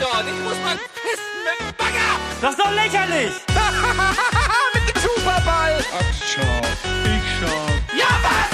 [0.00, 0.24] dort?
[0.26, 2.10] Ich muss mal pissen mit dem Bagger!
[2.40, 3.32] Das ist doch lächerlich!
[4.74, 5.84] mit dem Superball!
[5.92, 6.60] Ach, schau.
[7.04, 7.96] Ich schau.
[7.96, 8.48] Ja, was,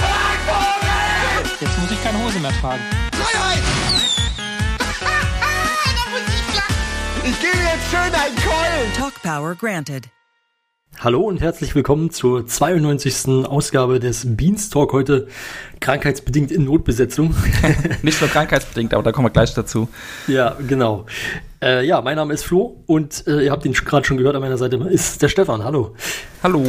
[0.46, 1.56] Vogel?
[1.60, 2.82] Jetzt muss ich keine Hose mehr tragen.
[3.12, 3.62] Freiheit!
[7.24, 8.92] ich gebe jetzt schön einen Keulen!
[8.96, 10.08] Talk Power granted.
[11.00, 13.46] Hallo und herzlich willkommen zur 92.
[13.46, 14.92] Ausgabe des Beanstalk.
[14.92, 15.26] Heute
[15.80, 17.34] krankheitsbedingt in Notbesetzung.
[18.02, 19.88] Nicht nur krankheitsbedingt, aber da kommen wir gleich dazu.
[20.28, 21.04] ja, genau.
[21.60, 24.42] Äh, ja, mein Name ist Flo und äh, ihr habt ihn gerade schon gehört an
[24.42, 25.64] meiner Seite ist der Stefan.
[25.64, 25.94] Hallo.
[26.42, 26.64] Hallo.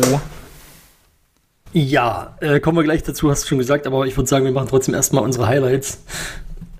[1.72, 4.52] Ja, äh, kommen wir gleich dazu, hast du schon gesagt, aber ich würde sagen, wir
[4.52, 6.04] machen trotzdem erstmal unsere Highlights.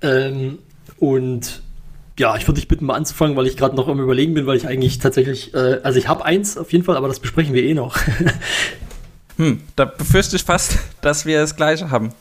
[0.02, 0.58] Ähm,
[0.98, 1.62] und
[2.18, 4.56] ja, ich würde dich bitten, mal anzufangen, weil ich gerade noch am Überlegen bin, weil
[4.56, 7.62] ich eigentlich tatsächlich, äh, also ich habe eins auf jeden Fall, aber das besprechen wir
[7.62, 7.96] eh noch.
[9.38, 12.12] Hm, da befürchte ich fast, dass wir das Gleiche haben,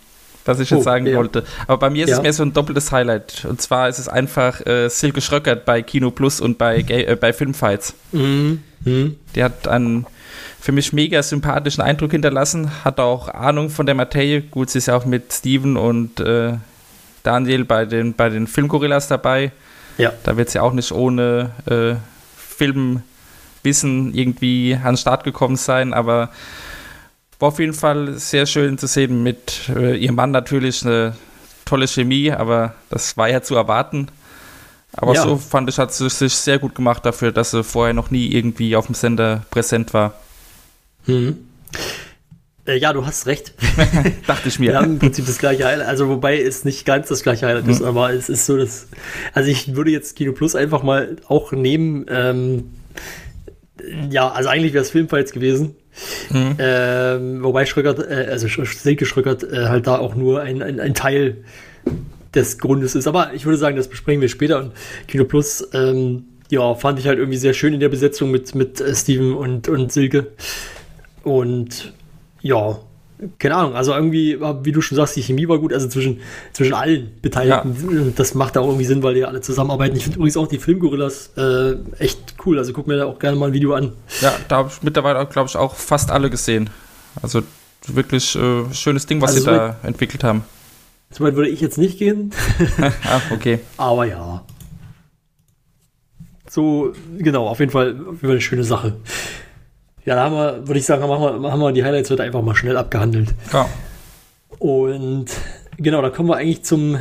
[0.44, 1.16] was ich jetzt Oh, sagen ja.
[1.16, 1.46] wollte.
[1.66, 2.18] Aber bei mir ist Ja.
[2.18, 3.46] es mehr so ein doppeltes Highlight.
[3.50, 7.32] Und zwar ist es einfach äh, Silke Schröckert bei Kino Plus und bei, äh, bei
[7.32, 7.94] Filmfights.
[8.12, 8.64] mhm.
[8.84, 9.16] Mhm.
[9.34, 10.06] Die hat einen
[10.60, 14.42] für mich mega sympathischen Eindruck hinterlassen, hat auch Ahnung von der Materie.
[14.42, 16.56] Gut, sie ist ja auch mit Steven und äh,
[17.24, 19.54] Daniel bei den, bei den Filmgorillas dabei.
[19.98, 20.14] Ja.
[20.24, 21.96] Da wird sie auch nicht ohne äh,
[22.38, 26.30] Filmwissen irgendwie an den Start gekommen sein, aber
[27.40, 31.16] war auf jeden Fall sehr schön zu sehen mit äh, ihrem Mann natürlich eine
[31.66, 34.08] tolle Chemie, aber das war ja zu erwarten.
[34.94, 35.24] Aber Ja.
[35.24, 38.28] so fand ich, hat sie sich sehr gut gemacht dafür, dass sie vorher noch nie
[38.32, 40.14] irgendwie auf dem Sender präsent war.
[41.06, 41.38] Mhm.
[42.68, 43.54] Äh, ja, du hast recht.
[44.28, 44.72] Dachte ich mir.
[44.72, 47.68] Wir haben im Prinzip das gleiche Highlight, also wobei es nicht ganz das gleiche Highlight
[47.68, 48.88] ist, aber es ist so, dass,
[49.34, 52.72] also ich würde jetzt Kino Plus einfach mal auch nehmen, ähm,
[54.10, 55.76] ja, also eigentlich wäre es Filmfights gewesen,
[56.30, 56.56] Mhm.
[56.60, 60.94] ähm, wobei Schröckert, äh, also Silke Schröckert äh, halt da auch nur ein, ein, ein
[60.94, 61.38] Teil
[62.34, 64.72] des Grundes ist, aber ich würde sagen, das besprechen wir später und
[65.08, 68.82] Kino Plus, ähm, ja, fand ich halt irgendwie sehr schön in der Besetzung mit, mit
[68.82, 70.28] äh, Steven und, und Silke
[71.24, 71.94] und
[72.46, 72.78] ja,
[73.40, 76.20] keine Ahnung, also irgendwie, wie du schon sagst, die Chemie war gut, also zwischen,
[76.54, 77.72] zwischen allen Beteiligten.
[77.88, 79.96] Und Das macht da auch irgendwie Sinn, weil die ja alle zusammenarbeiten.
[79.96, 82.58] Ich finde übrigens auch die Filmgorillas äh, echt cool.
[82.58, 83.94] Also guck mir da auch gerne mal ein Video an.
[84.22, 86.70] Ja, da habe ich mittlerweile, glaube ich, auch fast alle gesehen.
[87.22, 87.42] Also
[87.88, 90.44] wirklich äh, schönes Ding, was Also sie so- da entwickelt haben.
[91.10, 92.32] Soweit würde ich jetzt nicht gehen,
[93.06, 93.60] ah, okay.
[93.78, 94.44] aber ja.
[96.50, 98.96] So, genau, auf jeden Fall, auf jeden Fall eine schöne Sache.
[100.06, 102.44] Ja, da haben wir, würde ich sagen, machen wir, haben wir die Highlights heute einfach
[102.44, 103.34] mal schnell abgehandelt.
[103.52, 103.68] Ja.
[104.60, 105.26] Und
[105.78, 107.00] genau, da kommen wir eigentlich zum,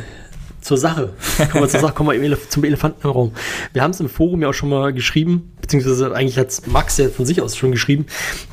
[0.59, 1.13] zur Sache.
[1.51, 3.31] Kommen wir zur Sache, kommen wir Elef zum Elefanten im Raum.
[3.73, 7.09] Wir haben es im Forum ja auch schon mal geschrieben, beziehungsweise eigentlich hat Max ja
[7.09, 8.07] von sich aus schon geschrieben,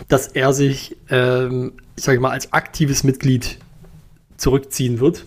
[0.09, 3.59] dass er sich, ähm, ich sage mal, als aktives Mitglied
[4.37, 5.25] zurückziehen wird.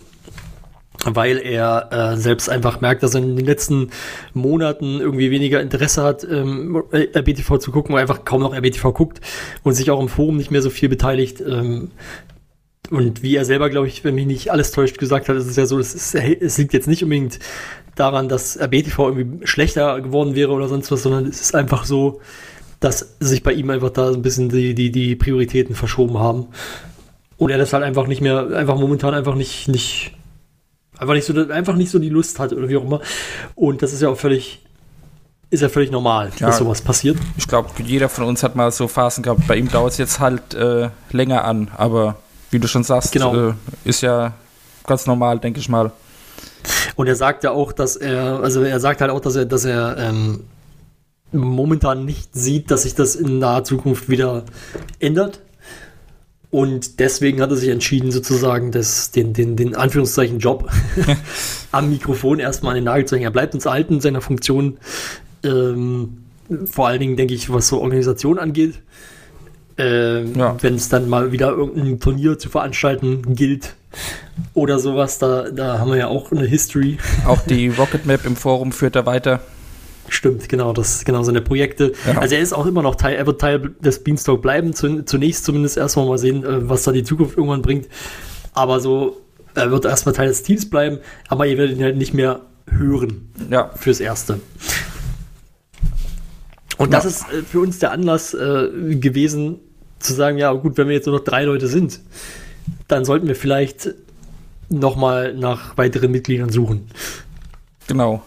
[1.04, 3.90] Weil er äh, selbst einfach merkt, dass er in den letzten
[4.32, 9.20] Monaten irgendwie weniger Interesse hat, ähm, RBTV zu gucken, weil einfach kaum noch RBTV guckt
[9.62, 11.40] und sich auch im Forum nicht mehr so viel beteiligt.
[11.40, 11.90] Ähm,
[12.90, 15.56] und wie er selber, glaube ich, wenn mich nicht alles täuscht, gesagt hat, ist es
[15.56, 17.38] ja so, es, es liegt jetzt nicht unbedingt
[17.94, 22.20] daran, dass RBTV irgendwie schlechter geworden wäre oder sonst was, sondern es ist einfach so,
[22.80, 26.46] dass sich bei ihm einfach da ein bisschen die, die, die Prioritäten verschoben haben.
[27.38, 30.12] Und er das halt einfach nicht mehr, einfach momentan einfach nicht, nicht,
[30.98, 33.00] einfach nicht so, einfach nicht so die Lust hat oder wie auch immer.
[33.54, 34.62] Und das ist ja auch völlig,
[35.50, 36.46] ist ja völlig normal, Ja.
[36.48, 37.18] dass sowas passiert.
[37.36, 39.46] Ich glaube, jeder von uns hat mal so Phasen gehabt.
[39.46, 42.16] Bei ihm dauert es jetzt halt äh, länger an, aber
[42.50, 43.50] wie du schon sagst, Genau.
[43.50, 44.32] äh, ist ja
[44.86, 45.92] ganz normal, denke ich mal.
[46.96, 49.64] Und er sagt ja auch, dass er, also er sagt halt auch, dass er, dass
[49.64, 50.44] er ähm,
[51.32, 54.44] momentan nicht sieht, dass sich das in naher Zukunft wieder
[54.98, 55.40] ändert.
[56.56, 60.70] Und deswegen hat er sich entschieden, sozusagen das, den, den, den Anführungszeichen Job
[61.70, 63.26] am Mikrofon erstmal an den Nagel zu hängen.
[63.26, 64.78] Er bleibt uns erhalten in seiner Funktion.
[65.44, 66.24] Ähm,
[66.64, 68.76] vor allen Dingen, denke ich, was so Organisation angeht.
[69.76, 70.56] Ähm, Ja.
[70.62, 73.76] Wenn es dann mal wieder irgendein Turnier zu veranstalten gilt
[74.54, 76.96] oder sowas, da, da haben wir ja auch eine History.
[77.26, 79.42] Auch die Rocket Map im Forum führt er weiter.
[80.08, 81.92] Stimmt, genau, das genau seine Projekte.
[82.06, 82.18] Ja.
[82.18, 85.44] Also er ist auch immer noch Teil, er wird Teil des Beanstalk bleiben, zu, zunächst
[85.44, 87.88] zumindest erstmal mal sehen, äh, was da die Zukunft irgendwann bringt.
[88.52, 89.20] Aber so,
[89.54, 90.98] er wird erstmal Teil des Teams bleiben,
[91.28, 94.40] aber ihr werdet ihn halt nicht mehr hören Ja, fürs Erste.
[96.78, 99.60] Und das ist äh, für uns der Anlass äh, gewesen,
[99.98, 102.00] zu sagen, ja gut, wenn wir jetzt nur noch drei Leute sind,
[102.86, 103.94] dann sollten wir vielleicht
[104.68, 106.88] nochmal nach weiteren Mitgliedern suchen.
[107.86, 108.22] genau.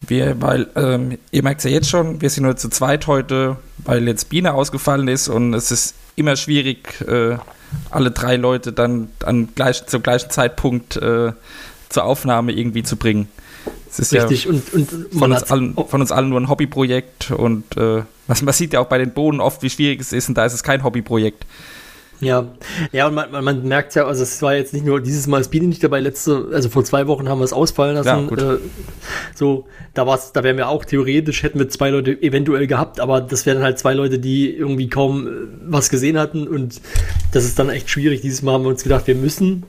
[0.00, 3.56] Wir, weil, ähm, ihr merkt es ja jetzt schon, wir sind nur zu zweit heute,
[3.78, 7.36] weil jetzt Biene ausgefallen ist und es ist immer schwierig, äh,
[7.90, 11.32] alle drei Leute dann an gleich, zum gleichen Zeitpunkt äh,
[11.88, 13.28] zur Aufnahme irgendwie zu bringen.
[13.90, 16.48] Es ist Richtig, ja und, und von man uns, allen, von uns allen nur ein
[16.48, 20.12] Hobbyprojekt und äh, was man sieht ja auch bei den Bohnen oft, wie schwierig es
[20.12, 21.44] ist und da ist es kein Hobbyprojekt.
[22.20, 22.48] Ja,
[22.92, 25.42] ja, und man, man, man merkt ja, also es war jetzt nicht nur dieses Mal
[25.44, 28.26] Biene nicht dabei, letzte, also vor zwei Wochen haben wir es ausfallen Ja, lassen.
[28.26, 28.42] gut.
[28.42, 28.56] äh,
[29.36, 33.20] so, da war's, da wären wir auch theoretisch, hätten wir zwei Leute eventuell gehabt, aber
[33.20, 35.30] das wären halt zwei Leute, die irgendwie kaum äh,
[35.68, 36.80] was gesehen hatten und
[37.32, 38.20] das ist dann echt schwierig.
[38.22, 39.64] Dieses Mal haben wir uns gedacht, wir müssen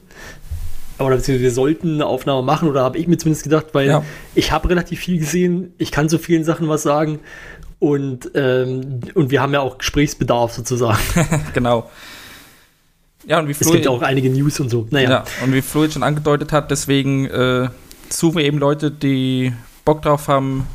[0.98, 4.04] oder beziehungsweise wir sollten eine Aufnahme machen oder habe ich mir zumindest gedacht, weil Ja.
[4.36, 7.20] ich habe relativ viel gesehen, ich kann zu vielen Sachen was sagen
[7.80, 11.00] und, ähm, und wir haben ja auch Gesprächsbedarf sozusagen.
[11.54, 11.90] genau.
[13.30, 14.88] Ja, und wie Es Flo, gibt ja auch einige News und so.
[14.90, 15.10] Naja.
[15.10, 17.70] ja, und wie Flo jetzt schon angedeutet hat, deswegen äh,
[18.10, 19.54] suchen wir eben Leute, die
[19.86, 20.66] Bock drauf haben,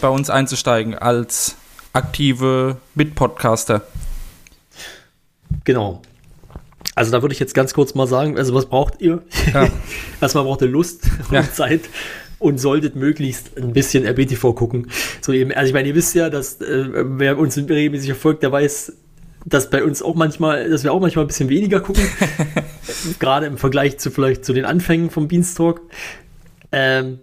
[0.00, 1.56] bei uns einzusteigen als
[1.92, 3.82] aktive Mitpodcaster.
[5.64, 6.00] Genau.
[6.94, 9.22] Also da würde ich jetzt ganz kurz mal sagen, also was braucht ihr?
[9.52, 9.68] Ja.
[10.22, 11.52] Erstmal braucht ihr Lust und Ja.
[11.52, 11.82] Zeit
[12.38, 14.90] und solltet möglichst ein bisschen RBTV gucken.
[15.20, 18.52] So eben, also ich meine, ihr wisst ja, dass äh, wer uns regelmäßig verfolgt, der
[18.52, 18.94] weiß,
[19.44, 22.04] dass bei uns auch manchmal, dass wir auch manchmal ein bisschen weniger gucken.
[23.18, 25.80] Gerade im Vergleich zu vielleicht zu den Anfängen vom Beanstalk.
[26.72, 27.18] Ähm,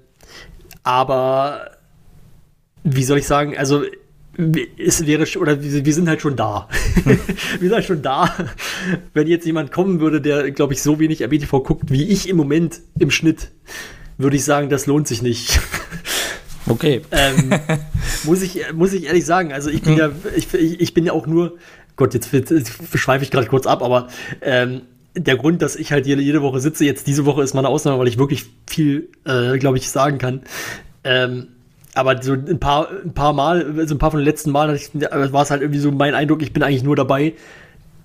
[0.84, 1.72] aber
[2.84, 3.84] wie soll ich sagen, also
[4.78, 6.68] es wäre oder wir, sind halt schon da.
[7.06, 7.18] wir
[7.60, 8.36] sind halt schon da.
[9.14, 12.36] Wenn jetzt jemand kommen würde, der, glaube ich, so wenig RBTV guckt wie ich im
[12.36, 13.52] Moment im Schnitt,
[14.18, 15.60] würde ich sagen, das lohnt sich nicht.
[16.68, 17.02] Okay.
[17.12, 17.54] ähm,
[18.24, 21.14] muss, ich, muss ich ehrlich sagen, also ich bin ja, ich, ich ich bin ja
[21.14, 21.60] auch nur,
[21.96, 24.08] Gott, jetzt, jetzt schweife ich gerade kurz ab, aber
[24.42, 24.82] ähm,
[25.16, 27.70] der Grund, dass ich halt jede, jede Woche sitze, jetzt diese Woche ist mal eine
[27.70, 30.42] Ausnahme, weil ich wirklich viel, äh, glaube ich, sagen kann.
[31.04, 31.48] Ähm,
[31.94, 35.32] aber so ein paar, ein paar Mal, also ein paar von den letzten Malen äh,
[35.32, 37.34] war es halt irgendwie so mein Eindruck, ich bin eigentlich nur dabei,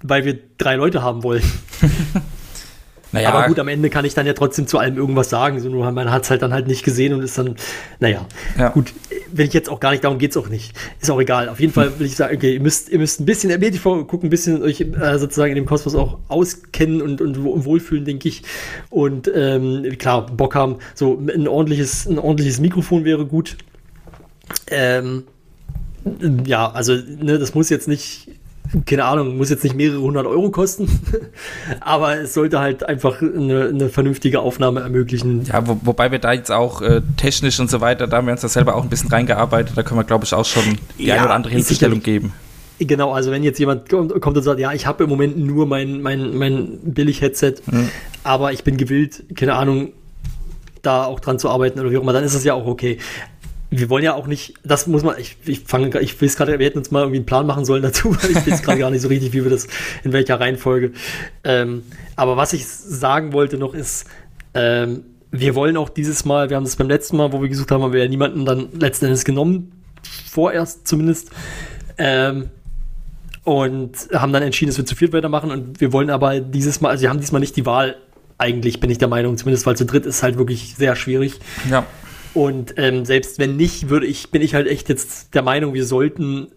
[0.02, 1.42] weil wir drei Leute haben wollen.
[3.12, 5.58] Naja, Aber gut, am Ende kann ich dann ja trotzdem zu allem irgendwas sagen.
[5.60, 7.56] So, nur man hat es halt dann halt nicht gesehen und ist dann,
[7.98, 8.24] naja,
[8.58, 8.68] Ja.
[8.68, 8.92] gut,
[9.32, 10.76] will ich jetzt auch gar nicht, darum geht's auch nicht.
[11.00, 11.48] Ist auch egal.
[11.48, 14.26] Auf jeden Fall will ich sagen, okay, ihr müsst, ihr müsst ein bisschen RBTV gucken,
[14.26, 18.28] ein bisschen euch äh, sozusagen in dem Kosmos auch auskennen und, und wo- wohlfühlen, denke
[18.28, 18.42] ich.
[18.90, 23.56] Und ähm, klar, Bock haben, so ein ordentliches, ein ordentliches Mikrofon wäre gut.
[24.68, 25.24] Ähm,
[26.46, 28.28] ja, also ne, das muss jetzt nicht,
[28.86, 30.88] keine Ahnung, muss jetzt nicht mehrere hundert Euro kosten,
[31.80, 35.44] aber es sollte halt einfach eine, eine vernünftige Aufnahme ermöglichen.
[35.44, 38.32] ja, wo, wobei wir da jetzt auch äh, technisch und so weiter, da haben wir
[38.32, 40.62] uns da selber auch ein bisschen reingearbeitet, da können wir, glaube ich, auch schon
[40.98, 42.32] die Ja, eine oder andere Hilfestellung geben.
[42.78, 45.66] Genau, also wenn jetzt jemand kommt, kommt und sagt, ja, ich habe im Moment nur
[45.66, 47.56] mein, mein, mein Billig-Headset,
[48.24, 49.92] aber ich bin gewillt, keine Ahnung,
[50.80, 52.98] da auch dran zu arbeiten oder wie auch immer, dann ist es ja auch okay.
[53.70, 56.58] Wir wollen ja auch nicht, das muss man, ich, ich fange, ich will es gerade,
[56.58, 58.90] wir hätten uns mal irgendwie einen Plan machen sollen dazu, weil ich weiß gerade gar
[58.90, 59.68] nicht so richtig, wie wir das,
[60.02, 60.92] in welcher Reihenfolge.
[61.44, 61.82] Ähm,
[62.16, 64.06] aber was ich sagen wollte noch ist,
[64.54, 67.70] ähm, wir wollen auch dieses Mal, wir haben das beim letzten Mal, wo wir gesucht
[67.70, 69.72] haben, haben wir ja niemanden dann letzten Endes genommen,
[70.28, 71.30] vorerst zumindest.
[71.98, 72.50] Ähm,
[73.44, 76.90] und haben dann entschieden, dass wir zu viert weitermachen und wir wollen aber dieses Mal,
[76.90, 77.96] also wir haben diesmal nicht die Wahl,
[78.38, 81.38] eigentlich bin ich der Meinung, zumindest weil zu dritt ist halt wirklich sehr schwierig.
[81.70, 81.86] Ja.
[82.34, 85.84] Und ähm, selbst wenn nicht, würde ich, bin ich halt echt jetzt der Meinung, wir
[85.84, 86.48] sollten,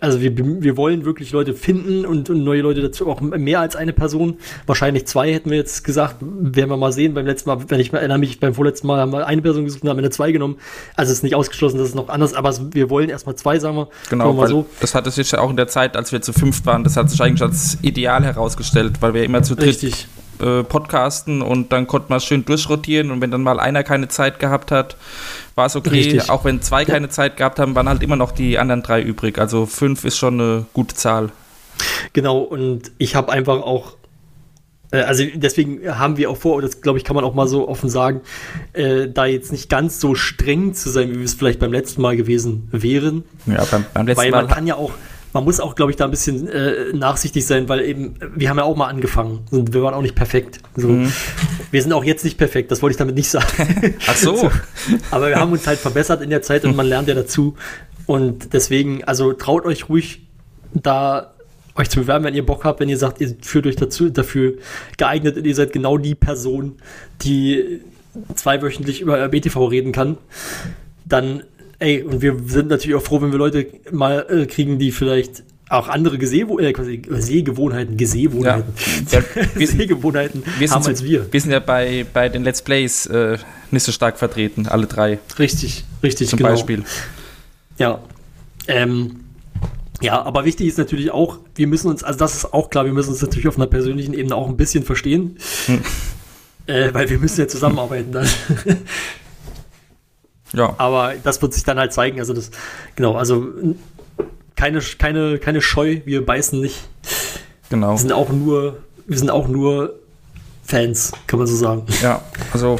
[0.00, 3.74] also wir, wir wollen wirklich Leute finden und, und neue Leute dazu, auch mehr als
[3.74, 4.36] eine Person.
[4.66, 7.14] Wahrscheinlich zwei hätten wir jetzt gesagt, werden wir mal sehen.
[7.14, 9.64] Beim letzten Mal, wenn ich mal erinnere mich, beim vorletzten Mal haben wir eine Person
[9.64, 10.56] gesucht und haben eine zwei genommen.
[10.94, 13.58] Also es ist nicht ausgeschlossen, dass es noch anders, aber es, wir wollen erstmal zwei,
[13.58, 13.88] sagen wir.
[14.10, 14.66] Genau, mal so.
[14.80, 16.96] das hat es jetzt ja auch in der Zeit, als wir zu fünft waren, das
[16.96, 20.06] hat sich eigentlich als ideal herausgestellt, weil wir immer zu dritt Richtig.
[20.40, 24.38] Äh, podcasten und dann konnte man schön durchrotieren und wenn dann mal einer keine Zeit
[24.38, 24.96] gehabt hat,
[25.54, 25.90] war es okay.
[25.90, 26.30] Richtig.
[26.30, 29.38] Auch wenn zwei keine Zeit gehabt haben, waren halt immer noch die anderen drei übrig.
[29.38, 31.30] Also fünf ist schon eine gute Zahl.
[32.12, 33.96] Genau, und ich habe einfach auch,
[34.90, 37.48] äh, also deswegen haben wir auch vor, und das glaube ich, kann man auch mal
[37.48, 38.20] so offen sagen,
[38.72, 42.02] äh, da jetzt nicht ganz so streng zu sein, wie wir es vielleicht beim letzten
[42.02, 43.24] Mal gewesen wären.
[43.46, 44.54] Ja, beim, beim letzten Weil man Mal.
[44.54, 44.92] kann ja auch,
[45.36, 48.56] man muss auch, glaube ich, da ein bisschen äh, nachsichtig sein, weil eben, wir haben
[48.56, 50.60] ja auch mal angefangen und wir waren auch nicht perfekt.
[50.76, 50.88] So.
[50.88, 51.12] Mhm.
[51.70, 53.94] Wir sind auch jetzt nicht perfekt, das wollte ich damit nicht sagen.
[54.06, 54.50] Ach so.
[55.10, 57.54] Aber wir haben uns halt verbessert in der Zeit und man lernt ja dazu.
[58.06, 60.26] Und deswegen, also traut euch ruhig
[60.72, 61.34] da
[61.74, 64.54] euch zu bewerben, wenn ihr Bock habt, wenn ihr sagt, ihr fühlt euch dazu, dafür
[64.96, 66.76] geeignet und ihr seid genau die Person,
[67.20, 67.82] die
[68.34, 70.16] zweiwöchentlich über BTV reden kann,
[71.04, 71.42] dann,
[71.78, 75.42] ey, und wir sind natürlich auch froh, wenn wir Leute mal äh, kriegen, die vielleicht
[75.68, 76.72] auch andere Gesehwo äh,
[77.20, 78.72] Sehgewohnheiten, Gesehwohnheiten,
[79.10, 79.20] Ja,
[79.54, 81.26] wir- Sehgewohnheiten haben sind, als wir.
[81.32, 83.36] wir sind ja bei, bei den Let's Plays äh,
[83.72, 86.50] nicht so stark vertreten, alle drei Richtig, richtig, zum genau.
[86.50, 86.84] Beispiel.
[87.78, 88.00] Ja.
[88.68, 89.20] Ähm,
[90.00, 92.92] ja, aber wichtig ist natürlich auch, wir müssen uns, also das ist auch klar, wir
[92.92, 95.36] müssen uns natürlich auf einer persönlichen Ebene auch ein bisschen verstehen.
[96.66, 98.28] Äh, weil wir müssen ja zusammenarbeiten dann.
[100.52, 102.18] Ja, Aber das wird sich dann halt zeigen.
[102.20, 102.50] Also das,
[102.94, 103.46] genau, also
[104.54, 106.88] keine, keine, keine Scheu, wir beißen nicht.
[107.68, 107.92] genau.
[107.92, 109.94] Wir sind auch nur, wir sind auch nur
[110.64, 111.84] Fans, kann man so sagen.
[112.02, 112.22] Ja,
[112.52, 112.78] also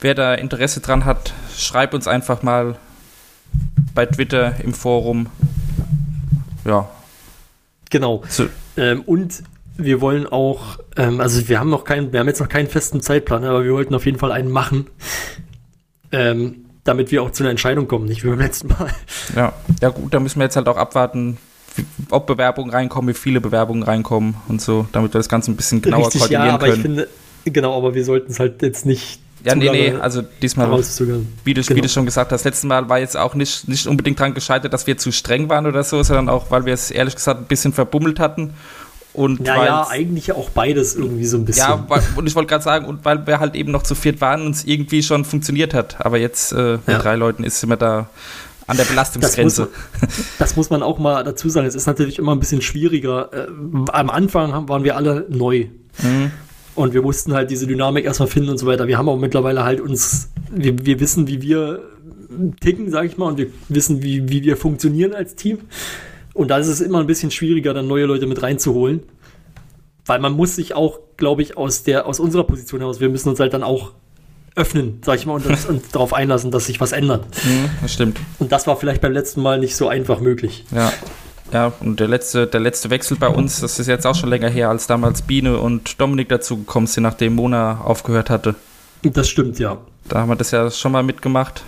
[0.00, 2.76] wer da Interesse dran hat, schreibt uns einfach mal
[3.94, 5.26] bei Twitter im Forum.
[6.64, 6.88] Ja,
[7.90, 8.22] Genau.
[8.28, 8.46] so,
[8.78, 9.42] Ähm, und
[9.76, 13.02] wir wollen auch, ähm, also wir haben noch keinen, wir haben jetzt noch keinen festen
[13.02, 14.86] Zeitplan, aber wir wollten auf jeden Fall einen machen,
[16.10, 18.90] ähm, damit wir auch zu einer Entscheidung kommen, nicht wie beim letzten Mal.
[19.36, 19.52] ja.
[19.80, 21.38] ja gut, da müssen wir jetzt halt auch abwarten,
[21.76, 25.56] wie, ob Bewerbungen reinkommen, wie viele Bewerbungen reinkommen und so, damit wir das Ganze ein
[25.56, 26.76] bisschen genauer Richtig, koordinieren ja, aber können.
[26.76, 27.08] ich finde,
[27.44, 30.74] genau, aber wir sollten es halt jetzt nicht ja, nee, nee, also diesmal, wie
[31.54, 31.80] du, wie genau.
[31.80, 34.86] du schon gesagt hast, letztes Mal war jetzt auch nicht, nicht unbedingt dran gescheitert, dass
[34.86, 37.72] wir zu streng waren oder so, sondern auch, weil wir es ehrlich gesagt ein bisschen
[37.72, 38.54] verbummelt hatten.
[39.14, 41.68] Und Naja, eigentlich auch beides irgendwie so ein bisschen.
[41.68, 44.20] Ja, weil, und ich wollte gerade sagen, und weil wir halt eben noch zu viert
[44.22, 46.04] waren und es irgendwie schon funktioniert hat.
[46.04, 46.98] Aber jetzt äh, mit Ja.
[46.98, 48.08] drei Leuten ist immer da
[48.66, 49.68] an der Belastungsgrenze.
[50.38, 51.66] Das muss man auch mal dazu sagen.
[51.66, 53.30] Es ist natürlich immer ein bisschen schwieriger.
[53.32, 53.46] Äh,
[53.92, 55.66] am Anfang haben, waren wir alle neu.
[56.02, 56.30] Mhm.
[56.74, 58.88] Und wir mussten halt diese Dynamik erstmal finden und so weiter.
[58.88, 61.82] Wir haben auch mittlerweile halt uns, wir, wir wissen, wie wir
[62.60, 65.58] ticken, sag ich mal, und wir wissen, wie, wie wir funktionieren als Team.
[66.34, 69.02] Und da ist es immer ein bisschen schwieriger, dann neue Leute mit reinzuholen.
[70.04, 73.28] Weil man muss sich auch, glaube ich, aus der, aus unserer Position heraus, wir müssen
[73.28, 73.92] uns halt dann auch
[74.54, 77.26] öffnen, sag ich mal, und, uns- und darauf einlassen, dass sich was ändert.
[77.44, 78.18] Mhm, das stimmt.
[78.38, 80.64] Und das war vielleicht beim letzten Mal nicht so einfach möglich.
[80.74, 80.92] Ja.
[81.52, 84.48] Ja, und der letzte, der letzte Wechsel bei uns, das ist jetzt auch schon länger
[84.48, 88.54] her, als damals Biene und Dominik dazugekommen sind, nachdem Mona aufgehört hatte.
[89.02, 89.76] Das stimmt, ja.
[90.08, 91.62] Da haben wir das ja schon mal mitgemacht.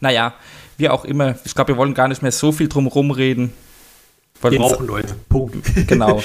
[0.00, 0.34] Naja,
[0.82, 1.36] wie auch immer.
[1.44, 3.52] Ich glaube, wir wollen gar nicht mehr so viel drum rumreden.
[4.40, 5.14] Weil Wir brauchen Leute.
[5.28, 5.56] Punkt.
[5.86, 6.20] Genau.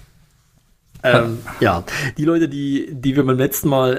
[1.02, 1.82] ähm, ja,
[2.18, 3.96] die Leute, die, die wir beim letzten Mal,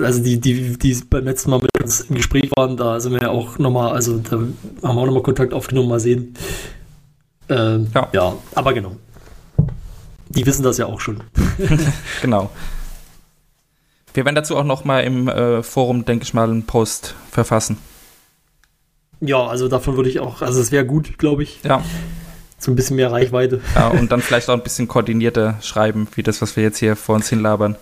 [0.00, 3.12] äh, also die, die, die beim letzten Mal mit uns im Gespräch waren, da sind
[3.12, 6.34] wir ja auch nochmal, also da haben wir auch nochmal Kontakt aufgenommen, mal sehen.
[7.48, 8.08] Ähm, Ja.
[8.12, 8.36] ja.
[8.54, 8.96] aber genau.
[10.28, 11.22] Die wissen das ja auch schon.
[12.22, 12.50] Genau.
[14.14, 17.78] Wir werden dazu auch noch mal im äh, Forum, denke ich mal, einen Post verfassen.
[19.24, 21.82] Ja, also davon würde ich auch, also es wäre gut, glaube ich, Ja,
[22.58, 23.60] so ein bisschen mehr Reichweite.
[23.76, 26.96] ja, und dann vielleicht auch ein bisschen koordinierter schreiben, wie das, was wir jetzt hier
[26.96, 27.76] vor uns hinlabern.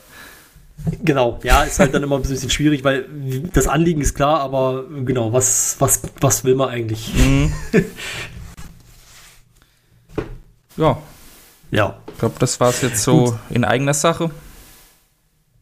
[1.02, 3.06] Genau, ja, ist halt dann immer ein bisschen schwierig, weil
[3.52, 7.12] das Anliegen ist klar, aber genau, was, was, was will man eigentlich?
[7.14, 7.52] Mhm.
[10.76, 10.99] ja,
[11.70, 14.30] Ja, ich glaube, das war es jetzt so in eigener Sache.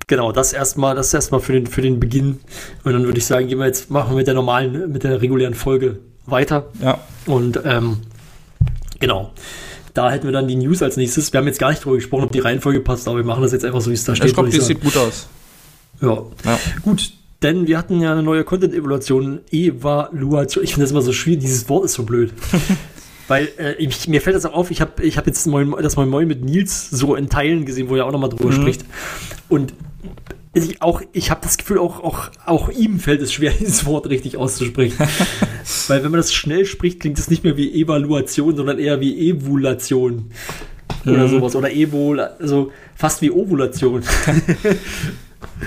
[0.08, 2.40] Genau, das erstmal, das erstmal für den, für den Beginn.
[2.82, 5.20] Und dann würde ich sagen, gehen wir jetzt, machen wir mit der normalen, mit der
[5.22, 6.66] regulären Folge weiter.
[6.82, 7.98] Ja, Und ähm,
[8.98, 9.32] genau.
[9.94, 11.32] Da hätten wir dann die News als nächstes.
[11.32, 13.52] Wir haben jetzt gar nicht darüber gesprochen, ob die Reihenfolge passt, aber wir machen das
[13.52, 14.28] jetzt einfach so, wie es da steht.
[14.28, 15.28] ich glaube, die sieht gut aus.
[16.00, 16.22] Ja.
[16.44, 16.58] Ja.
[16.82, 17.12] Gut,
[17.42, 20.62] denn wir hatten ja eine neue Content-Evaluation, Evaluation.
[20.64, 22.32] Ich finde das immer so schwierig, dieses Wort ist so blöd.
[23.28, 25.96] Weil äh, ich, mir fällt das auch auf, ich habe ich hab jetzt Moin, das
[25.96, 28.60] Moin Moin mit Nils so in Teilen gesehen, wo er auch nochmal drüber Mhm.
[28.62, 28.84] spricht.
[29.48, 29.74] Und
[30.54, 34.08] ich, auch, ich habe das Gefühl, auch, auch, auch ihm fällt es schwer, dieses Wort
[34.08, 34.96] richtig auszusprechen.
[35.88, 39.30] Weil wenn man das schnell spricht, klingt es nicht mehr wie Evaluation, sondern eher wie
[39.30, 40.30] Evulation.
[41.06, 41.28] Oder Mhm.
[41.28, 41.54] sowas.
[41.56, 44.02] Oder Evol, also fast wie Ovulation.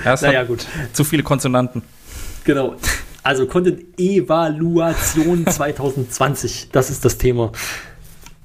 [0.04, 0.66] Ja, naja, gut.
[0.92, 1.82] zu viele Konsonanten.
[2.44, 2.76] Genau.
[3.22, 7.52] Also Content Evaluation 2020, das ist das Thema.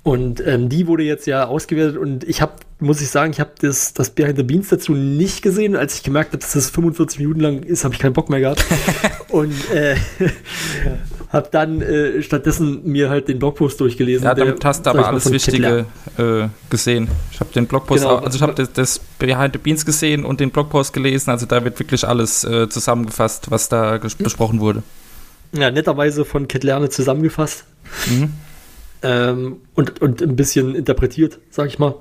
[0.08, 3.52] Und ähm, die wurde jetzt ja ausgewertet und ich habe, muss ich sagen, ich habe
[3.60, 5.76] das, das Behind the Beans dazu nicht gesehen.
[5.76, 8.40] Als ich gemerkt habe, dass das 45 Minuten lang ist, habe ich keinen Bock mehr
[8.40, 8.64] gehabt.
[9.30, 9.98] und äh,
[11.30, 14.24] habe dann äh, stattdessen mir halt den Blogpost durchgelesen.
[14.24, 15.86] Ja, der, damit hast du aber alles Wichtige
[16.18, 17.10] äh, gesehen.
[17.34, 18.16] Ich habe den Blogpost, Genau.
[18.16, 21.32] auch, also ich habe das, das Behind the Beans gesehen und den Blogpost gelesen.
[21.32, 24.84] Also da wird wirklich alles äh, zusammengefasst, was da ges- besprochen wurde.
[25.52, 27.66] Ja, netterweise von Ketlerne zusammengefasst.
[28.10, 28.32] Mhm.
[29.04, 31.96] Ähm, und, und ein bisschen interpretiert, sag ich mal.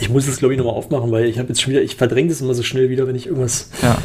[0.00, 2.28] Ich muss es, glaube ich, nochmal aufmachen, weil ich habe jetzt schon wieder, ich verdränge
[2.28, 3.70] das immer so schnell wieder, wenn ich irgendwas.
[3.82, 3.96] Ja.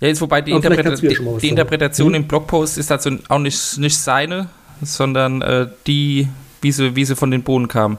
[0.00, 1.08] Ja, jetzt wobei die, Interpreta die,
[1.40, 1.48] die.
[1.48, 2.14] Interpretation Hm?
[2.14, 4.48] im Blogpost ist also auch nicht, nicht seine,
[4.80, 6.28] sondern äh, die,
[6.62, 7.98] wie sie, wie sie von den Bohnen kam.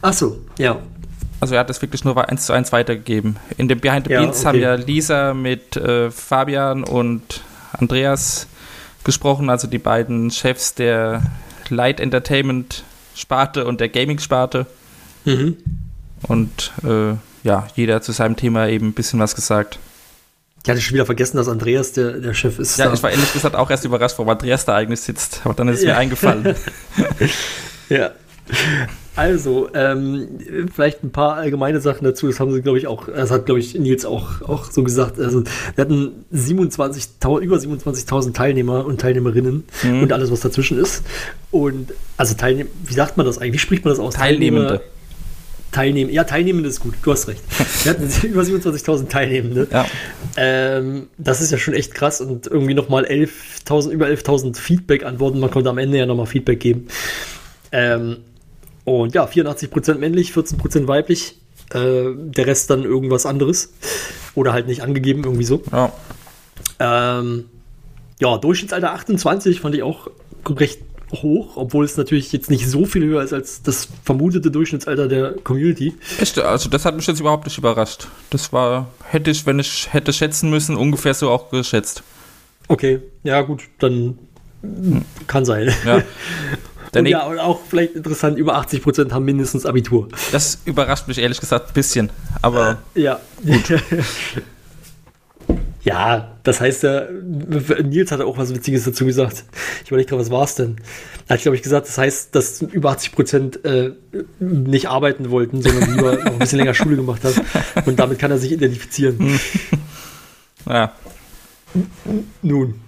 [0.00, 0.78] Ach so, ja.
[1.38, 3.36] Also er hat das wirklich nur eins zu eins weitergegeben.
[3.58, 4.46] In dem Behind the Ja, Beans okay.
[4.46, 8.46] haben ja Lisa mit äh, Fabian und Andreas
[9.04, 11.22] gesprochen, also die beiden Chefs der
[11.70, 14.66] Light Entertainment Sparte und der Gaming Sparte.
[15.24, 15.56] Mhm.
[16.22, 19.78] Und äh, ja, jeder zu seinem Thema eben ein bisschen was gesagt.
[20.64, 22.76] Ich hatte schon wieder vergessen, dass Andreas der, der Chef ist.
[22.76, 22.92] Ja, da.
[22.94, 25.42] ich war ehrlich gesagt auch erst überrascht, warum Andreas da eigentlich sitzt.
[25.44, 25.92] Aber dann ist es Ja.
[25.92, 26.56] mir eingefallen.
[27.88, 28.10] ja.
[29.16, 30.28] Also, ähm,
[30.74, 32.26] vielleicht ein paar allgemeine Sachen dazu.
[32.26, 35.18] Das haben sie, glaube ich, auch, das hat, glaube ich, Nils auch, auch so gesagt.
[35.18, 35.42] Also,
[35.74, 40.02] wir hatten 27.000, über 27.000 Teilnehmer und Teilnehmerinnen Mhm.
[40.02, 41.02] und alles, was dazwischen ist.
[41.50, 43.54] Und, also, Teilnehm, wie sagt man das eigentlich?
[43.54, 44.14] Wie spricht man das aus?
[44.14, 44.82] Teilnehmende.
[45.72, 47.42] Teilnehmen, ja, Teilnehmende ist gut, du hast recht.
[47.84, 49.66] Wir hatten über 27.000 Teilnehmende.
[49.70, 49.84] Ja.
[50.36, 55.38] Ähm, das ist ja schon echt krass und irgendwie nochmal 11.000, über 11.000 Feedback-Antworten.
[55.40, 56.86] Man konnte am Ende ja nochmal Feedback geben.
[57.72, 58.18] Ähm,
[58.86, 61.36] und ja, 84% männlich, 14% weiblich.
[61.74, 63.72] Äh, der Rest dann irgendwas anderes.
[64.36, 65.60] Oder halt nicht angegeben, irgendwie so.
[65.72, 65.92] Ja.
[66.78, 67.46] Ähm,
[68.20, 70.08] ja, Durchschnittsalter 28 fand ich auch
[70.48, 70.80] recht
[71.12, 75.32] hoch, obwohl es natürlich jetzt nicht so viel höher ist als das vermutete Durchschnittsalter der
[75.32, 75.94] Community.
[76.20, 78.06] Echt, also das hat mich jetzt überhaupt nicht überrascht.
[78.30, 82.04] Das war, hätte ich, wenn ich hätte schätzen müssen, ungefähr so auch geschätzt.
[82.68, 84.18] Okay, ja gut, dann
[85.26, 85.74] kann sein.
[85.84, 86.02] Ja.
[86.94, 90.08] Und ja, und auch vielleicht interessant, über 80% haben mindestens Abitur.
[90.32, 92.10] Das überrascht mich ehrlich gesagt ein bisschen.
[92.42, 93.20] Aber Ja.
[95.82, 99.44] ja, das heißt ja, Nils hatte auch was Witziges dazu gesagt.
[99.84, 100.76] Ich überlege gerade, was war es denn?
[101.28, 103.92] Er hat, glaube ich, gesagt, das heißt, dass über 80% äh,
[104.38, 107.34] nicht arbeiten wollten, sondern lieber noch ein bisschen länger Schule gemacht haben.
[107.84, 109.38] Und damit kann er sich identifizieren.
[110.66, 110.92] ja,
[112.42, 112.80] Nun.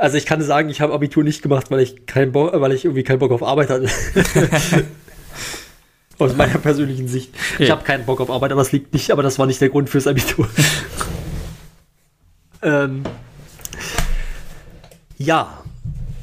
[0.00, 2.86] Also ich kann sagen, ich habe Abitur nicht gemacht, weil ich keinen Bock, weil ich
[2.86, 3.86] irgendwie keinen Bock auf Arbeit hatte.
[6.18, 7.34] Aus meiner persönlichen Sicht.
[7.58, 9.68] Ich habe keinen Bock auf Arbeit, aber das liegt nicht, aber das war nicht der
[9.68, 10.48] Grund fürs Abitur.
[12.62, 13.02] ähm,
[15.18, 15.62] ja.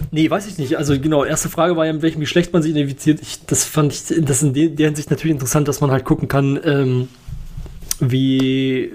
[0.09, 0.75] Nee, weiß ich nicht.
[0.77, 3.19] Also genau, erste Frage war ja, in welchem Geschlecht man sich identifiziert.
[3.21, 6.27] Ich, das fand ich das in de- der Hinsicht natürlich interessant, dass man halt gucken
[6.27, 7.09] kann, ähm,
[7.99, 8.91] wie,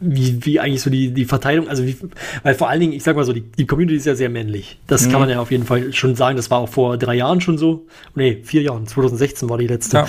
[0.00, 1.96] wie, wie eigentlich so die, die Verteilung, also wie,
[2.42, 4.78] weil vor allen Dingen, ich sag mal so, die, die Community ist ja sehr männlich.
[4.86, 5.10] Das Mhm.
[5.10, 6.36] kann man ja auf jeden Fall schon sagen.
[6.36, 7.86] Das war auch vor drei Jahren schon so.
[8.14, 8.86] Nee, vier Jahren.
[8.86, 9.96] 2016 war die letzte.
[9.98, 10.08] ja.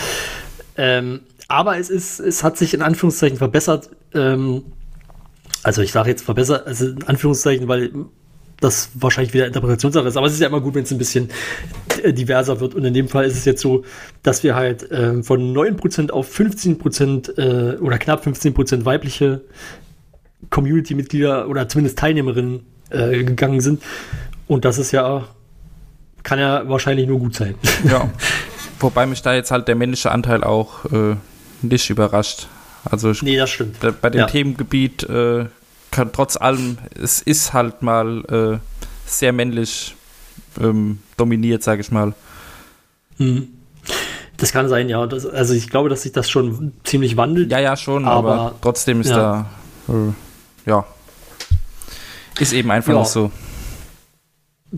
[0.77, 3.89] Ähm, aber es ist, es hat sich in Anführungszeichen verbessert.
[4.13, 4.63] Ähm,
[5.63, 7.91] also ich sage jetzt verbessert, also in Anführungszeichen, weil
[8.61, 10.17] das wahrscheinlich wieder Interpretationssache ist.
[10.17, 11.29] Aber es ist ja immer gut, wenn es ein bisschen
[12.03, 12.75] äh, diverser wird.
[12.75, 13.83] Und in dem Fall ist es jetzt so,
[14.21, 19.41] dass wir halt ähm, von 9% auf 15% äh, oder knapp 15% weibliche
[20.49, 23.83] Community-Mitglieder oder zumindest Teilnehmerinnen äh, gegangen sind.
[24.47, 25.25] Und das ist ja,
[26.23, 27.55] kann ja wahrscheinlich nur gut sein.
[27.83, 28.09] ja.
[28.81, 31.15] Wobei mich da jetzt halt der männliche Anteil auch äh,
[31.61, 32.47] nicht überrascht.
[32.89, 33.75] Also ich nee, das stimmt.
[34.01, 34.25] Bei dem Ja.
[34.27, 35.47] Themengebiet äh,
[35.91, 38.23] kann trotz allem, es ist halt mal
[38.61, 39.95] äh, sehr männlich
[40.61, 42.13] ähm, dominiert, sage ich mal.
[43.17, 43.49] Mhm.
[44.37, 45.05] Das kann sein, ja.
[45.07, 47.51] Das, also ich glaube, dass sich das schon ziemlich wandelt.
[47.51, 49.45] Ja, ja, schon, aber, Aber- trotzdem ist ja.
[49.87, 50.13] da, äh,
[50.69, 50.85] ja,
[52.39, 52.99] ist eben einfach Ja.
[52.99, 53.31] noch so.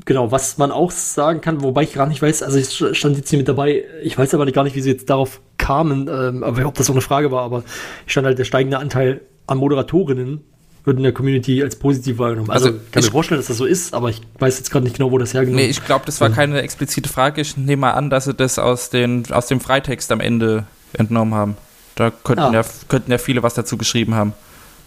[0.05, 3.29] Genau, was man auch sagen kann, wobei ich gar nicht weiß, also ich stand jetzt
[3.29, 6.65] hier mit dabei, ich weiß aber gar nicht, wie sie jetzt darauf kamen, ähm, aber
[6.65, 7.63] ob das so eine Frage war, aber
[8.05, 10.45] ich stand halt der steigende Anteil an Moderatorinnen
[10.85, 12.49] wird in der Community als positiv wahrgenommen.
[12.49, 14.71] Also, Also, ich kann mir ich- vorstellen, dass das so ist, aber ich weiß jetzt
[14.71, 17.41] gerade nicht genau, wo das hergenommen Nee, ich glaube, das war keine explizite Frage.
[17.41, 21.35] Ich nehme mal an, dass sie das aus, den, aus dem Freitext am Ende entnommen
[21.35, 21.57] haben.
[21.95, 22.51] Da könnten, Ah.
[22.53, 24.33] ja, könnten ja viele was dazu geschrieben haben.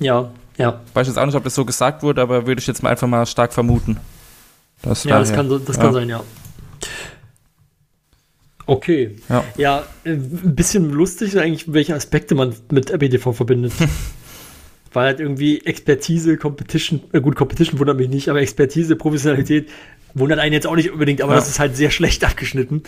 [0.00, 0.80] Ja, ja.
[0.94, 3.08] Weiß jetzt auch nicht, ob das so gesagt wurde, aber würde ich jetzt mal einfach
[3.08, 3.98] mal stark vermuten.
[4.82, 5.82] Dass Ja, das kann, das ja.
[5.82, 6.22] kann sein, ja.
[8.66, 9.16] Okay.
[9.28, 9.44] Ja.
[9.56, 13.72] Ja, ein bisschen lustig eigentlich, welche Aspekte man mit RBTV verbindet.
[14.92, 19.68] Weil halt irgendwie Expertise, Competition, äh gut, Competition wundert mich nicht, aber Expertise, Professionalität
[20.14, 21.38] wundert einen jetzt auch nicht unbedingt, aber Ja.
[21.40, 22.84] das ist halt sehr schlecht abgeschnitten.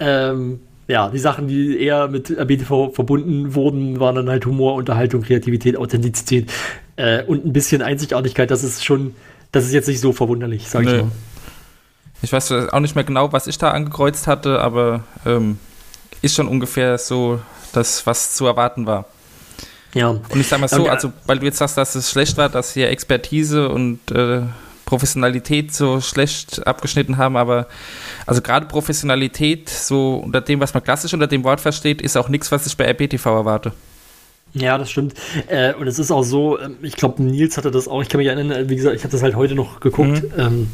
[0.00, 5.22] Ähm, ja, die Sachen, die eher mit RBTV verbunden wurden, waren dann halt Humor, Unterhaltung,
[5.22, 6.50] Kreativität, Authentizität
[6.96, 8.50] äh, und ein bisschen Einzigartigkeit.
[8.50, 9.14] Das ist schon,
[9.52, 11.02] das ist jetzt nicht so verwunderlich, sag ich Nö.
[11.02, 11.12] mal.
[12.22, 15.58] Ich weiß auch nicht mehr genau, was ich da angekreuzt hatte, aber ähm,
[16.22, 17.40] ist schon ungefähr so
[17.72, 19.06] das, was zu erwarten war.
[19.94, 20.08] Ja.
[20.08, 22.36] Und ich sag mal so, Und, äh, also weil du jetzt sagst, dass es schlecht
[22.36, 24.42] war, dass hier Expertise und äh,
[24.90, 27.68] Professionalität so schlecht abgeschnitten haben, aber
[28.26, 32.28] also gerade Professionalität, so unter dem, was man klassisch unter dem Wort versteht, ist auch
[32.28, 33.72] nichts, was ich bei RBTV erwarte.
[34.52, 35.14] Ja, das stimmt.
[35.46, 38.18] Äh, und es ist auch so, ähm, ich glaube, Nils hatte das auch, ich kann
[38.18, 40.24] mich erinnern, äh, wie gesagt, ich habe das halt heute noch geguckt.
[40.24, 40.32] Mhm.
[40.38, 40.66] Ähm,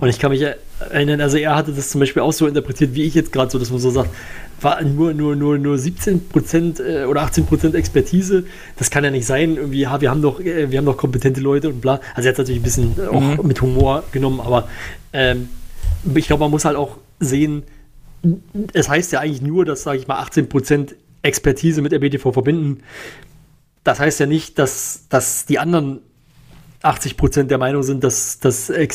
[0.00, 0.42] und ich kann mich
[0.90, 3.58] erinnern, also er hatte das zum Beispiel auch so interpretiert, wie ich jetzt gerade so,
[3.58, 4.08] dass man so sagt,
[4.62, 8.44] war nur, nur, nur, nur 17 Prozent äh, oder 18 Prozent Expertise.
[8.78, 9.56] Das kann ja nicht sein.
[9.56, 12.00] Irgendwie, ja, wir haben doch, äh, wir haben doch kompetente Leute und bla.
[12.14, 13.46] Also er hat natürlich ein bisschen äh, auch Mhm.
[13.46, 14.68] mit Humor genommen, aber
[15.12, 15.48] ähm,
[16.14, 17.64] ich glaube, man muss halt auch sehen,
[18.74, 22.82] es heißt ja eigentlich nur, dass, sage ich mal, 18% Expertise mit RBTV verbinden.
[23.84, 26.00] Das heißt ja nicht, dass, dass die anderen
[26.82, 28.88] 80% der Meinung sind, dass, dass, äh,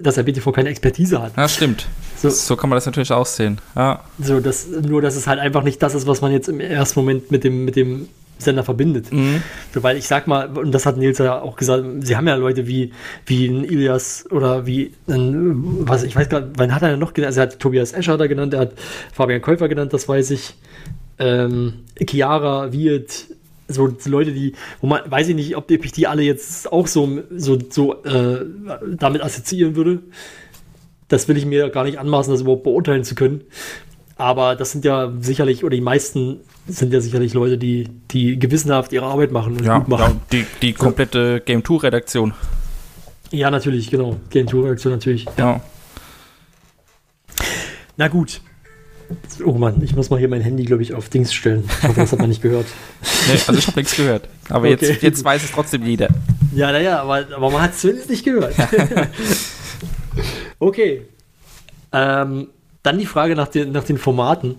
[0.00, 1.36] dass RBTV keine Expertise hat.
[1.36, 1.86] Ja, stimmt.
[2.16, 3.60] So, So kann man das natürlich auch sehen.
[3.76, 4.02] Ja.
[4.18, 6.98] so das, nur, dass es halt einfach nicht das ist, was man jetzt im ersten
[6.98, 9.12] Moment mit dem, mit dem Sender verbindet.
[9.12, 9.42] Mhm.
[9.72, 12.36] So, weil ich sag mal, und das hat Nils ja auch gesagt, sie haben ja
[12.36, 12.92] Leute wie,
[13.26, 17.12] wie ein Ilias oder wie ein, was, ich weiß gar nicht, wann hat er noch
[17.12, 17.28] genannt?
[17.28, 18.72] Also er hat Tobias Escher da genannt, er hat
[19.12, 20.54] Fabian Käufer genannt, das weiß ich.
[21.18, 23.26] Ähm, Chiara, Wirt,
[23.68, 26.86] so, so Leute, die, wo man, weiß ich nicht, ob ich die alle jetzt auch
[26.86, 28.44] so, so, so äh,
[28.96, 30.00] damit assoziieren würde.
[31.08, 33.42] Das will ich mir gar nicht anmaßen, das überhaupt beurteilen zu können.
[34.16, 38.92] Aber das sind ja sicherlich, oder die meisten sind ja sicherlich Leute, die, die gewissenhaft
[38.92, 40.14] ihre Arbeit machen und Ja, gut machen.
[40.14, 42.34] ja, die, die komplette Game 2 Redaktion.
[43.30, 44.16] Ja, natürlich, genau.
[44.30, 45.26] Game Tour Reaktion natürlich.
[45.36, 45.60] Ja.
[47.96, 48.40] Na gut.
[49.44, 51.64] Oh Mann, ich muss mal hier mein Handy, glaube ich, auf Dings stellen.
[51.80, 52.66] Ich hoffe, das hat man nicht gehört.
[53.26, 54.28] Nee, also ich habe nichts gehört.
[54.48, 54.86] Aber Okay.
[54.90, 56.08] jetzt, jetzt weiß es trotzdem jeder.
[56.54, 58.54] Ja, naja, aber, aber man hat es zumindest nicht gehört.
[60.58, 61.02] okay.
[61.92, 62.48] Ähm,
[62.82, 64.56] dann die Frage nach den, nach den Formaten.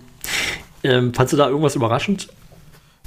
[0.82, 2.28] Ähm, fandst du da irgendwas überraschend?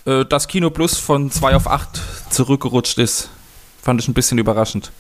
[0.06, 3.29] Äh, dass Kino Plus von 2 auf 8 zurückgerutscht ist,
[3.82, 4.91] fand ich ein bisschen überraschend.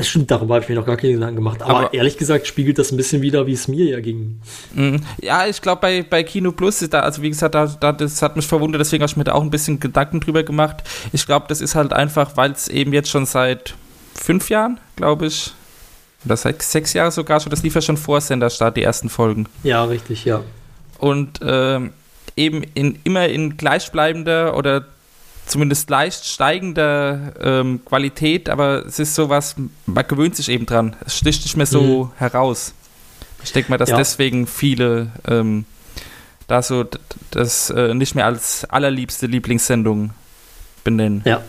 [0.00, 1.62] Stimmt, darüber habe ich mir noch gar keine Gedanken gemacht.
[1.62, 4.40] Aber, Aber- ehrlich gesagt spiegelt das ein bisschen wieder, wie es mir ja ging.
[4.74, 5.02] Mhm.
[5.22, 8.22] Ja, ich glaube, bei, bei Kino Plus ist da, also wie gesagt, da, da, das
[8.22, 10.82] hat mich verwundert, deswegen habe ich mir da auch ein bisschen Gedanken drüber gemacht.
[11.12, 13.74] Ich glaube, das ist halt einfach, weil es eben jetzt schon seit
[14.14, 15.52] fünf Jahren, glaube ich,
[16.24, 19.46] oder seit sechs Jahren sogar schon, das lief ja schon vor Senderstart, die ersten Folgen.
[19.62, 20.42] Ja, richtig, ja.
[20.98, 21.90] Und ähm,
[22.36, 24.86] eben in, immer in gleichbleibender oder
[25.46, 29.56] zumindest leicht steigender ähm, Qualität, aber es ist sowas,
[29.86, 30.96] man gewöhnt sich eben dran.
[31.06, 32.74] Es sticht nicht mehr so heraus.
[33.44, 33.96] Ich denke mal, dass Ja.
[33.96, 35.64] deswegen viele ähm,
[36.48, 36.84] da so
[37.30, 40.10] das äh, nicht mehr als allerliebste Lieblingssendung
[40.84, 41.22] benennen.
[41.24, 41.42] Ja,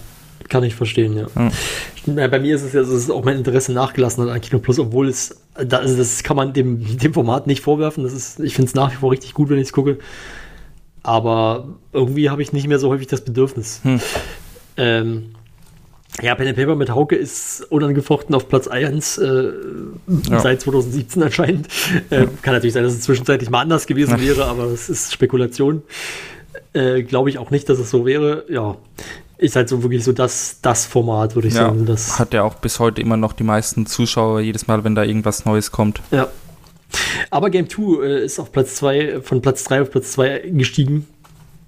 [0.49, 1.27] kann ich verstehen, ja.
[1.33, 1.51] Hm.
[2.17, 4.59] Ja, Bei mir ist es ja, so, dass auch mein Interesse nachgelassen hat an Kino
[4.59, 8.03] Plus, obwohl es, da, also das kann man dem, dem Format nicht vorwerfen.
[8.03, 9.97] Das ist, ich finde es nach wie vor richtig gut, wenn ich es gucke.
[11.07, 13.79] Aber irgendwie habe ich nicht mehr so häufig das Bedürfnis.
[13.83, 14.01] Hm.
[14.75, 15.23] Ähm,
[16.21, 19.51] ja, Pen and Paper mit Hauke ist unangefochten auf Platz 1 äh,
[20.29, 20.39] Ja.
[20.41, 21.67] seit 2017 anscheinend.
[22.09, 25.81] Äh, kann natürlich sein, dass es zwischenzeitlich mal anders gewesen wäre, aber das ist Spekulation.
[26.73, 28.43] Äh, Glaube ich auch nicht, dass es so wäre.
[28.49, 28.75] Ja,
[29.37, 31.85] ist halt so wirklich so das, das Format, würde ich Ja, sagen.
[31.85, 35.03] Das, hat ja auch bis heute immer noch die meisten Zuschauer, jedes Mal, wenn da
[35.03, 36.01] irgendwas Neues kommt.
[36.11, 36.27] ja.
[37.29, 41.07] Aber Game 2 äh, ist auf Platz 2, von Platz 3 auf Platz 2 gestiegen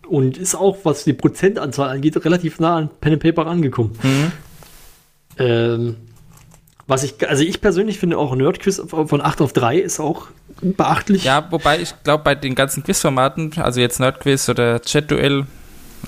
[0.07, 3.91] und ist auch, was die Prozentanzahl angeht, relativ nah an Pen and Paper rangekommen.
[4.01, 4.31] Mhm.
[5.37, 5.95] Ähm,
[6.87, 10.27] was ich, also ich persönlich finde auch Nerdquiz von 8 auf 3 ist auch
[10.61, 11.23] beachtlich.
[11.23, 15.45] Ja, wobei ich glaube, bei den ganzen Quizformaten, also jetzt Nerdquiz oder Chat-Duell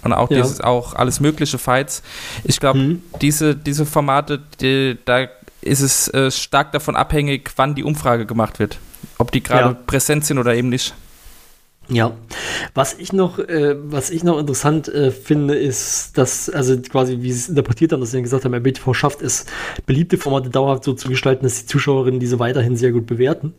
[0.04, 0.38] und auch Ja.
[0.42, 2.02] dieses, auch alles mögliche Fights,
[2.44, 3.04] ich glaube, Mhm.
[3.22, 5.28] diese, diese Formate, die, da
[5.62, 8.80] ist es äh, stark davon abhängig, wann die Umfrage gemacht wird.
[9.22, 9.80] Ob die gerade Ja.
[9.86, 10.94] präsent sind oder eben nicht.
[11.90, 12.12] Ja,
[12.74, 17.32] was ich noch, äh, was ich noch interessant äh, finde, ist, dass, also quasi, wie
[17.34, 19.46] sie es interpretiert haben, dass sie dann gesagt haben, RBTV schafft es,
[19.86, 23.54] beliebte Formate dauerhaft so zu gestalten, dass die Zuschauerinnen diese weiterhin sehr gut bewerten.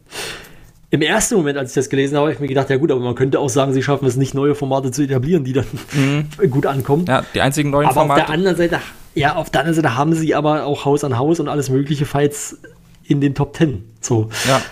[0.91, 3.01] Im ersten Moment, als ich das gelesen habe, habe ich mir gedacht, ja gut, aber
[3.01, 5.67] man könnte auch sagen, sie schaffen es nicht, neue Formate zu etablieren, die dann
[6.51, 7.05] gut ankommen.
[7.07, 8.33] Ja, die einzigen neuen aber auf der Formate.
[8.33, 8.79] anderen Seite,
[9.15, 12.07] ja, auf der anderen Seite haben sie aber auch Haus an Haus und alles mögliche
[12.07, 12.57] Fights
[13.05, 13.85] in den Top Ten.
[14.01, 14.63] So, Ja.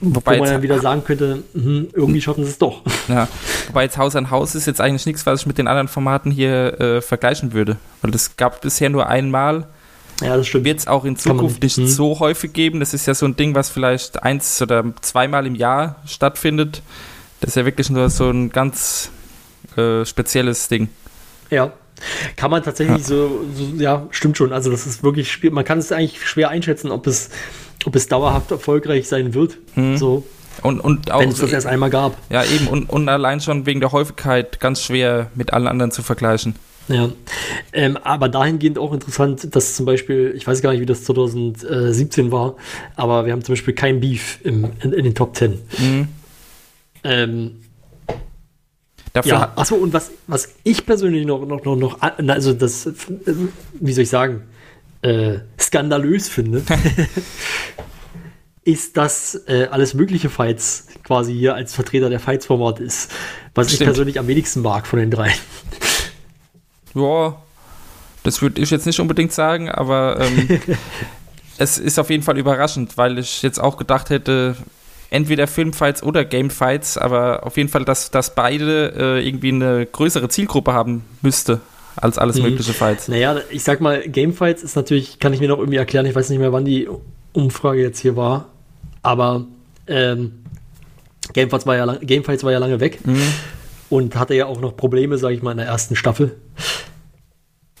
[0.00, 2.82] Wo Wobei man dann wieder sagen könnte, mhm, irgendwie schaffen sie es doch.
[3.08, 3.28] ja,
[3.66, 6.30] wobei jetzt Haus an Haus ist jetzt eigentlich nichts, was ich mit den anderen Formaten
[6.30, 7.76] hier äh, vergleichen würde.
[8.02, 9.66] Weil das gab bisher nur einmal.
[10.20, 10.64] Ja, das stimmt.
[10.64, 11.86] wird es auch in Zukunft nicht Mhm.
[11.86, 12.80] so häufig geben.
[12.80, 16.82] Das ist ja so ein Ding, was vielleicht eins oder zweimal im Jahr stattfindet.
[17.40, 19.10] Das ist ja wirklich nur so ein ganz
[19.76, 20.88] äh, spezielles Ding.
[21.50, 21.72] Ja.
[22.36, 24.52] Kann man tatsächlich so, so, ja, stimmt schon.
[24.52, 25.40] Also das ist wirklich.
[25.50, 27.30] Man kann es eigentlich schwer einschätzen, ob es,
[27.84, 29.58] ob es dauerhaft erfolgreich sein wird.
[29.96, 30.24] So,
[30.62, 32.16] Und, und auch, wenn es das erst einmal gab.
[32.30, 36.02] ja eben, und, und allein schon wegen der Häufigkeit ganz schwer mit allen anderen zu
[36.02, 36.56] vergleichen.
[36.88, 37.10] Ja.
[37.72, 42.32] Ähm, aber dahingehend auch interessant, dass zum Beispiel, ich weiß gar nicht, wie das 2017
[42.32, 42.56] war,
[42.96, 45.58] aber wir haben zum Beispiel kein Beef im, in, in den Top 10.
[45.78, 46.08] Mhm.
[47.04, 47.50] Ähm,
[49.12, 52.92] Dafür Ja, achso, und was, was ich persönlich noch, noch, noch, noch, also das, äh,
[53.80, 54.42] wie soll ich sagen,
[55.02, 56.62] äh, skandalös finde,
[58.64, 63.10] ist, dass äh, alles mögliche Fights quasi hier als Vertreter der Fights-Format ist,
[63.54, 63.90] was ich Stimmt.
[63.90, 65.32] persönlich am wenigsten mag von den drei.
[66.94, 67.36] ja,
[68.24, 70.60] das würde ich jetzt nicht unbedingt sagen, aber ähm,
[71.58, 74.56] es ist auf jeden Fall überraschend, weil ich jetzt auch gedacht hätte,
[75.10, 80.28] entweder Filmfights oder Gamefights, aber auf jeden Fall, dass, dass beide äh, irgendwie eine größere
[80.28, 81.60] Zielgruppe haben müsste
[82.00, 82.42] als alles Mhm.
[82.44, 83.08] mögliche Fights.
[83.08, 86.28] Naja, ich sag mal, Gamefights ist natürlich, kann ich mir noch irgendwie erklären, ich weiß
[86.30, 86.88] nicht mehr, wann die
[87.32, 88.46] Umfrage jetzt hier war.
[89.02, 89.46] Aber
[89.86, 90.44] ähm,
[91.32, 93.22] Gamefights war, ja lang, Gamefights war ja lange weg Mhm.
[93.90, 96.36] und hatte ja auch noch Probleme, sage ich mal, in der ersten Staffel.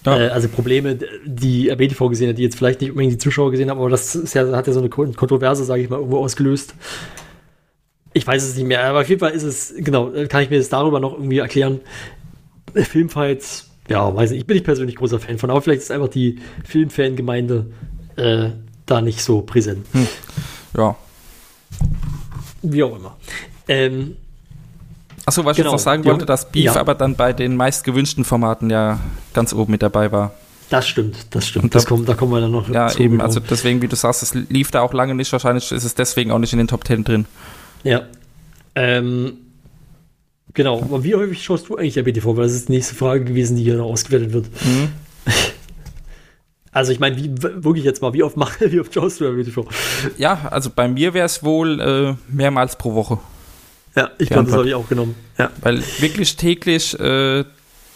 [0.06, 0.18] Ja.
[0.18, 3.68] Äh, also Probleme, die RBTV gesehen hat, die jetzt vielleicht nicht unbedingt die Zuschauer gesehen
[3.70, 6.74] haben, aber das ja, hat ja so eine Kon- Kontroverse, sage ich mal, irgendwo ausgelöst.
[8.14, 10.50] Ich weiß es nicht mehr, aber auf jeden Fall ist es, genau, äh, kann ich
[10.50, 11.80] mir das darüber noch irgendwie erklären.
[12.74, 15.90] Äh, Filmfights, ja, weiß nicht, ich bin nicht persönlich großer Fan von, aber vielleicht ist
[15.90, 17.66] einfach die Filmfangemeinde
[18.16, 18.50] äh,
[18.86, 19.86] da nicht so präsent.
[20.76, 20.96] Ja.
[22.62, 23.16] Wie auch immer.
[23.68, 24.16] Ähm,
[25.26, 25.70] Achso, was ich Genau.
[25.74, 26.76] jetzt noch sagen wollte, dass Beef Ja.
[26.76, 28.98] aber dann bei den meist gewünschten Formaten ja
[29.34, 30.32] ganz oben mit dabei war.
[30.70, 31.74] das stimmt, das stimmt.
[31.74, 33.24] Das da- kommt, da kommen wir dann noch Ja, zu, eben, genau.
[33.24, 35.30] also deswegen, wie du sagst, es lief da auch lange nicht.
[35.32, 37.26] Wahrscheinlich ist es deswegen auch nicht in den Top 10 drin.
[37.84, 38.02] Ja.
[38.74, 39.34] Ähm,
[40.54, 42.36] genau, aber wie häufig schaust du eigentlich RBTV?
[42.36, 44.46] Weil das ist die nächste Frage gewesen, die hier noch ausgewertet wird.
[44.64, 44.88] Mhm.
[46.70, 49.66] Also ich meine, wie wirklich jetzt mal, wie oft mach, wie oft schaust du RBTV?
[50.16, 53.18] Ja, also bei mir wäre es wohl äh, mehrmals pro Woche.
[53.96, 55.16] Ja, ich glaube, das habe ich auch genommen.
[55.38, 55.50] Ja.
[55.60, 57.44] Weil wirklich täglich äh,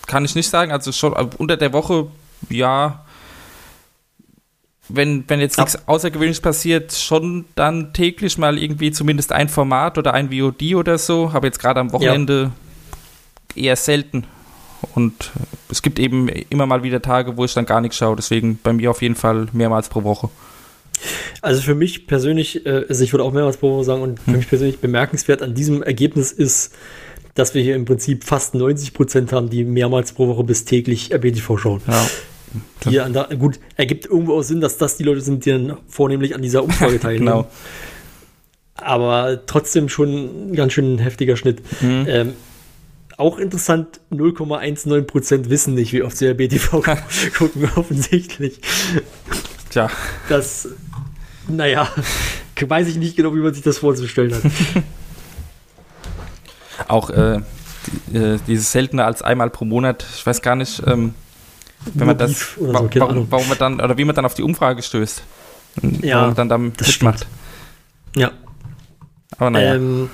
[0.06, 0.72] kann ich nicht sagen.
[0.72, 2.08] Also schon unter der Woche,
[2.48, 3.04] ja.
[4.88, 5.64] Wenn, wenn jetzt Ja.
[5.64, 10.98] nichts Außergewöhnliches passiert, schon dann täglich mal irgendwie zumindest ein Format oder ein VOD oder
[10.98, 11.30] so.
[11.32, 12.50] Aber jetzt gerade am Wochenende
[13.54, 14.24] eher selten.
[14.94, 15.30] Und
[15.70, 18.16] es gibt eben immer mal wieder Tage, wo ich dann gar nichts schaue.
[18.16, 20.28] Deswegen bei mir auf jeden Fall mehrmals pro Woche.
[21.40, 24.32] Also für mich persönlich, äh, also ich würde auch mehrmals pro Woche sagen, und für
[24.32, 26.74] mich persönlich bemerkenswert an diesem Ergebnis ist,
[27.34, 31.12] dass wir hier im Prinzip fast 90 Prozent haben, die mehrmals pro Woche bis täglich
[31.12, 31.82] RBTV schauen.
[31.86, 32.06] Ja.
[32.84, 35.76] Die an der, gut, ergibt irgendwo auch Sinn, dass das die Leute sind, die dann
[35.88, 37.26] vornehmlich an dieser Umfrage teilnehmen.
[37.26, 37.50] Genau.
[38.76, 41.62] aber trotzdem schon ein ganz schön heftiger Schnitt.
[41.80, 42.06] Mhm.
[42.08, 42.32] Ähm,
[43.16, 46.82] auch interessant, 0,19% wissen nicht, wie oft sie BTV
[47.38, 48.60] gucken, offensichtlich.
[49.70, 49.88] Tja,
[50.28, 50.68] Das,
[51.48, 51.88] naja,
[52.60, 54.42] weiß ich nicht genau, wie man sich das vorzustellen hat.
[56.88, 57.40] auch äh,
[58.08, 60.04] die, äh, dieses seltener als einmal pro Monat.
[60.14, 61.14] Ich weiß gar nicht, ähm,
[61.94, 63.26] wenn man das, so, warum, Ahnung.
[63.30, 65.22] warum man dann, oder wie man dann auf die Umfrage stößt.
[65.82, 67.26] Und Ja, warum man dann damit das mitmacht.
[68.16, 68.30] Ja,
[69.38, 69.74] Aber naja.
[69.74, 70.10] ähm,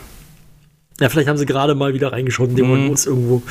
[1.00, 2.90] ja, vielleicht haben sie gerade mal wieder reingeschaut, indem man Mhm.
[2.90, 3.42] uns irgendwo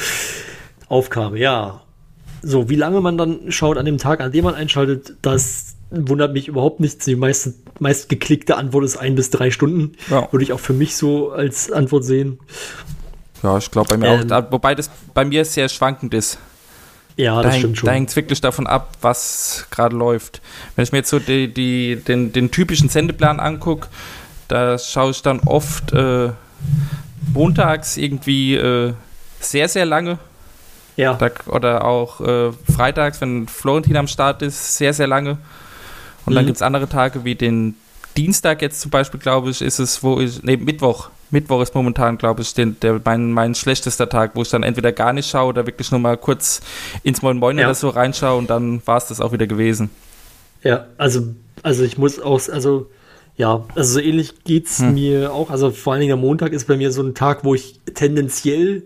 [0.89, 1.35] aufkam.
[1.35, 1.81] Ja,
[2.41, 6.33] so, wie lange man dann schaut an dem Tag, an dem man einschaltet, das wundert
[6.33, 7.05] mich überhaupt nicht.
[7.05, 9.93] Die meiste, meist geklickte Antwort ist ein bis drei Stunden.
[10.09, 10.31] Ja.
[10.31, 12.39] Würde ich auch für mich so als Antwort sehen.
[13.43, 14.23] ja, ich glaube bei mir ähm, auch.
[14.25, 16.37] Da, wobei das bei mir sehr schwankend ist.
[17.17, 17.87] Ja, da das hängt- stimmt schon.
[17.87, 20.41] Da hängt es wirklich davon ab, was gerade läuft.
[20.75, 23.87] Wenn ich mir jetzt so die, die, den, den typischen Sendeplan angucke,
[24.47, 26.29] da schaue ich dann oft äh,
[27.33, 28.93] montags irgendwie äh,
[29.39, 30.19] sehr, sehr lange.
[30.95, 35.37] ja, Da, oder auch äh, freitags, wenn Florentin am Start ist, sehr, sehr lange.
[36.25, 36.47] Und dann Mhm.
[36.47, 37.75] gibt es andere Tage wie den
[38.15, 41.09] Dienstag jetzt zum Beispiel, glaube ich, ist es, wo ich, nee, Mittwoch.
[41.31, 44.91] Mittwoch ist momentan, glaube ich, den, der, mein, mein schlechtester Tag, wo ich dann entweder
[44.91, 46.61] gar nicht schaue oder wirklich nur mal kurz
[47.03, 47.65] ins Moin Moin Ja.
[47.65, 49.89] oder so reinschaue und dann war es das auch wieder gewesen.
[50.63, 51.21] ja, also,
[51.63, 52.87] also ich muss auch, also,
[53.35, 54.93] ja, also so ähnlich geht's Hm.
[54.95, 55.49] mir auch.
[55.51, 58.83] Also vor allen Dingen der Montag ist bei mir so ein Tag, wo ich tendenziell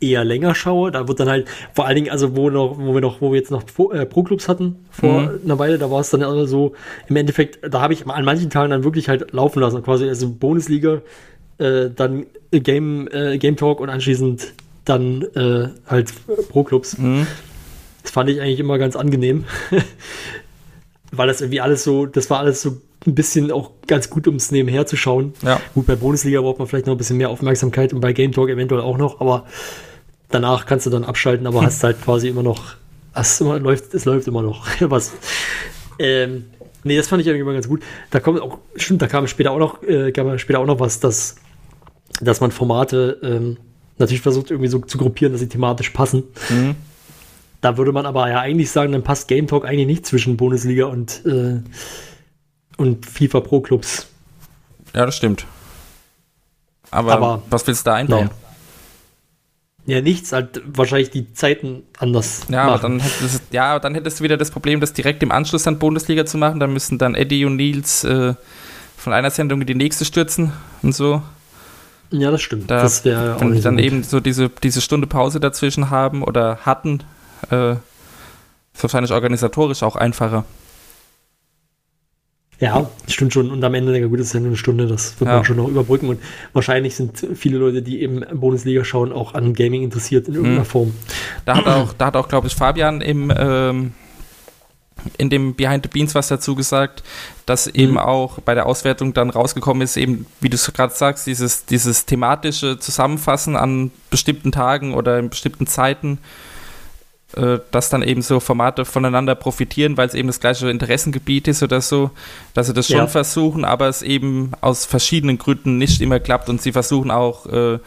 [0.00, 0.90] eher länger schaue.
[0.90, 3.38] Da wird dann halt, vor allen Dingen, also wo noch, wo wir noch, wo wir
[3.38, 5.40] jetzt noch äh, Pro-Clubs hatten vor Mhm.
[5.44, 6.72] einer Weile, da war es dann also so,
[7.08, 10.28] im Endeffekt, da habe ich an manchen Tagen dann wirklich halt laufen lassen, quasi, also
[10.28, 11.00] Bundesliga,
[11.58, 14.52] äh, dann Game, äh, Game Talk und anschließend
[14.84, 16.12] dann äh, halt
[16.50, 16.98] Pro-Clubs.
[16.98, 17.26] Mhm.
[18.02, 19.44] Das fand ich eigentlich immer ganz angenehm.
[21.10, 24.36] Weil das irgendwie alles so, das war alles so ein bisschen auch ganz gut, um
[24.36, 25.34] es nebenher zu schauen.
[25.42, 25.60] Ja.
[25.74, 28.48] Gut, bei Bundesliga braucht man vielleicht noch ein bisschen mehr Aufmerksamkeit und bei Game Talk
[28.48, 29.46] eventuell auch noch, aber
[30.30, 32.74] danach kannst du dann abschalten, aber hast halt quasi immer noch,
[33.12, 34.66] hast immer, läuft, es läuft immer noch.
[34.80, 35.12] Was.
[35.98, 36.46] Ähm,
[36.82, 37.82] nee, das fand ich irgendwie immer ganz gut.
[38.10, 40.98] Da kommt auch, stimmt, da kam später auch noch, äh, kam später auch noch was,
[40.98, 41.36] dass,
[42.20, 43.56] dass man Formate ähm,
[43.98, 46.24] natürlich versucht, irgendwie so zu gruppieren, dass sie thematisch passen.
[46.48, 46.74] Mhm.
[47.60, 50.86] Da würde man aber ja eigentlich sagen, dann passt Game Talk eigentlich nicht zwischen Bundesliga
[50.86, 51.60] und, äh,
[52.76, 54.06] und FIFA Pro Clubs.
[54.94, 55.46] Ja, das stimmt.
[56.90, 58.24] Aber, Aber- was willst du da einbauen?
[58.26, 58.36] Naja.
[59.86, 62.42] Ja, nichts, halt wahrscheinlich die Zeiten anders.
[62.48, 62.82] Ja, aber machen.
[62.82, 65.78] dann hättest, du- ja, dann hättest du wieder das Problem, das direkt im Anschluss an
[65.78, 66.58] Bundesliga zu machen.
[66.58, 68.34] Dann müssen dann Eddie und Nils äh,
[68.96, 71.22] von einer Sendung in die nächste stürzen und so.
[72.10, 72.70] Ja, das stimmt.
[72.70, 73.84] Da, das wäre so dann gut.
[73.84, 77.02] eben so diese, diese Stunde Pause dazwischen haben oder hatten,
[77.50, 80.44] äh, ist wahrscheinlich organisatorisch auch einfacher.
[82.60, 83.50] Ja, stimmt schon.
[83.50, 85.36] Und am Ende, ja gut, das ist ja nur eine Stunde, das wird Ja.
[85.36, 86.08] man schon noch überbrücken.
[86.08, 86.20] Und
[86.52, 90.64] wahrscheinlich sind viele Leute, die eben Bundesliga schauen, auch an Gaming interessiert in irgendeiner Mhm.
[90.66, 90.94] Form.
[91.44, 93.92] Da hat auch, da hat auch, glaube ich, Fabian im, ähm,
[95.18, 97.02] in dem Behind the Beans was dazu gesagt,
[97.46, 97.98] dass eben Mhm.
[97.98, 102.06] auch bei der Auswertung dann rausgekommen ist, eben, wie du es gerade sagst, dieses, dieses
[102.06, 106.18] thematische Zusammenfassen an bestimmten Tagen oder in bestimmten Zeiten,
[107.36, 111.62] äh, dass dann eben so Formate voneinander profitieren, weil es eben das gleiche Interessengebiet ist
[111.62, 112.10] oder so,
[112.54, 113.06] dass sie das schon Ja.
[113.08, 117.78] versuchen, aber es eben aus verschiedenen Gründen nicht immer klappt und sie versuchen auch äh,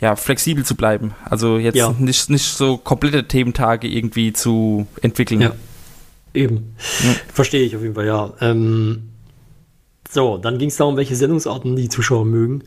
[0.00, 1.14] ja, flexibel zu bleiben.
[1.24, 1.94] Also jetzt Ja.
[1.98, 5.40] nicht, nicht so komplette Thementage irgendwie zu entwickeln.
[5.40, 5.52] Ja.
[6.36, 6.74] Eben.
[7.02, 7.14] Ja.
[7.32, 8.32] Verstehe ich auf jeden Fall, ja.
[8.40, 9.08] Ähm,
[10.10, 12.62] so, dann ging es darum, welche Sendungsarten die Zuschauer mögen.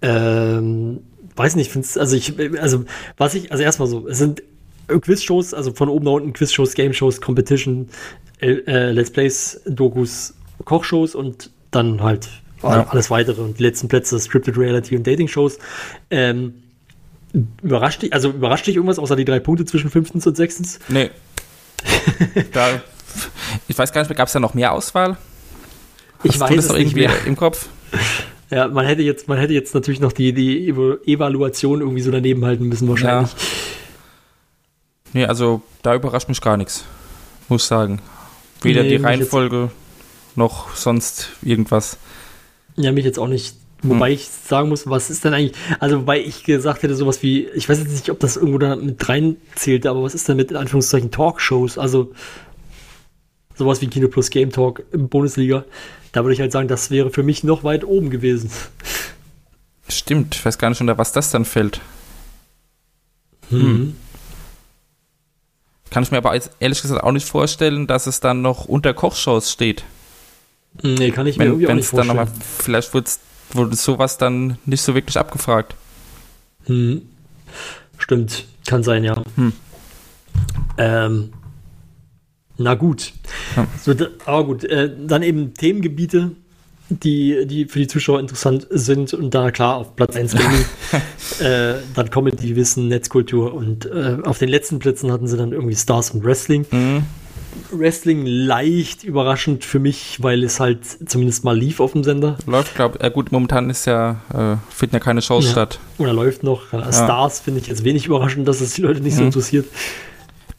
[0.00, 1.00] Ähm,
[1.36, 2.84] weiß nicht, find's, also ich, also
[3.16, 4.42] was ich, also erstmal so, es sind
[4.86, 7.88] Quiz-Shows, also von oben nach unten Quiz-Shows, Game-Shows, Competition,
[8.40, 10.34] äh, äh, Let's Plays, Dokus,
[10.64, 12.28] Kochshows und dann halt
[12.62, 12.86] Ja.
[12.88, 15.58] alles weitere und die letzten Plätze Scripted Reality und Dating-Shows.
[16.10, 16.54] Ähm,
[17.62, 20.78] überrascht dich, also überrascht dich irgendwas außer die drei Punkte zwischen fünftens und sechstens?
[20.88, 21.10] Nee.
[22.52, 22.82] da,
[23.68, 25.16] ich weiß gar nicht mehr, gab es da noch mehr Auswahl?
[26.22, 27.26] Ich Hast weiß du das es noch nicht irgendwie mehr.
[27.26, 27.66] im Kopf?
[28.50, 32.44] Ja, man hätte jetzt, man hätte jetzt natürlich noch die, die Evaluation irgendwie so daneben
[32.44, 33.30] halten müssen wahrscheinlich.
[35.12, 36.84] Nee, also da überrascht mich gar nichts,
[37.48, 38.00] muss ich sagen.
[38.62, 39.70] Weder Nee, die Reihenfolge
[40.36, 41.98] noch sonst irgendwas.
[42.76, 43.56] Ja, mich jetzt auch nicht.
[43.82, 44.14] Wobei Hm.
[44.14, 47.68] ich sagen muss, was ist denn eigentlich, also wobei ich gesagt hätte, sowas wie, ich
[47.68, 50.56] weiß jetzt nicht, ob das irgendwo da mit reinzählt, aber was ist denn mit in
[50.56, 51.78] Anführungszeichen Talkshows?
[51.78, 52.12] Also
[53.56, 55.64] sowas wie Kino Plus Game Talk im Bundesliga.
[56.12, 58.50] Da würde ich halt sagen, das wäre für mich noch weit oben gewesen.
[59.88, 61.80] Stimmt, ich weiß gar nicht, unter was das dann fällt.
[63.50, 63.96] Hm.
[65.90, 69.52] Kann ich mir aber ehrlich gesagt auch nicht vorstellen, dass es dann noch unter Kochshows
[69.52, 69.84] steht.
[70.82, 72.28] Nee, kann ich mir Wenn irgendwie auch nicht es dann vorstellen.
[72.28, 75.74] nochmal, vielleicht wurde sowas dann nicht so wirklich abgefragt.
[76.64, 77.02] Hm.
[77.98, 79.22] Stimmt, kann sein, ja.
[79.36, 79.52] Hm.
[80.78, 81.32] Ähm,
[82.62, 83.12] na gut.
[83.56, 83.66] Ja.
[83.82, 83.92] So,
[84.26, 86.32] aber gut, äh, dann eben Themengebiete,
[86.88, 90.64] die, die für die Zuschauer interessant sind und da klar auf Platz 1 Gaming,
[91.40, 95.76] äh, dann Comedy, Wissen, Netzkultur und äh, auf den letzten Plätzen hatten sie dann irgendwie
[95.76, 96.66] Stars und Wrestling.
[96.70, 97.04] Mhm.
[97.70, 102.74] Wrestling leicht überraschend für mich, weil es halt zumindest mal lief auf dem Sender Läuft,
[102.74, 103.04] glaube ich.
[103.06, 105.50] Äh, gut, momentan ist ja, äh, finden ja keine Shows Ja.
[105.52, 105.78] statt.
[105.98, 106.72] oder läuft noch.
[106.72, 109.26] Äh, Stars finde ich jetzt wenig überraschend, dass es die Leute nicht so Mhm.
[109.28, 109.66] interessiert.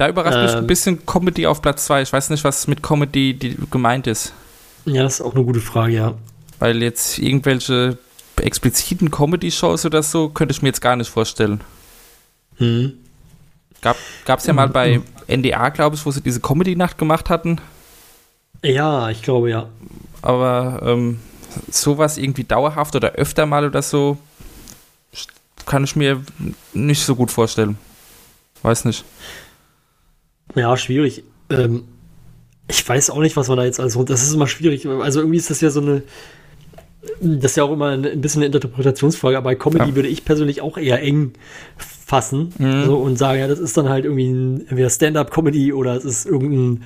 [0.03, 0.57] Da überrascht mich Ähm.
[0.57, 2.01] ein bisschen Comedy auf Platz 2.
[2.01, 4.33] Ich weiß nicht, was mit Comedy gemeint ist.
[4.83, 6.13] Ja, das ist auch eine gute Frage, ja.
[6.59, 7.97] Weil jetzt irgendwelche
[8.35, 11.61] expliziten Comedy-Shows oder so könnte ich mir jetzt gar nicht vorstellen.
[12.57, 12.91] Hm.
[13.79, 13.95] Gab
[14.39, 17.61] es ja mal bei NDA, glaube ich, wo sie diese Comedy-Nacht gemacht hatten.
[18.61, 19.69] Ja, ich glaube ja.
[20.21, 21.21] Aber ähm,
[21.71, 24.17] sowas irgendwie dauerhaft oder öfter mal oder so
[25.65, 26.21] kann ich mir
[26.73, 27.77] nicht so gut vorstellen.
[28.63, 29.05] Weiß nicht.
[30.55, 31.23] Ja, schwierig.
[31.49, 31.83] Ähm,
[32.67, 34.13] ich weiß auch nicht, was man da jetzt alles runter.
[34.13, 34.87] Das ist immer schwierig.
[34.87, 36.03] Also irgendwie ist das ja so eine.
[37.19, 39.95] Das ist ja auch immer ein, ein bisschen eine Interpretationsfrage, aber bei Comedy Ja.
[39.95, 41.33] würde ich persönlich auch eher eng
[41.77, 42.85] fassen Mhm.
[42.85, 46.25] so, und sagen, ja, das ist dann halt irgendwie ein, entweder Stand-up-Comedy oder es ist
[46.25, 46.83] irgendein,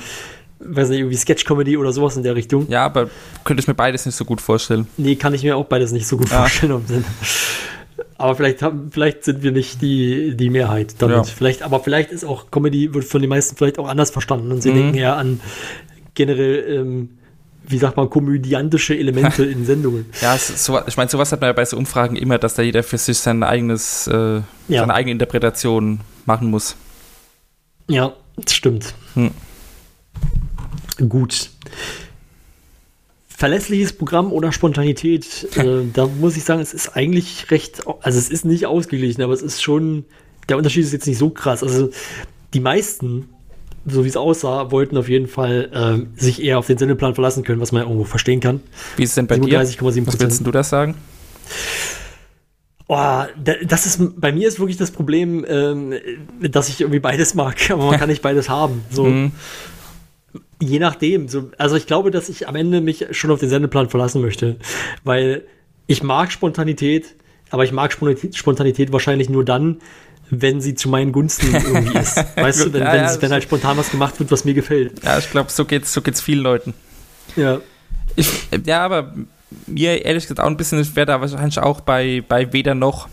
[0.60, 2.68] weiß nicht, irgendwie Sketch-Comedy oder sowas in der Richtung.
[2.70, 3.10] Ja, aber
[3.44, 4.88] könnte ich mir beides nicht so gut vorstellen.
[4.98, 6.40] Nee, kann ich mir auch beides nicht so gut Ja.
[6.40, 6.84] vorstellen.
[8.20, 11.18] Aber vielleicht, haben, vielleicht sind wir nicht die, die Mehrheit damit.
[11.18, 11.24] Ja.
[11.24, 14.62] Vielleicht, aber vielleicht ist auch Comedy, wird von den meisten vielleicht auch anders verstanden und
[14.62, 14.76] sie Mhm.
[14.76, 15.40] denken eher an
[16.16, 17.10] generell, ähm,
[17.68, 20.08] wie sagt man, komödiantische Elemente in Sendungen.
[20.22, 22.82] Ja, so, ich meine, sowas hat man ja bei so Umfragen immer, dass da jeder
[22.82, 24.80] für sich sein eigenes, äh, Ja.
[24.82, 26.76] seine eigene Interpretation machen muss.
[27.88, 28.96] Ja, das stimmt.
[29.14, 29.32] Hm.
[31.08, 31.50] Gut.
[33.40, 35.48] Verlässliches Programm oder Spontanität?
[35.58, 39.32] äh, da muss ich sagen, es ist eigentlich recht, also es ist nicht ausgeglichen, aber
[39.34, 40.06] es ist schon,
[40.50, 41.62] der Unterschied ist jetzt nicht so krass.
[41.62, 41.92] Also
[42.56, 43.30] die meisten,
[43.86, 47.44] so wie es aussah, wollten auf jeden Fall ähm, sich eher auf den Sendeplan verlassen
[47.44, 48.60] können, was man ja irgendwo verstehen kann.
[48.96, 49.62] Wie ist es denn bei dir?
[49.62, 50.96] 37,7 Was willst du das sagen?
[52.88, 53.28] Oh, da-
[53.68, 55.94] das ist, bei mir ist wirklich das Problem, ähm,
[56.42, 58.82] dass ich irgendwie beides mag, aber man kann nicht beides haben.
[58.90, 59.04] So.
[59.04, 59.32] Mhm.
[60.62, 61.28] Je nachdem.
[61.28, 64.58] So, also ich glaube, dass ich am Ende mich schon auf den Sendeplan verlassen möchte.
[65.04, 65.44] Weil
[65.86, 67.16] ich mag Spontanität,
[67.50, 69.78] aber ich mag Spontanität, wahrscheinlich nur dann,
[70.30, 72.18] wenn sie zu meinen Gunsten irgendwie ist.
[72.36, 75.04] Weißt du, wenn, Ja, wenn, ja, wenn halt spontan was gemacht wird, was mir gefällt.
[75.04, 76.74] Ja, ich glaube, so geht's, so geht's vielen Leuten.
[77.36, 77.60] Ja.
[78.16, 79.14] Ich, ja, aber
[79.66, 83.08] mir ehrlich gesagt auch ein bisschen, ich wäre da wahrscheinlich auch bei, bei weder noch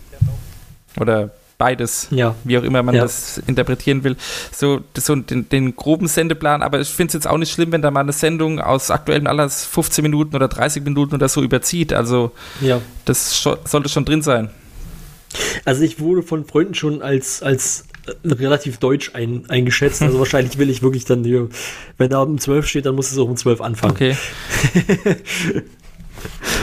[0.99, 2.35] oder beides, Ja.
[2.43, 3.01] wie auch immer man Ja.
[3.03, 4.15] das interpretieren will,
[4.51, 7.81] so, so den, den groben Sendeplan, aber ich finde es jetzt auch nicht schlimm, wenn
[7.81, 11.93] da mal eine Sendung aus aktuellem Anlass 15 Minuten oder 30 Minuten oder so überzieht,
[11.93, 12.31] also
[12.61, 12.81] Ja.
[13.05, 14.49] das scho sollte schon drin sein.
[15.65, 17.85] Also ich wurde von Freunden schon als, als
[18.23, 20.01] relativ deutsch ein, eingeschätzt.
[20.01, 21.49] Also wahrscheinlich will ich wirklich dann, hier,
[21.97, 23.91] wenn da um 12 steht, dann muss es auch um 12 anfangen.
[23.93, 24.15] Okay.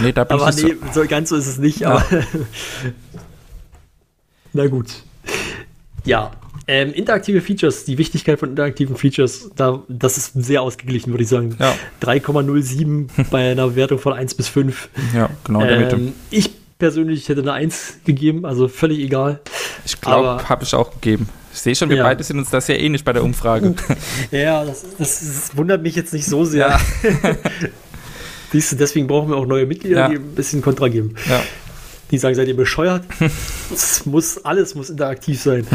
[0.02, 1.90] nee, da bin Aber ich nee, so ganz so ist es nicht, Ja.
[1.96, 2.04] aber
[4.52, 4.86] na gut.
[6.04, 6.32] Ja,
[6.68, 11.28] ähm, interaktive Features, die Wichtigkeit von interaktiven Features, da, das ist sehr ausgeglichen, würde ich
[11.28, 11.56] sagen.
[11.58, 11.74] Ja.
[12.02, 14.88] 3,07 bei einer Bewertung von 1 bis 5.
[15.14, 15.62] Ja, genau.
[15.62, 19.40] Ähm, ich persönlich hätte eine 1 gegeben, also völlig egal.
[19.84, 21.28] Ich glaube, habe ich auch gegeben.
[21.52, 22.04] Ich sehe schon, wir Ja.
[22.04, 23.74] beide sind uns da sehr ähnlich bei der Umfrage.
[24.30, 26.80] Ja, das, das, das wundert mich jetzt nicht so sehr.
[28.52, 30.08] Siehst du, deswegen brauchen wir auch neue Mitglieder, Ja.
[30.08, 31.14] die ein bisschen Kontra geben.
[31.28, 31.42] Ja.
[32.12, 33.02] Die sagen, seid ihr bescheuert?
[33.72, 35.66] Es muss, alles muss interaktiv sein.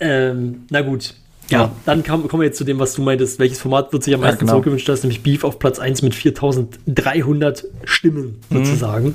[0.00, 1.14] ähm, na gut.
[1.48, 1.72] Ja, Ja.
[1.84, 3.38] dann kam, kommen wir jetzt zu dem, was du meintest.
[3.38, 4.52] Welches Format wird sich am Ja, meisten genau.
[4.54, 4.88] zurückgewünscht?
[4.88, 8.64] Das ist nämlich Beef auf Platz 1 mit 4300 Stimmen Mhm.
[8.64, 9.14] sozusagen.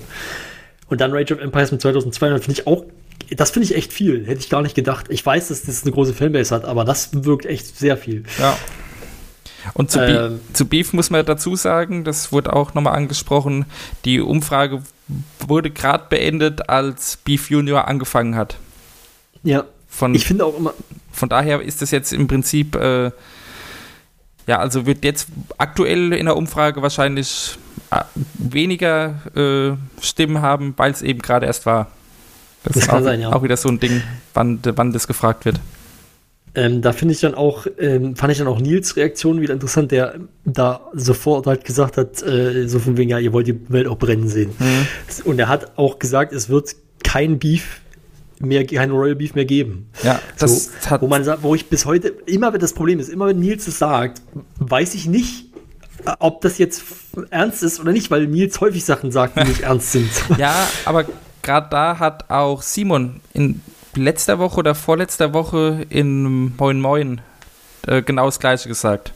[0.88, 2.86] Und dann Rage of Empires mit 2200 finde ich auch,
[3.36, 4.26] das finde ich echt viel.
[4.26, 5.08] Hätte ich gar nicht gedacht.
[5.10, 8.24] Ich weiß, dass das eine große Fanbase hat, aber das wirkt echt sehr viel.
[8.40, 8.58] Ja.
[9.74, 10.08] Und zu, Ähm.
[10.08, 13.66] Be zu Beef muss man dazu sagen, das wurde auch nochmal angesprochen,
[14.06, 14.82] die Umfrage
[15.46, 18.58] wurde gerade beendet, als Beef Junior angefangen hat.
[19.44, 20.74] Ja, Von, ich finde auch immer,
[21.12, 23.12] von daher ist das jetzt im Prinzip, äh,
[24.48, 27.58] ja, also wird jetzt aktuell in der Umfrage wahrscheinlich
[27.92, 28.02] äh,
[28.36, 31.88] weniger äh, Stimmen haben, weil es eben gerade erst war.
[32.64, 33.34] Das, Das ist kann auch, sein, ja.
[33.34, 34.02] auch wieder so ein Ding,
[34.34, 35.60] wann, wann das gefragt wird.
[36.54, 39.92] Ähm, da finde ich dann auch, ähm, fand ich dann auch Nils Reaktion wieder interessant,
[39.92, 43.88] der da sofort halt gesagt hat, äh, so von wegen, ja, ihr wollt die Welt
[43.88, 44.52] auch brennen sehen.
[44.60, 44.88] Mhm.
[45.24, 47.80] Und er hat auch gesagt, es wird kein Beef
[48.40, 49.90] mehr, kein Royal Beef mehr geben.
[50.04, 53.00] Ja, das so, hat, wo man sagt, wo ich bis heute, immer wenn das Problem
[53.00, 54.22] ist, immer wenn Nils es sagt,
[54.58, 55.46] weiß ich nicht,
[56.06, 56.84] äh, ob das jetzt
[57.30, 60.10] ernst ist oder nicht, weil Nils häufig Sachen sagt, die nicht ernst sind.
[60.38, 61.06] Ja, aber
[61.42, 63.62] gerade da hat auch Simon in
[63.96, 67.22] letzter Woche oder vorletzter Woche in Moin Moin
[67.88, 69.14] äh, genau das Gleiche gesagt.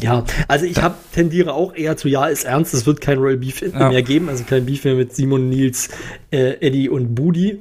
[0.00, 3.38] Ja, also ich hab, tendiere auch eher zu, ja, ist ernst, es wird kein Royal
[3.38, 3.88] Beef Ja.
[3.88, 5.88] mehr geben, also kein Beef mehr mit Simon, Nils,
[6.30, 7.60] äh, Eddie und Budi.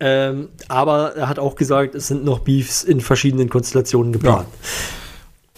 [0.00, 4.46] Ähm, aber er hat auch gesagt, es sind noch Beefs in verschiedenen Konstellationen geplant.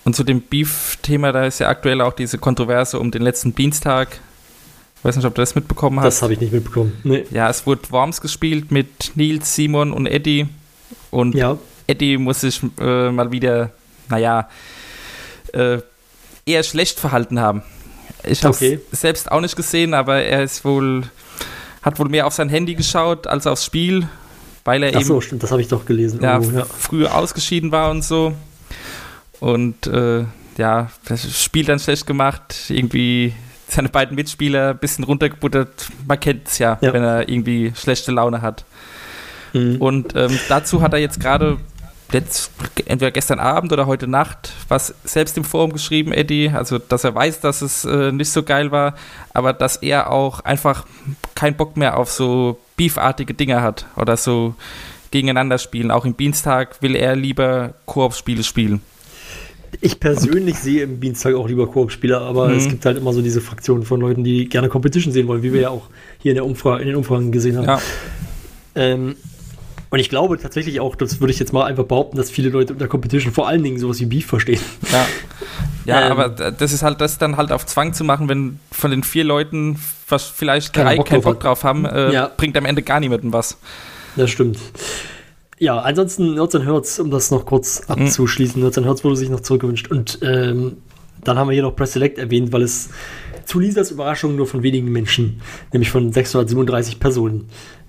[0.05, 4.18] Und zu dem Beef-Thema, da ist ja aktuell auch diese Kontroverse um den letzten Dienstag.
[5.01, 6.05] Ich weiß nicht, ob du das mitbekommen hast.
[6.07, 6.92] Das habe ich nicht mitbekommen.
[7.05, 7.24] Nee.
[7.30, 10.46] ja, es wurde Worms gespielt mit Nils, Simon und Eddie.
[11.11, 13.70] Und Ja, Eddie muss sich äh, mal wieder,
[14.11, 14.48] naja,
[15.55, 15.78] äh,
[16.44, 17.62] eher schlecht verhalten haben.
[18.24, 18.80] Ich habe es Okay.
[18.92, 21.05] selbst auch nicht gesehen, aber er ist wohl,
[21.80, 24.07] hat wohl mehr auf sein Handy geschaut als aufs Spiel,
[24.64, 26.20] weil er ach eben so, stimmt, das habe ich doch gelesen.
[26.22, 26.64] ja, irgendwo, ja.
[26.66, 28.34] früh ausgeschieden war und so.
[29.40, 30.24] Und äh,
[30.59, 33.32] ja, das Spiel dann schlecht gemacht, irgendwie
[33.70, 35.88] seine beiden Mitspieler ein bisschen runtergebuttert.
[36.06, 36.92] Man kennt es ja, Ja.
[36.92, 38.64] wenn er irgendwie schlechte Laune hat.
[39.52, 39.76] Mhm.
[39.76, 41.58] Und ähm, dazu hat er jetzt gerade,
[42.86, 47.14] entweder gestern Abend oder heute Nacht, was selbst im Forum geschrieben, Eddie, also dass er
[47.14, 48.94] weiß, dass es äh, nicht so geil war,
[49.32, 50.86] aber dass er auch einfach
[51.36, 54.54] keinen Bock mehr auf so beefartige Dinge hat oder so
[55.12, 55.90] gegeneinander spielen.
[55.90, 58.80] Auch im Dienstag will er lieber Koop-Spiele spielen.
[59.80, 62.56] Ich persönlich sehe im Dienstag auch lieber Koop-Spieler, aber Mhm.
[62.56, 65.52] es gibt halt immer so diese Fraktionen von Leuten, die gerne Competition sehen wollen, wie
[65.52, 67.66] wir ja auch hier in, der Umfrage, in den Umfragen gesehen haben.
[67.66, 67.80] Ja,
[68.74, 69.16] Ähm,
[69.90, 72.72] und ich glaube tatsächlich auch, das würde ich jetzt mal einfach behaupten, dass viele Leute
[72.74, 74.60] unter Competition vor allen Dingen sowas wie Beef verstehen.
[74.92, 75.06] ja.
[75.86, 76.12] Ja, Ähm.
[76.12, 79.24] aber das ist halt das dann halt auf Zwang zu machen, wenn von den vier
[79.24, 82.30] Leuten was vielleicht drei Bock keinen Bock drauf haben, äh, Ja.
[82.36, 83.58] bringt am Ende gar niemandem was.
[84.16, 84.58] Das stimmt.
[85.61, 88.06] Ja, ansonsten Nerds and Hertz, um das noch kurz Mhm.
[88.06, 88.61] abzuschließen.
[88.62, 89.88] Nerds and Hertz wurde sich noch zurückgewünscht.
[89.90, 90.78] Und ähm,
[91.22, 92.88] dann haben wir hier noch Press Select erwähnt, weil es
[93.44, 95.42] zu Lisas Überraschung nur von wenigen Menschen,
[95.72, 97.48] nämlich von 637 Personen,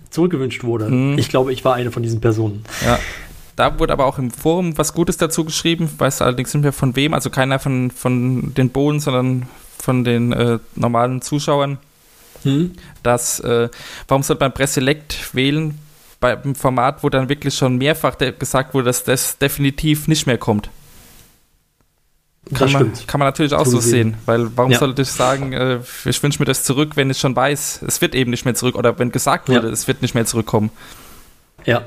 [0.10, 0.90] zurückgewünscht wurde.
[0.90, 1.18] Mhm.
[1.18, 2.64] Ich glaube, ich war eine von diesen Personen.
[2.86, 3.00] Ja.
[3.56, 6.96] Da wurde aber auch im Forum was Gutes dazu geschrieben, weiß allerdings nicht mehr von
[6.98, 9.46] wem, also keiner von, von den Bohlen, sondern
[9.78, 11.78] von den äh, normalen Zuschauern,
[12.44, 12.72] Hm?
[13.04, 13.70] dass, äh,
[14.08, 15.78] warum sollte man Presselect wählen,
[16.22, 20.70] beim Format, wo dann wirklich schon mehrfach gesagt wurde, dass das definitiv nicht mehr kommt.
[22.50, 23.08] Kann, Das man, stimmt.
[23.08, 24.80] kann man natürlich auch So so sehen, weil warum Ja.
[24.80, 28.16] sollte ich sagen, äh, ich wünsche mir das zurück, wenn ich schon weiß, es wird
[28.16, 29.74] eben nicht mehr zurück, oder wenn gesagt wurde, Ja.
[29.74, 30.72] es wird nicht mehr zurückkommen.
[31.66, 31.84] Ja.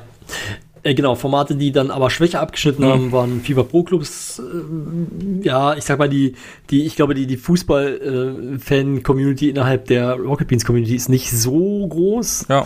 [0.85, 2.89] Äh, genau, Formate, die dann aber schwächer abgeschnitten Mhm.
[2.89, 4.39] haben, waren FIFA Pro Clubs.
[4.39, 6.37] ähm, ja, ich sag mal, die,
[6.70, 12.47] die, ich glaube, die, die Fußball-Fan-Community innerhalb der Rocket Beans Community ist nicht so groß.
[12.49, 12.64] Ja.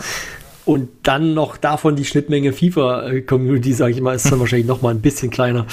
[0.69, 4.91] Und dann noch davon die Schnittmenge FIFA-Community, sage ich mal, ist dann wahrscheinlich noch mal
[4.93, 5.65] ein bisschen kleiner.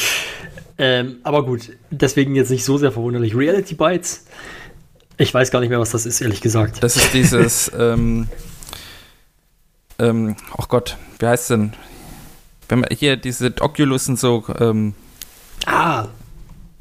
[0.78, 3.36] Ähm, aber gut, deswegen jetzt nicht so sehr verwunderlich.
[3.36, 4.24] Reality Bites,
[5.18, 6.82] ich weiß gar nicht mehr, was das ist, ehrlich gesagt.
[6.82, 8.28] Das ist dieses, ähm,
[9.99, 11.74] ähm, oh Gott, wie heißt denn?
[12.70, 14.94] wenn man hier diese Oculus und so ähm,
[15.66, 16.09] Ah.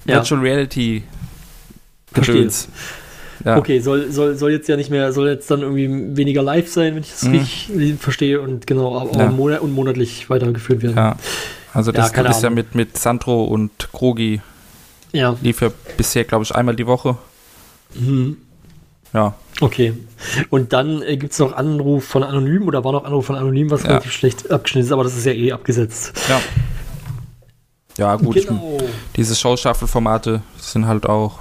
[0.06, 1.04] Ja, Virtual Reality
[2.14, 2.50] Verstehe.
[3.44, 3.58] Ja.
[3.58, 6.96] okay, soll, soll, soll jetzt ja nicht mehr, soll jetzt dann irgendwie weniger live sein,
[6.96, 7.32] wenn ich das Mhm.
[7.36, 9.30] richtig verstehe und genau, aber Ja.
[9.30, 10.96] monat und monatlich weitergeführt werden.
[10.96, 11.16] Ja.
[11.74, 14.42] Also Ja, das keine ist ja mit, mit Sandro und Krogi
[15.12, 15.36] Ja.
[15.42, 17.18] lief ja bisher, glaube ich, einmal die Woche.
[17.96, 18.38] Mhm.
[19.14, 19.34] Ja.
[19.62, 19.94] Okay.
[20.50, 23.70] Und dann äh, gibt es noch Anruf von Anonym oder war noch Anruf von Anonym,
[23.72, 23.90] was Ja.
[23.90, 26.14] relativ schlecht abgeschnitten ist, aber das ist ja eh abgesetzt.
[26.30, 26.42] Ja.
[27.98, 28.36] Ja, gut.
[28.36, 28.78] ich- Genau.
[29.16, 31.40] Diese Show-Shuffle-Formate sind halt auch.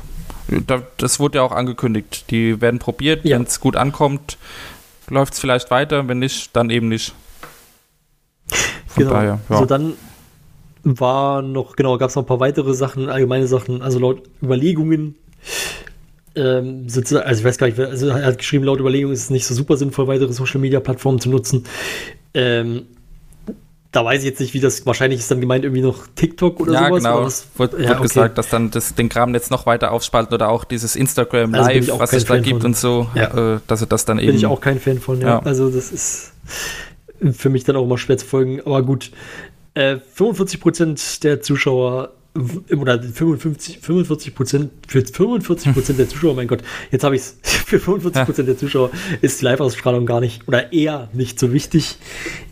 [0.49, 2.27] Da- Das wurde ja auch angekündigt.
[2.31, 3.25] Die werden probiert.
[3.25, 3.37] Ja.
[3.37, 4.37] Wenn es gut ankommt,
[5.09, 6.07] läuft es vielleicht weiter.
[6.09, 7.15] Wenn nicht, dann eben nicht.
[8.87, 9.11] Von Genau.
[9.15, 9.59] daher, ja.
[9.59, 9.95] So, dann
[10.85, 15.15] war noch, genau, gab es noch ein paar weitere Sachen, allgemeine Sachen, also laut Überlegungen,
[16.37, 19.31] ähm, sozusagen, also ich weiß gar nicht, also er hat geschrieben, laut Überlegungen ist es
[19.31, 21.65] nicht so super sinnvoll, weitere Social Media Plattformen zu nutzen.
[22.35, 22.83] Ähm,
[23.95, 26.73] da weiß ich jetzt nicht, wie das, wahrscheinlich ist dann gemeint irgendwie noch TikTok oder
[26.73, 26.99] ja, sowas.
[27.03, 27.15] genau.
[27.17, 28.03] aber das- Wurde, ja, okay.
[28.03, 31.71] gesagt, dass dann das, den Kram jetzt noch weiter aufspalten oder auch dieses Instagram Also
[31.71, 32.71] bin Live, was es da gibt von.
[32.71, 33.55] und so, Ja.
[33.55, 34.37] äh, dass sie das dann Bin eben.
[34.37, 35.27] ich auch kein Fan von, ja.
[35.29, 35.39] Ja.
[35.41, 36.33] Also das ist
[37.33, 38.61] für mich dann auch immer schwer zu folgen.
[38.67, 39.11] Aber gut,
[39.75, 42.11] äh, 45% der Zuschauer
[42.76, 47.37] oder 55, 45 Prozent für 45 Prozent der Zuschauer, mein Gott, jetzt habe ich es,
[47.43, 51.97] für 45 Prozent der Zuschauer ist die Live-Ausstrahlung gar nicht oder eher nicht so wichtig.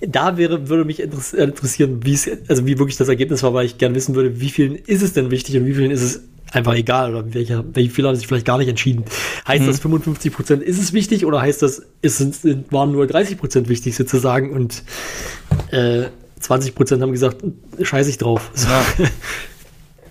[0.01, 3.67] Da wäre, würde mich äh, interessieren, wie es, also wie wirklich das Ergebnis war, weil
[3.67, 6.21] ich gerne wissen würde, wie vielen ist es denn wichtig und wie vielen ist es
[6.53, 9.05] einfach egal oder welcher, wie viele haben sich vielleicht gar nicht entschieden.
[9.49, 13.39] Heißt das 55 Prozent ist es wichtig oder heißt das, es sind- waren nur 30
[13.39, 14.83] Prozent wichtig sozusagen und
[15.71, 16.05] äh,
[16.41, 17.43] 20 Prozent haben gesagt,
[17.81, 18.51] scheiß ich drauf.
[18.55, 18.69] So.
[18.69, 18.85] Ja.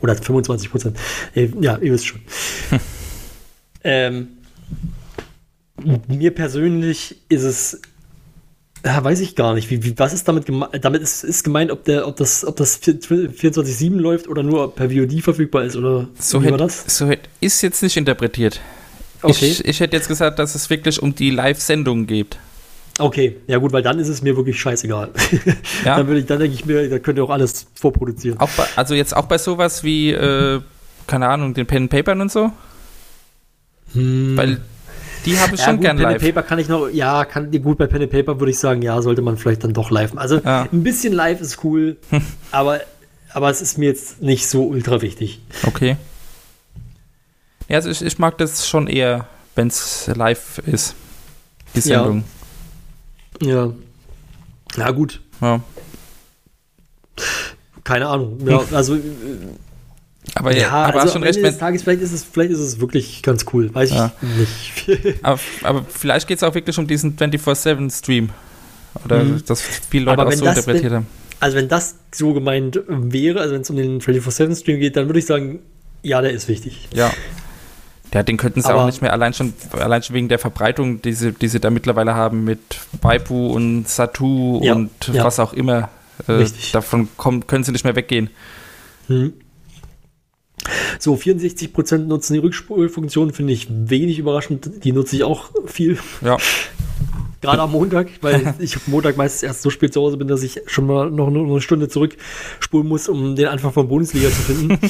[0.01, 0.97] Oder 25 Prozent.
[1.35, 2.21] Ja, ihr wisst schon.
[3.83, 4.27] ähm,
[6.07, 7.81] mir persönlich ist es,
[8.85, 10.83] ja, weiß ich gar nicht, wie, wie, was ist damit gemeint?
[10.83, 14.89] Damit ist, ist gemeint, ob, der, ob das, ob das 24-7 läuft oder nur per
[14.89, 16.83] VOD verfügbar ist oder So wie war hätte das?
[16.97, 18.59] so hätt, ist jetzt nicht interpretiert.
[19.23, 19.45] Okay.
[19.45, 22.37] Ich, ich hätte jetzt gesagt, dass es wirklich um die Live-Sendung geht.
[23.01, 25.09] Okay, ja gut, weil dann ist es mir wirklich scheißegal.
[25.85, 25.97] Ja.
[25.97, 28.39] dann, würde ich, dann denke ich mir, da könnt ihr auch alles vorproduzieren.
[28.39, 30.61] Auch bei, also jetzt auch bei sowas wie, äh,
[31.07, 32.51] keine Ahnung, den Pen and Papern und so?
[33.93, 34.61] Weil
[35.25, 35.57] die habe ich Hm.
[35.59, 36.13] Ja, schon gut, gern Pen live.
[36.13, 38.81] and Paper kann ich noch, ja, kann gut bei Pen and Paper würde ich sagen,
[38.81, 40.15] ja, sollte man vielleicht dann doch live.
[40.17, 40.67] Also Ja.
[40.71, 41.97] ein bisschen live ist cool,
[42.51, 42.79] aber,
[43.33, 45.41] aber es ist mir jetzt nicht so ultra wichtig.
[45.65, 45.97] Okay.
[47.67, 50.95] Ja, also ich, ich mag das schon eher, wenn es live ist.
[51.75, 52.05] Die Ja.
[53.41, 53.71] Ja.
[54.77, 55.61] Na gut, Ja.
[57.83, 58.37] keine Ahnung.
[58.47, 58.99] Ja, also äh,
[60.35, 62.23] Aber ja, ja, aber also hast schon recht, Ende des wenn, Tages, vielleicht ist es,
[62.23, 63.73] vielleicht ist es wirklich ganz cool.
[63.73, 64.11] Weiß Ja.
[64.21, 65.17] ich nicht.
[65.23, 68.29] aber, aber vielleicht geht es auch wirklich um diesen 24-7-Stream.
[69.05, 69.43] Oder Mhm.
[69.45, 71.07] dass viele Leute Aber auch wenn so das interpretiert denn- haben.
[71.39, 75.17] Also wenn das so gemeint wäre, also wenn es um den 24-7-Stream geht, dann würde
[75.19, 75.59] ich sagen,
[76.03, 76.87] ja, der ist wichtig.
[76.93, 77.11] Ja.
[78.13, 81.13] Ja, den könnten sie auch nicht mehr, allein schon, allein schon wegen der Verbreitung, die
[81.13, 82.59] sie, die sie da mittlerweile haben mit
[83.01, 85.23] Waipu und Satu Ja, und ja.
[85.23, 85.89] was auch immer.
[86.27, 88.29] Äh, davon kommen, können sie nicht mehr weggehen.
[89.07, 89.33] Hm.
[90.99, 94.83] So, 64% nutzen die Rückspulfunktion, finde ich wenig überraschend.
[94.83, 96.37] Die nutze ich auch viel, Ja.
[97.41, 100.43] gerade am Montag, weil ich am Montag meistens erst so spät zu Hause bin, dass
[100.43, 104.79] ich schon mal noch eine Stunde zurückspulen muss, um den Anfang von Bundesliga zu finden.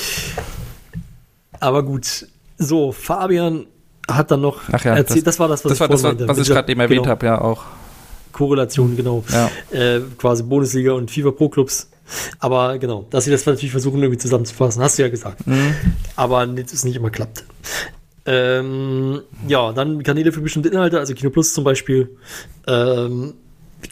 [1.59, 2.28] Aber gut,
[2.62, 3.66] so, Fabian
[4.09, 6.28] hat dann noch ja, erzählt, das- das, war das, was Das ich war das, vorhin
[6.28, 7.64] was, ich gerade eben erwähnt genau, habe, ja auch.
[8.32, 9.24] Korrelation, genau.
[9.30, 9.49] Ja.
[9.78, 11.89] Äh, quasi Bundesliga und FIFA Pro Clubs.
[12.39, 15.45] Aber genau, dass sie das natürlich versuchen, irgendwie zusammenzufassen, hast du ja gesagt.
[15.47, 15.76] Mhm.
[16.16, 17.45] Aber das ist nicht immer klappt.
[18.26, 22.09] Ähm, ja, dann Kanäle für bestimmte Inhalte, also Kino Plus zum Beispiel.
[22.68, 23.34] Ähm,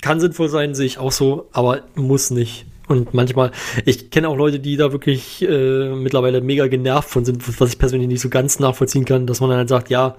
[0.01, 2.65] kann sinnvoll sein, sehe ich auch so, aber muss nicht.
[2.89, 3.51] Und manchmal,
[3.85, 7.77] ich kenne auch Leute, die da wirklich äh, mittlerweile mega genervt von sind, was ich
[7.77, 10.15] persönlich nicht so ganz nachvollziehen kann, dass man dann halt sagt, ja,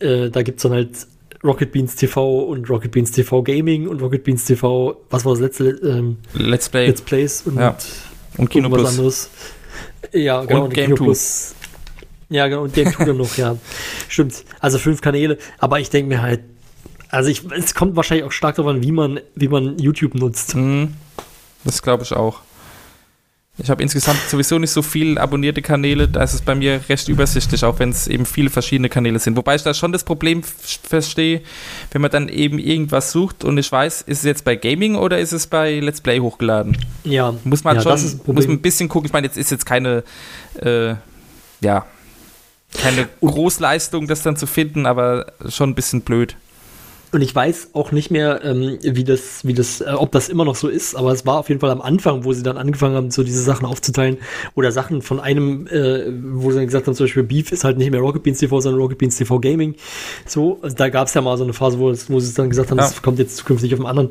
[0.00, 0.90] äh, da gibt's dann halt
[1.42, 5.40] Rocket Beans TV und Rocket Beans TV Gaming und Rocket Beans TV, was war das
[5.40, 5.70] letzte?
[5.82, 7.76] Ähm, Let's Play Let's Plays und Ja.
[8.36, 8.88] und Kino Plus.
[8.90, 9.30] anderes.
[10.12, 10.64] Ja, genau.
[10.64, 11.04] Und Game Kino 2.
[11.04, 11.54] Plus.
[12.28, 12.62] Ja, genau.
[12.64, 13.56] Und Game 2 dann noch, ja.
[14.08, 14.44] Stimmt.
[14.60, 15.38] Also fünf Kanäle.
[15.58, 16.40] Aber ich denke mir halt,
[17.08, 20.54] also ich, es kommt wahrscheinlich auch stark darauf an, wie man, wie man YouTube nutzt.
[20.54, 20.94] Mhm.
[21.64, 22.40] Das glaube ich auch.
[23.56, 27.08] Ich habe insgesamt sowieso nicht so viele abonnierte Kanäle, da ist es bei mir recht
[27.08, 29.36] übersichtlich, auch wenn es eben viele verschiedene Kanäle sind.
[29.36, 31.40] Wobei ich da schon das Problem verstehe,
[31.92, 35.20] wenn man dann eben irgendwas sucht und ich weiß, ist es jetzt bei Gaming oder
[35.20, 36.76] ist es bei Let's Play hochgeladen?
[37.04, 37.32] Ja.
[37.44, 39.06] Muss man ja, schon ein muss man ein bisschen gucken.
[39.06, 40.02] Ich meine, jetzt ist jetzt keine,
[40.60, 40.96] äh,
[41.60, 41.86] ja,
[42.76, 46.36] keine Großleistung, das dann zu finden, aber schon ein bisschen blöd.
[47.14, 50.44] Und ich weiß auch nicht mehr, ähm, wie das, wie das, äh, ob das immer
[50.44, 52.96] noch so ist, aber es war auf jeden Fall am Anfang, wo sie dann angefangen
[52.96, 54.18] haben, so diese Sachen aufzuteilen
[54.56, 57.78] oder Sachen von einem, äh, wo sie dann gesagt haben, zum Beispiel Beef ist halt
[57.78, 59.76] nicht mehr Rocket Beans TV, sondern Rocket Beans TV Gaming.
[60.26, 62.50] So, also da gab es ja mal so eine Phase, wo, es, wo sie dann
[62.50, 62.84] gesagt haben, Ja.
[62.84, 64.08] das kommt jetzt zukünftig auf einem anderen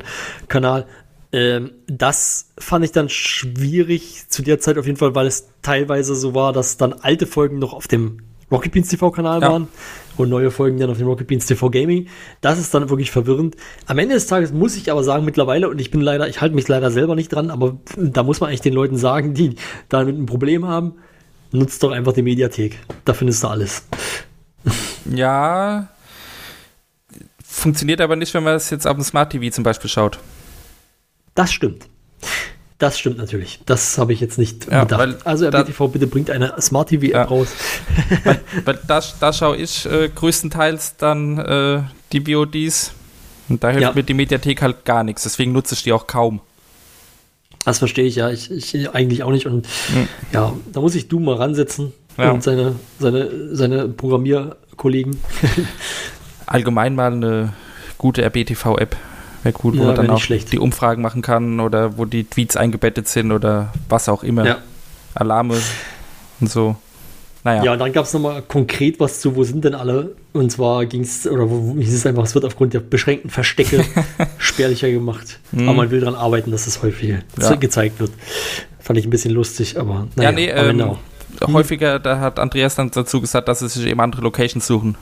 [0.48, 0.86] Kanal.
[1.30, 6.14] Ähm, das fand ich dann schwierig zu der Zeit auf jeden Fall, weil es teilweise
[6.14, 9.50] so war, dass dann alte Folgen noch auf dem Rocket Beans TV Kanal Ja.
[9.50, 9.68] waren
[10.16, 12.08] und neue Folgen dann auf dem Rocket Beans TV Gaming.
[12.40, 13.56] Das ist dann wirklich verwirrend.
[13.86, 16.54] Am Ende des Tages muss ich aber sagen, mittlerweile, und ich bin leider, ich halte
[16.54, 19.56] mich leider selber nicht dran, aber da muss man eigentlich den Leuten sagen, die
[19.88, 20.94] damit ein Problem haben,
[21.52, 22.78] nutzt doch einfach die Mediathek.
[23.04, 23.86] Da findest du alles.
[25.12, 25.88] Ja.
[27.44, 30.18] Funktioniert aber nicht, wenn man es jetzt auf dem Smart TV zum Beispiel schaut.
[31.34, 31.86] Das stimmt.
[32.84, 33.60] Das stimmt natürlich.
[33.64, 35.00] Das habe ich jetzt nicht Ja, gedacht.
[35.00, 37.22] weil Also RBTV, bitte bringt eine Smart TV App Ja.
[37.24, 37.48] raus.
[38.66, 41.80] Weil da, da schaue ich äh, größtenteils dann äh,
[42.12, 42.92] die VODs.
[43.48, 43.92] Und da hilft Ja.
[43.94, 45.22] mir die Mediathek halt gar nichts.
[45.22, 46.40] Deswegen nutze ich die auch kaum.
[47.64, 48.28] Das verstehe ich ja.
[48.28, 49.46] Ich, ich eigentlich auch nicht.
[49.46, 49.66] Und
[50.32, 55.18] ja, da muss ich Doom mal ransetzen und seine, seine, seine Programmierkollegen.
[56.46, 57.54] Allgemein mal eine
[57.96, 58.94] gute RBTV-App.
[59.44, 60.52] Wäre gut, wo Ja, man dann auch schlecht.
[60.52, 64.44] die Umfragen machen kann oder wo die Tweets eingebettet sind oder was auch immer.
[64.44, 64.58] Ja.
[65.14, 65.56] Alarme
[66.40, 66.74] und so.
[67.44, 67.62] Naja.
[67.62, 70.16] Ja, und dann gab es nochmal konkret was zu, wo sind denn alle?
[70.32, 73.84] Und zwar ging es, oder wo, hieß es einfach, es wird aufgrund der beschränkten Verstecke
[74.38, 75.38] spärlicher gemacht.
[75.52, 77.42] Aber man will daran arbeiten, dass es häufiger Mhm.
[77.42, 77.54] Ja.
[77.56, 78.12] gezeigt wird.
[78.80, 80.98] Fand ich ein bisschen lustig, aber naja, Ja, nee, ähm, auch.
[81.52, 84.96] häufiger, da hat Andreas dann dazu gesagt, dass sie sich eben andere Locations suchen.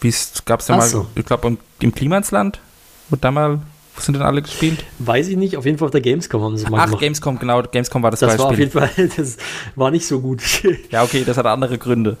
[0.00, 1.06] Wie es gab es ja Ach mal, so.
[1.16, 2.60] ich glaube, im, im Klimansland,
[3.08, 3.58] wo da mal,
[3.94, 4.84] wo sind denn alle gespielt?
[4.98, 7.00] Weiß ich nicht, auf jeden Fall auf der Gamescom haben sie es mal Ach, gemacht.
[7.00, 8.66] Gamescom, genau, Gamescom war das, das war auf Beispiel.
[8.66, 9.36] jeden Fall, das
[9.76, 10.42] war nicht so gut.
[10.90, 12.16] ja, okay, das hat andere Gründe.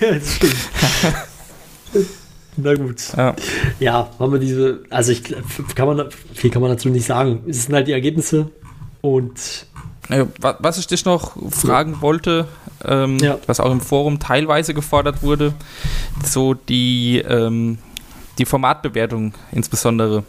[0.00, 0.56] Ja, das stimmt.
[2.56, 2.96] Na gut.
[3.16, 3.36] Ja.
[3.78, 5.22] Ja, haben wir diese, also ich
[5.74, 7.44] kann man, viel kann man dazu nicht sagen.
[7.46, 8.50] Es sind halt die Ergebnisse
[9.00, 9.66] und
[10.08, 12.48] wa- Was ich dich noch fragen wollte,
[12.84, 13.38] ähm, Ja.
[13.46, 15.54] was auch im Forum teilweise gefordert wurde,
[16.24, 17.78] so die, ähm,
[18.38, 20.24] die Formatbewertung insbesondere.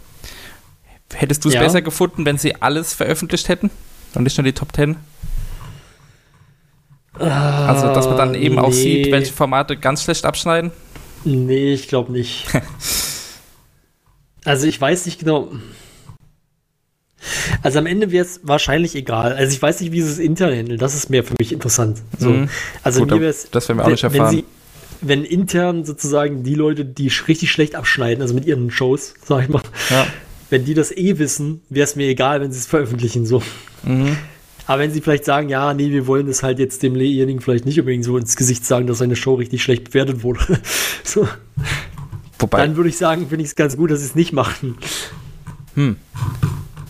[1.13, 1.61] Hättest du es Ja.
[1.61, 3.71] besser gefunden, wenn sie alles veröffentlicht hätten
[4.15, 4.95] und nicht nur die Top 10?
[7.13, 8.73] Also, dass man dann eben auch nee.
[9.03, 10.71] sieht, welche Formate ganz schlecht abschneiden?
[11.25, 12.45] Nee, ich glaube nicht.
[14.45, 15.49] also ich weiß nicht genau.
[17.61, 19.33] Also am Ende wäre es wahrscheinlich egal.
[19.33, 20.79] Also ich weiß nicht, wie sie es intern handeln.
[20.79, 22.01] Das ist mehr für mich interessant.
[22.17, 22.29] So.
[22.29, 22.49] Mhm.
[22.83, 24.35] Also Gut, mir wäre es, das werden wir auch nicht wenn erfahren.
[24.35, 24.45] sie,
[25.01, 29.49] wenn intern sozusagen die Leute, die richtig schlecht abschneiden, also mit ihren Shows, sag ich
[29.49, 30.07] mal, Ja.
[30.49, 33.25] Wenn die das eh wissen, wäre es mir egal, wenn sie es veröffentlichen.
[33.25, 33.41] So.
[33.83, 34.17] Mhm.
[34.65, 37.79] Aber wenn sie vielleicht sagen, ja, nee, wir wollen das halt jetzt demjenigen vielleicht nicht
[37.79, 40.59] unbedingt so ins Gesicht sagen, dass seine Show richtig schlecht bewertet wurde.
[41.03, 41.27] so.
[42.37, 44.77] Wobei, Dann würde ich sagen, finde ich es ganz gut, dass sie es nicht machen.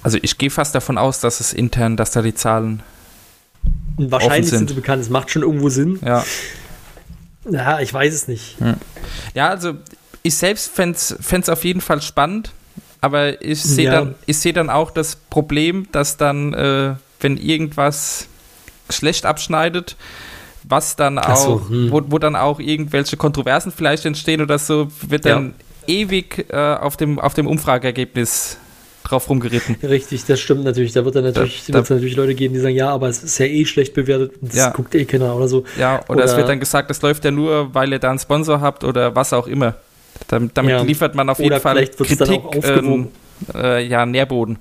[0.03, 2.84] also ich gehe fast davon aus, dass es intern, dass da die Zahlen,
[3.97, 4.60] wahrscheinlich sind.
[4.60, 5.01] sind sie bekannt.
[5.01, 5.99] Es macht schon irgendwo Sinn.
[6.05, 6.24] ja.
[7.49, 8.57] Ja, ich weiß es nicht.
[9.34, 9.74] Ja, also
[10.24, 12.51] ich selbst fände es auf jeden Fall spannend,
[13.02, 13.91] aber ich sehe Ja.
[13.91, 18.28] dann, ich seh dann auch das Problem, dass dann, äh, wenn irgendwas
[18.89, 19.95] schlecht abschneidet,
[20.64, 21.91] was dann Ach so, auch, hm.
[21.91, 25.36] wo, wo dann auch irgendwelche Kontroversen vielleicht entstehen oder so, wird Ja.
[25.36, 25.54] dann
[25.88, 28.58] ewig äh, auf, dem, auf dem Umfrageergebnis
[29.04, 29.78] drauf rumgeritten.
[29.82, 30.91] Richtig, das stimmt natürlich.
[30.93, 33.38] Da wird dann natürlich, Da- wird's natürlich Leute geben, die sagen, ja, aber es ist
[33.39, 34.70] ja eh schlecht bewertet und das Ja.
[34.72, 35.64] guckt eh keiner oder so.
[35.80, 38.20] Ja, oder, es Oder- wird dann gesagt, das läuft ja nur, weil ihr da einen
[38.20, 39.76] Sponsor habt oder was auch immer.
[40.28, 40.82] Damit, damit Ja.
[40.82, 43.07] liefert man auf Oder jeden Fall vielleicht wird's dann Kritik, auch aufgewogen.
[43.53, 44.59] ähm, äh, ja, Nährboden.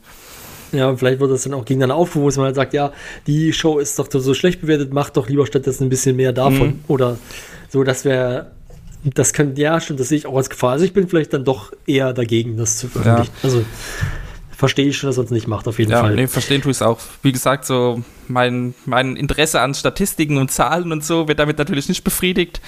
[0.72, 2.92] Ja, und vielleicht wird das dann auch gegeneinander aufgewogen, wo man halt sagt, ja,
[3.26, 6.68] die Show ist doch so schlecht bewertet, macht doch lieber stattdessen ein bisschen mehr davon.
[6.68, 6.80] Mhm.
[6.88, 7.16] Oder
[7.70, 8.50] so, das wäre,
[9.02, 10.72] das kann, ja, stimmt, das sehe ich auch als Gefahr.
[10.72, 13.32] Also ich bin vielleicht dann doch eher dagegen, das zu veröffentlichen.
[13.42, 13.64] Also
[14.59, 16.16] verstehe ich schon, dass man es nicht macht, auf jeden Ja, Fall.
[16.16, 16.98] nee, verstehen tue ich es auch.
[17.22, 21.88] Wie gesagt, so mein, mein Interesse an Statistiken und Zahlen und so wird damit natürlich
[21.88, 22.61] nicht befriedigt.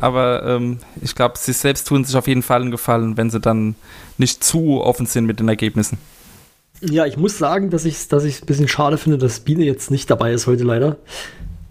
[0.00, 3.38] Aber ähm, ich glaube, sie selbst tun sich auf jeden Fall einen Gefallen, wenn sie
[3.38, 3.76] dann
[4.18, 5.98] nicht zu offen sind mit den Ergebnissen.
[6.80, 9.64] Ja, ich muss sagen, dass ich es dass ich's ein bisschen schade finde, dass Biene
[9.64, 10.96] jetzt nicht dabei ist heute leider.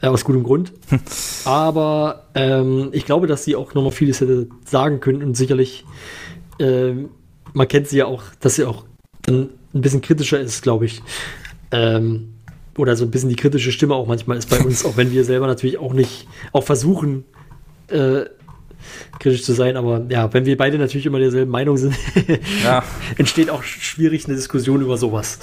[0.02, 0.72] Äh, aus gutem Grund.
[1.44, 5.84] Aber ähm, ich glaube, dass sie auch nochmal vieles hätte sagen können und sicherlich,
[6.60, 7.10] ähm,
[7.52, 8.86] man kennt sie ja auch, dass sie auch
[9.24, 11.02] dann ein bisschen kritischer ist, glaube ich.
[11.72, 12.34] Ähm,
[12.78, 15.24] oder so ein bisschen die kritische Stimme auch manchmal ist bei uns, auch wenn wir
[15.24, 17.24] selber natürlich auch nicht, auch versuchen,
[17.88, 18.26] äh,
[19.20, 21.96] kritisch zu sein, aber ja, wenn wir beide natürlich immer derselben Meinung sind,
[22.64, 22.84] Ja,
[23.18, 25.40] entsteht auch schwierig eine Diskussion über sowas.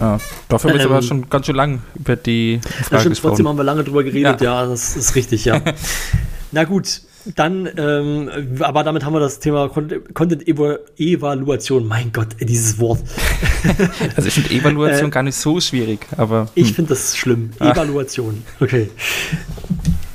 [0.00, 0.18] ja.
[0.48, 3.48] dafür haben wir jetzt Ähm, aber schon ganz schön lang über die Frage stimmt, trotzdem
[3.48, 4.62] haben wir lange drüber geredet, Ja.
[4.62, 5.60] ja, das ist richtig, ja.
[6.52, 7.02] Na gut,
[7.36, 11.86] Dann, ähm, aber damit haben wir das Thema Content Content Evo- Evaluation.
[11.88, 13.00] Mein Gott, dieses Wort.
[14.16, 16.74] Also ich finde Evaluation Äh, gar nicht so schwierig, aber Ich hm.
[16.74, 17.50] finde das schlimm.
[17.58, 17.70] Ah.
[17.70, 18.44] Evaluation.
[18.60, 18.90] Okay.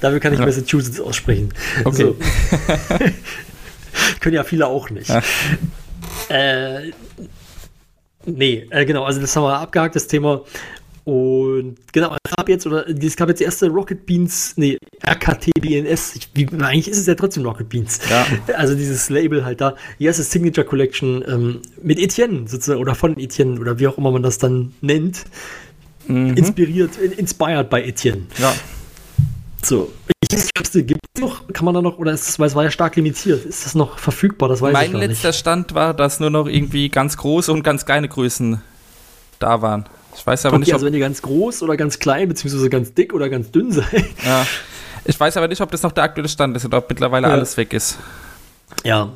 [0.02, 0.46] Dafür kann ich Ja.
[0.46, 1.52] Massachusetts aussprechen.
[1.84, 2.04] Okay.
[2.04, 2.16] So.
[4.20, 5.10] Können ja viele auch nicht.
[6.30, 6.92] Äh,
[8.26, 10.42] nee, äh, genau, also das haben wir abgehakt, das Thema.
[11.10, 15.50] Und genau, es gab jetzt, oder es gab jetzt die erste Rocket Beans, nee, RKT
[15.60, 18.00] BNS, ich, wie, eigentlich ist es ja trotzdem Rocket Beans.
[18.10, 18.26] Ja.
[18.56, 23.18] Also dieses Label halt da, die erste Signature Collection ähm, mit Etienne sozusagen, oder von
[23.18, 25.24] Etienne, oder wie auch immer man das dann nennt,
[26.08, 26.36] Mhm.
[26.36, 28.24] inspiriert, in, inspired by Etienne.
[28.38, 28.54] ja.
[29.64, 29.92] So.
[30.22, 30.30] Ich
[30.74, 32.96] gibt es noch, kann man da noch, oder ist das, weil es war ja stark
[32.96, 34.48] limitiert, ist das noch verfügbar?
[34.50, 35.40] Das weiß ich Mein letzter nicht.
[35.40, 38.62] Stand war, dass nur noch irgendwie ganz große und ganz kleine Größen
[39.40, 39.86] da waren.
[40.20, 42.70] Ich weiß aber Okay, nicht, ob, also wenn ihr ganz groß oder ganz klein, beziehungsweise
[42.70, 44.04] ganz dick oder ganz dünn seid.
[44.26, 44.46] ja,
[45.06, 47.34] ich weiß aber nicht, ob das noch der aktuelle Stand ist oder ob mittlerweile Ja.
[47.34, 47.98] alles weg ist.
[48.84, 49.14] Ja.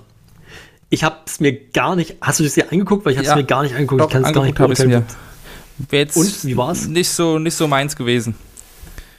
[0.89, 2.16] Ich habe es mir gar nicht.
[2.22, 3.06] Hast du das dir angeguckt?
[3.06, 3.36] Weil ich habe es Ja.
[3.36, 3.99] mir gar nicht angeguckt.
[4.01, 5.04] Doch, ich kann es gar nicht habe mir.
[5.89, 6.86] Wäre jetzt Und, wie war's?
[6.88, 8.36] nicht so nicht so meins gewesen.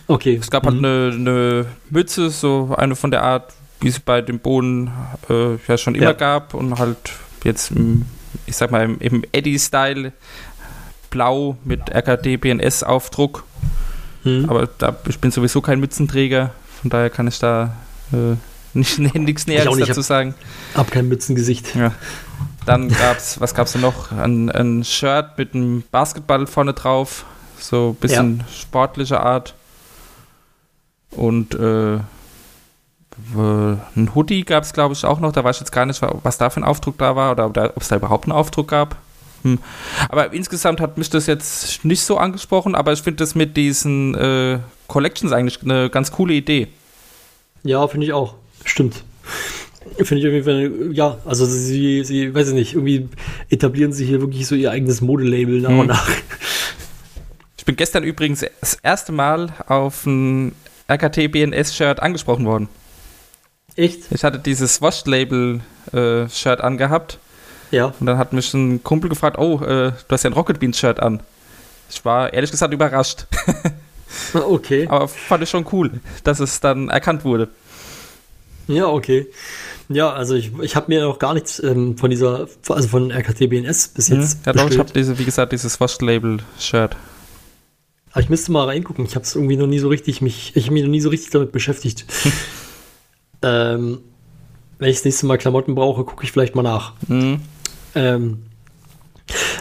[0.07, 0.39] Okay.
[0.41, 0.85] Es gab halt Mhm.
[0.85, 4.91] eine, eine Mütze, so eine von der Art, wie es bei dem Boden
[5.29, 6.13] äh, ja schon immer Ja.
[6.13, 6.97] gab und halt
[7.43, 8.07] jetzt, im,
[8.47, 10.13] ich sag mal, im, im Eddie-Style
[11.15, 13.45] blau mit RKD BNS-Aufdruck.
[14.25, 14.51] Hm.
[14.51, 16.51] Aber da, ich bin sowieso kein Mützenträger,
[16.83, 17.77] von daher kann ich da
[18.13, 18.37] äh,
[18.75, 20.35] nicht, nichts auch Näheres nicht, dazu sagen.
[20.75, 21.75] Hab kein Mützengesicht.
[21.77, 21.93] Ja.
[22.67, 24.11] Dann gab's, was gab's denn noch?
[24.11, 27.25] Ein, ein Shirt mit einem Basketball vorne drauf,
[27.59, 29.55] so ein bisschen sportlicher Art.
[31.11, 31.99] Und äh,
[33.37, 35.31] ein Hoodie gab es, glaube ich, auch noch.
[35.31, 37.83] Da weiß ich jetzt gar nicht, was da für ein Aufdruck da war oder ob
[37.83, 38.97] es da überhaupt einen Aufdruck gab.
[39.45, 39.59] Hm.
[40.09, 44.15] Aber insgesamt hat mich das jetzt nicht so angesprochen, aber ich finde das mit diesen
[44.15, 46.69] äh, Collections eigentlich eine ganz coole Idee.
[47.63, 48.35] Ja, finde ich auch.
[48.65, 49.05] Stimmt.
[50.01, 53.09] Finde ich irgendwie, ja, also sie, sie, weiß ich nicht, irgendwie
[53.51, 55.79] etablieren sie hier wirklich so ihr eigenes Modelabel nach Hm.
[55.81, 56.09] und nach.
[57.59, 60.53] Ich bin gestern übrigens das erste Mal auf ein
[60.91, 62.69] RKT BNS-Shirt angesprochen worden.
[63.77, 64.03] Echt?
[64.11, 67.19] Ich hatte dieses Washed-Label-Shirt angehabt
[67.75, 67.93] Ja.
[67.99, 71.01] und dann hat mich ein Kumpel gefragt, oh, äh, du hast ja ein Rocket Beans-Shirt
[71.01, 71.21] an.
[71.91, 73.27] Ich war ehrlich gesagt überrascht,
[74.33, 74.87] Okay.
[74.91, 77.49] aber fand ich schon cool, dass es dann erkannt wurde.
[78.67, 79.27] Ja, okay.
[79.89, 83.51] Ja, also ich, ich habe mir noch gar nichts ähm, von dieser, also von RKT
[83.51, 84.41] BNS bis jetzt Hm?
[84.47, 86.97] Ja, doch, ich habe diese, wie gesagt, dieses Washed-Label-Shirt.
[88.13, 89.05] Aber ich müsste mal reingucken.
[89.05, 91.11] Ich habe es irgendwie noch nie so richtig mich, ich habe mich noch nie so
[91.11, 92.07] richtig damit beschäftigt.
[93.43, 93.99] ähm,
[94.79, 96.95] wenn ich das nächste Mal Klamotten brauche, gucke ich vielleicht mal nach.
[97.09, 97.41] Hm.
[97.95, 98.45] Ähm,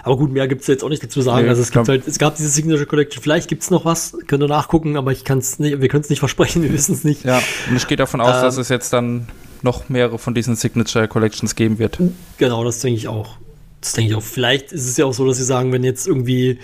[0.03, 1.43] aber gut, mehr gibt es jetzt auch nicht dazu sagen.
[1.43, 3.23] Nee, also es gibt halt, es gab diese Signature Collection.
[3.23, 6.03] Vielleicht gibt es noch was, könnt ihr nachgucken, aber ich kann es nicht, wir können
[6.03, 7.23] es nicht versprechen, wir wissen es nicht.
[7.23, 8.41] Ja, und ich gehe davon aus, Ähm.
[8.41, 9.27] dass es jetzt dann
[9.61, 11.99] noch mehrere von diesen Signature Collections geben wird.
[12.37, 13.37] Genau, das denke ich auch.
[13.79, 14.23] Das denke ich auch.
[14.23, 16.59] Vielleicht ist es ja auch so, dass sie sagen, wenn jetzt irgendwie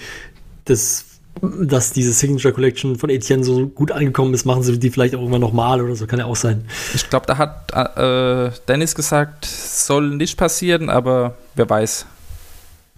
[0.66, 1.06] das,
[1.42, 5.20] dass diese Signature Collection von Etienne so gut angekommen ist, machen sie die vielleicht auch
[5.20, 6.08] irgendwann nochmal oder so.
[6.08, 6.66] Kann ja auch sein.
[6.94, 12.06] Ich glaube, da hat äh, Dennis gesagt, soll nicht passieren, aber wer weiß.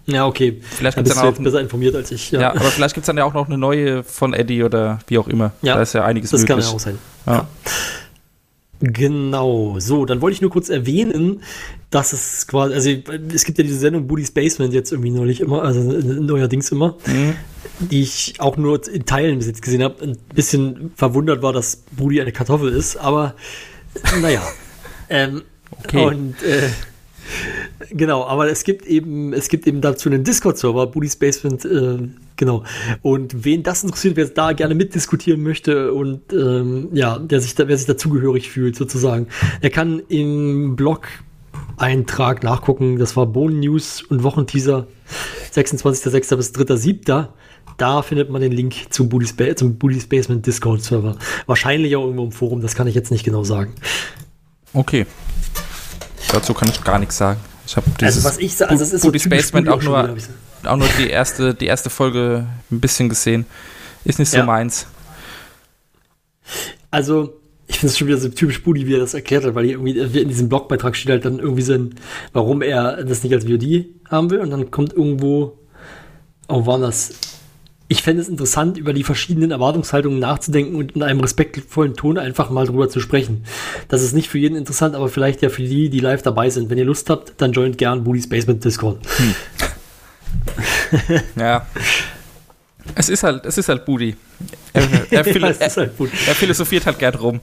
[0.06, 0.60] Ja, okay.
[0.62, 2.32] Vielleicht Da gibt es bist dann du auch besser informiert als ich.
[2.32, 5.18] Ja, aber vielleicht gibt es dann ja auch noch eine neue von Eddie oder wie
[5.18, 5.52] auch immer.
[5.62, 6.68] Ja, da ist ja einiges das kann möglich.
[6.70, 6.98] ja auch sein.
[7.26, 7.46] Ja.
[8.80, 11.40] Genau, so, dann wollte ich nur kurz erwähnen,
[11.90, 12.90] dass es quasi, also
[13.32, 17.34] es gibt ja diese Sendung Booty's Basement jetzt irgendwie neulich immer, also neuerdings immer, Mhm.
[17.78, 20.02] Die ich auch nur in Teilen bis jetzt gesehen habe.
[20.02, 23.34] Ein bisschen verwundert war, dass Booty eine Kartoffel ist, aber
[24.20, 24.42] naja.
[25.08, 25.42] ähm,
[25.84, 26.06] Okay.
[26.06, 26.68] Und äh,
[27.90, 31.98] genau, aber es gibt eben, es gibt eben dazu einen Discord-Server, Booty's Basement, äh,
[32.36, 32.64] genau.
[33.02, 37.68] Und wen das interessiert, wer da gerne mitdiskutieren möchte und ähm, ja, der sich da,
[37.68, 39.28] wer sich dazugehörig fühlt, sozusagen,
[39.62, 41.08] der kann im Blog
[41.76, 42.98] Eintrag nachgucken.
[42.98, 44.86] Das war Bone News und Wochenteaser
[45.52, 46.36] 26.06.
[46.36, 47.28] bis 3.07.
[47.82, 51.16] Da findet man den Link zum Booty's, ba zum Booty's Basement Discord Server.
[51.46, 53.74] Wahrscheinlich auch irgendwo im Forum, das kann ich jetzt nicht genau sagen.
[54.72, 55.04] Okay.
[56.30, 57.40] Dazu kann ich gar nichts sagen.
[57.66, 59.82] Ich habe Also dieses was ich sage, also es ist so Booty's typisch Basement auch
[59.82, 60.14] nur, wieder,
[60.62, 63.46] so- auch nur die erste, die erste Folge ein bisschen gesehen.
[64.04, 64.44] Ist nicht so Ja.
[64.44, 64.86] meins.
[66.92, 69.64] Also, ich finde es schon wieder so typisch Budi, wie er das erklärt hat, weil
[69.64, 71.94] irgendwie in diesem Blogbeitrag steht halt dann irgendwie so ein,
[72.32, 74.38] warum er das nicht als VOD haben will.
[74.40, 75.58] Und dann kommt irgendwo,
[76.48, 77.10] oh, war das?
[77.92, 82.48] Ich fände es interessant, über die verschiedenen Erwartungshaltungen nachzudenken und in einem respektvollen Ton einfach
[82.48, 83.44] mal drüber zu sprechen.
[83.88, 86.70] Das ist nicht für jeden interessant, aber vielleicht ja für die, die live dabei sind.
[86.70, 88.96] Wenn ihr Lust habt, dann joint gern Budis Basement Discord.
[91.36, 91.66] Ja.
[92.94, 94.16] Es ist halt, es ist halt Budi.
[94.72, 97.40] Er, er, philo Ja, ist halt er philosophiert halt gern rum.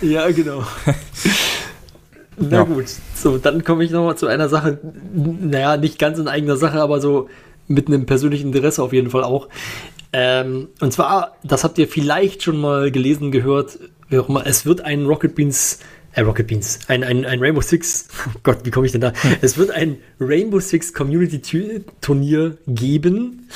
[0.00, 0.66] Ja, genau.
[2.36, 2.62] Na Ja.
[2.64, 4.80] gut, so, dann komme ich nochmal zu einer Sache,
[5.14, 7.28] naja, nicht ganz in eigener Sache, aber so
[7.68, 9.48] mit einem persönlichen Interesse auf jeden Fall auch.
[10.12, 14.66] Ähm, und zwar, das habt ihr vielleicht schon mal gelesen, gehört, wie auch immer, es
[14.66, 15.78] wird ein Rocket Beans,
[16.12, 19.12] äh, Rocket Beans, ein, ein, ein Rainbow Six, oh Gott, wie komme ich denn da?
[19.40, 23.48] Es wird ein Rainbow Six Community Tu- Turnier geben,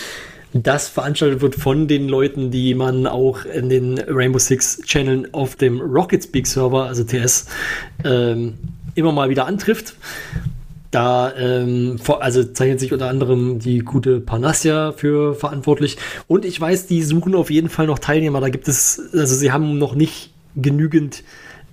[0.55, 5.57] das veranstaltet wird von den Leuten, die man auch in den Rainbow Six Channeln auf
[5.57, 7.45] dem Rocket Speak Server, also TS,
[8.05, 8.55] ähm,
[8.95, 9.95] immer mal wieder antrifft.
[10.97, 15.99] Da ähm, vor, also zeichnet sich unter anderem die gute Panassia für verantwortlich.
[16.27, 18.41] Und ich weiß, die suchen auf jeden Fall noch Teilnehmer.
[18.41, 21.23] Da gibt es, also sie haben noch nicht genügend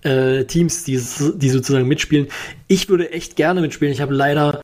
[0.01, 1.01] äh, Teams, die,
[1.37, 2.27] die sozusagen mitspielen.
[2.67, 3.93] Ich würde echt gerne mitspielen.
[3.93, 4.59] Ich habe leider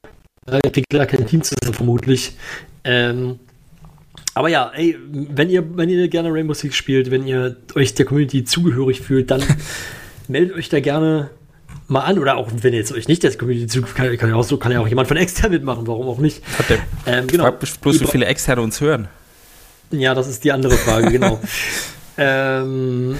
[0.45, 0.59] äh,
[0.91, 2.33] leider kein Team zusammen, vermutlich.
[2.83, 3.39] Ähm,
[4.33, 8.05] aber ja, ey, wenn ihr, wenn ihr gerne Rainbow Six spielt, wenn ihr euch der
[8.05, 9.41] Community zugehörig fühlt, dann
[10.27, 11.29] meldet euch da gerne
[11.89, 12.19] mal an.
[12.19, 14.71] Oder auch wenn jetzt euch nicht der Community zugehörig kann, kann ja auch so, kann
[14.71, 16.41] ja auch jemand von extern mitmachen, warum auch nicht.
[16.57, 17.43] Hat der, Ähm, genau.
[17.45, 19.07] frag bloß, wie viele Externe uns hören.
[19.91, 21.39] Ja, das ist die andere Frage, genau.
[22.17, 23.17] ähm,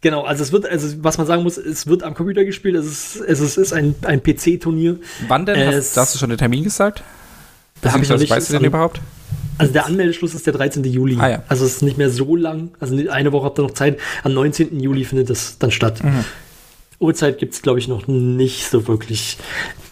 [0.00, 2.86] genau, also es wird, also was man sagen muss, es wird am Computer gespielt, es
[2.86, 4.96] ist, es ist, ist ein, ein PC-Turnier.
[5.28, 5.56] Wann denn?
[5.56, 7.02] Es- Hast, hast du schon den Termin gesagt?
[7.82, 9.00] Da hab ich noch nicht- weißt du den also- überhaupt?
[9.58, 10.84] Also der Anmeldeschluss ist der 13.
[10.84, 11.16] Juli.
[11.18, 11.42] Ah, ja.
[11.48, 12.72] Also es ist nicht mehr so lang.
[12.78, 13.98] Also eine Woche habt ihr noch Zeit.
[14.22, 14.80] Am 19.
[14.80, 16.04] Juli findet das dann statt.
[16.04, 16.24] Mhm.
[16.98, 19.36] Uhrzeit gibt es, glaube ich, noch nicht so wirklich.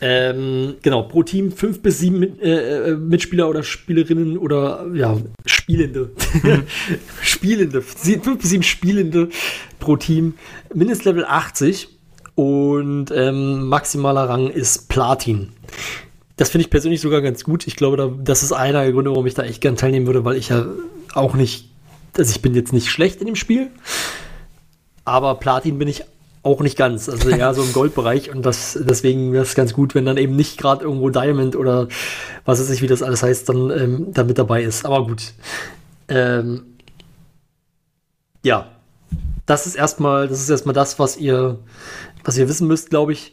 [0.01, 5.17] Ähm, genau, pro Team fünf bis sieben mit, äh, äh, Mitspieler oder Spielerinnen oder ja,
[5.47, 6.11] Spielende.
[6.43, 6.63] Mhm.
[7.23, 7.83] Spielende.
[7.97, 9.29] Sie- Fünf bis sieben Spielende
[9.81, 10.35] pro Team.
[10.75, 11.89] Mindestlevel 80
[12.37, 15.51] und ähm, maximaler Rang ist Platin.
[16.37, 17.67] Das finde ich persönlich sogar ganz gut.
[17.67, 20.25] Ich glaube, da, das ist einer der Gründe, warum ich da echt gern teilnehmen würde,
[20.25, 20.67] weil ich ja
[21.15, 21.69] auch nicht,
[22.17, 23.71] also ich bin jetzt nicht schlecht in dem Spiel,
[25.05, 26.03] aber Platin bin ich
[26.45, 27.09] auch nicht ganz.
[27.09, 30.37] Also ja, so im Goldbereich und das, deswegen wäre es ganz gut, wenn dann eben
[30.37, 31.89] nicht gerade irgendwo Diamond oder
[32.45, 34.85] was weiß ich, wie das alles heißt, dann ähm, da mit dabei ist.
[34.85, 35.33] Aber gut.
[36.09, 36.65] Ähm,
[38.43, 38.71] ja,
[39.47, 41.59] das ist erstmal, das ist erstmal das, was ihr,
[42.25, 43.33] was ihr wissen müsst, glaube ich.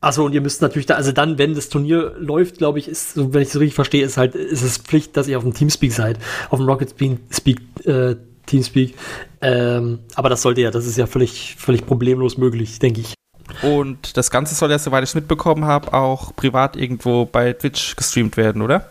[0.00, 3.16] Achso, und ihr müsst natürlich da, also dann, wenn das Turnier läuft, glaube ich, ist,
[3.16, 5.92] wenn ich es richtig verstehe, ist halt, ist es Pflicht, dass ihr auf dem Teamspeak
[5.92, 6.18] seid.
[6.50, 6.94] Auf dem Rocket
[7.30, 8.94] Speak äh, Teamspeak.
[9.40, 13.14] Ähm, aber das sollte ja, das ist ja völlig, völlig problemlos möglich, denke ich.
[13.62, 17.96] Und das Ganze soll ja, soweit ich es mitbekommen habe, auch privat irgendwo bei Twitch
[17.96, 18.88] gestreamt werden, oder?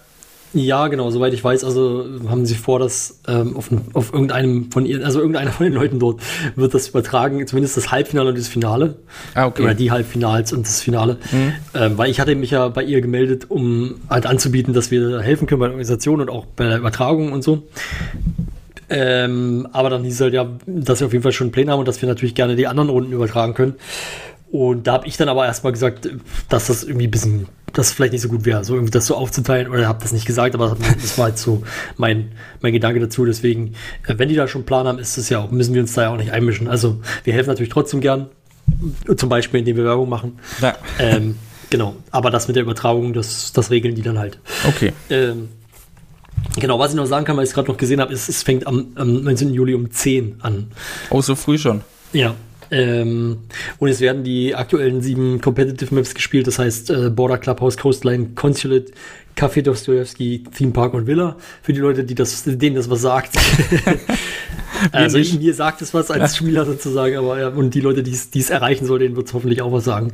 [0.56, 4.86] Ja, genau, soweit ich weiß, also haben sie vor, dass ähm, auf, auf irgendeinem von
[4.86, 6.22] ihren, also irgendeiner von den Leuten dort
[6.56, 8.96] wird das übertragen, zumindest das Halbfinale und das Finale.
[9.34, 9.64] Ah, okay.
[9.64, 9.66] Mhm.
[9.66, 11.18] Oder die Halbfinals und das Finale.
[11.74, 15.48] Ähm, weil ich hatte mich ja bei ihr gemeldet, um halt anzubieten, dass wir helfen
[15.48, 17.64] können bei der Organisation und auch bei der Übertragung und so.
[18.96, 21.80] Ähm, aber dann hieß es halt ja, dass wir auf jeden Fall schon Pläne haben
[21.80, 23.74] und dass wir natürlich gerne die anderen Runden übertragen können.
[24.52, 26.08] Und da habe ich dann aber erstmal gesagt,
[26.48, 29.16] dass das irgendwie ein bisschen, das vielleicht nicht so gut wäre, so irgendwie das so
[29.16, 29.68] aufzuteilen.
[29.68, 31.64] Oder habe das nicht gesagt, aber das war halt so
[31.98, 33.26] mein, mein Gedanke dazu.
[33.26, 33.74] Deswegen,
[34.06, 35.94] äh, wenn die da schon einen Plan haben, ist es ja auch, müssen wir uns
[35.94, 36.68] da ja auch nicht einmischen.
[36.68, 38.28] Also wir helfen natürlich trotzdem gern.
[39.18, 40.38] Zum Beispiel, indem wir Werbung machen.
[40.62, 40.76] Ja.
[41.00, 41.36] Ähm,
[41.72, 41.96] genau.
[42.12, 44.38] Aber das mit der Übertragung, das, das regeln die dann halt.
[44.68, 44.94] Okay.
[45.10, 45.50] Ähm,
[46.60, 48.44] genau, was ich noch sagen kann, weil ich es gerade noch gesehen habe, ist, es
[48.44, 49.54] fängt am, am 19.
[49.54, 50.68] Juli um 10 an.
[51.10, 51.82] Oh, so früh schon.
[52.14, 52.36] Ja.
[52.72, 53.40] Ähm,
[53.78, 58.30] und es werden die aktuellen sieben Competitive Maps gespielt, das heißt äh, Border Clubhouse, Coastline,
[58.34, 58.92] Consulate,
[59.38, 61.38] Café Dostoevsky, Theme Park und Villa.
[61.62, 63.38] Für die Leute, die das, denen das was sagt.
[64.92, 65.40] also nicht.
[65.40, 68.40] mir sagt es was als Spieler sozusagen, aber ja, und die Leute, die es die
[68.40, 70.14] es erreichen soll, denen wird es hoffentlich auch was sagen.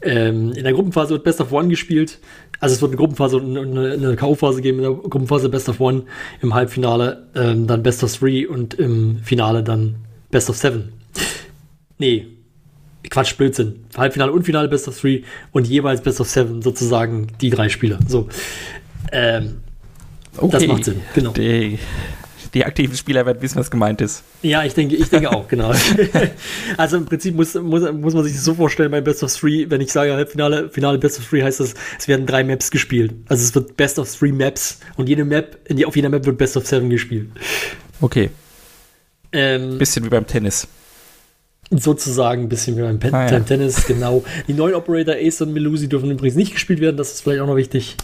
[0.00, 2.18] Ähm, in der Gruppenphase wird Best of One gespielt.
[2.60, 4.78] Also es wird eine Gruppenphase und eine, eine K.O.-Phase geben.
[4.78, 6.04] In der Gruppenphase Best of One,
[6.42, 9.96] im Halbfinale ähm, dann Best of Three und im Finale dann
[10.30, 10.92] Best of Seven.
[11.98, 12.26] Nee,
[13.10, 13.84] Quatsch, Blödsinn.
[13.96, 17.98] Halbfinale und Finale Best of Three und jeweils Best of Seven, sozusagen die drei Spiele.
[18.06, 18.28] So.
[19.12, 19.58] Ähm,
[20.40, 20.50] Okay.
[20.52, 21.32] Das macht Sinn, genau.
[21.32, 21.78] Die,
[22.54, 24.22] die aktiven Spieler werden wissen, was gemeint ist.
[24.42, 25.72] ja, ich denke, ich denke auch, genau.
[26.76, 29.66] also im Prinzip muss, muss, muss man sich das so vorstellen bei Best of Three,
[29.68, 33.14] wenn ich sage Halbfinale, Finale Best of Three, heißt das, es werden drei Maps gespielt.
[33.28, 36.56] Also es wird Best of Three Maps und jede Map, auf jeder Map wird Best
[36.56, 37.28] of Seven gespielt.
[38.00, 38.30] Okay.
[39.32, 40.66] Ähm, Bisschen wie beim Tennis.
[41.70, 43.30] sozusagen ein bisschen wie beim, Pen Ah, ja.
[43.30, 44.24] beim Tennis, genau.
[44.46, 47.46] Die neuen Operator Ace und Melusi dürfen übrigens nicht gespielt werden, das ist vielleicht auch
[47.46, 47.96] noch wichtig.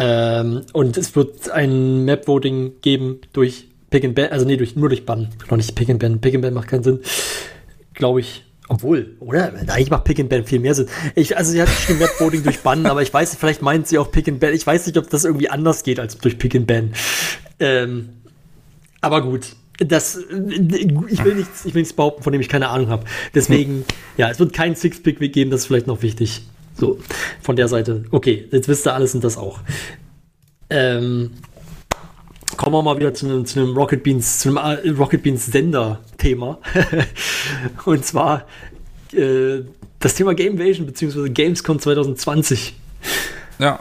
[0.00, 4.88] Ähm, und es wird ein Map-Voting geben durch Pick and Ban, also nee, durch, nur
[4.88, 6.20] durch Bann, noch nicht Pick and Ban.
[6.20, 7.00] Pick and Ban macht keinen Sinn,
[7.94, 8.44] glaube ich.
[8.68, 9.52] Obwohl, oder?
[9.66, 10.86] Eigentlich macht Pick and Ban viel mehr Sinn.
[11.16, 14.12] Ich, also sie hat schon Webvoting durch Bannen, aber ich weiß, vielleicht meint sie auch
[14.12, 14.54] Pick and Ban.
[14.54, 16.92] Ich weiß nicht, ob das irgendwie anders geht als durch Pick and Ban.
[17.58, 18.10] Ähm,
[19.00, 19.56] aber gut.
[19.78, 23.04] Das, ich will nichts, ich will nichts behaupten, von dem ich keine Ahnung habe.
[23.34, 23.84] Deswegen,
[24.18, 26.42] ja, es wird kein Six-Pick geben, das ist vielleicht noch wichtig.
[26.76, 26.98] So,
[27.42, 28.04] von der Seite.
[28.10, 29.60] Okay, jetzt wisst ihr alles und das auch.
[30.70, 31.32] Ähm,
[32.56, 35.46] kommen wir mal wieder zu einem, zu einem Rocket Beans, zu einem äh, Rocket Beans
[35.46, 36.58] Sender-Thema.
[37.84, 38.46] und zwar
[39.12, 39.60] äh,
[39.98, 41.28] das Thema Gamevasion bzw.
[41.28, 42.74] Gamescom 2020.
[43.58, 43.80] Ja.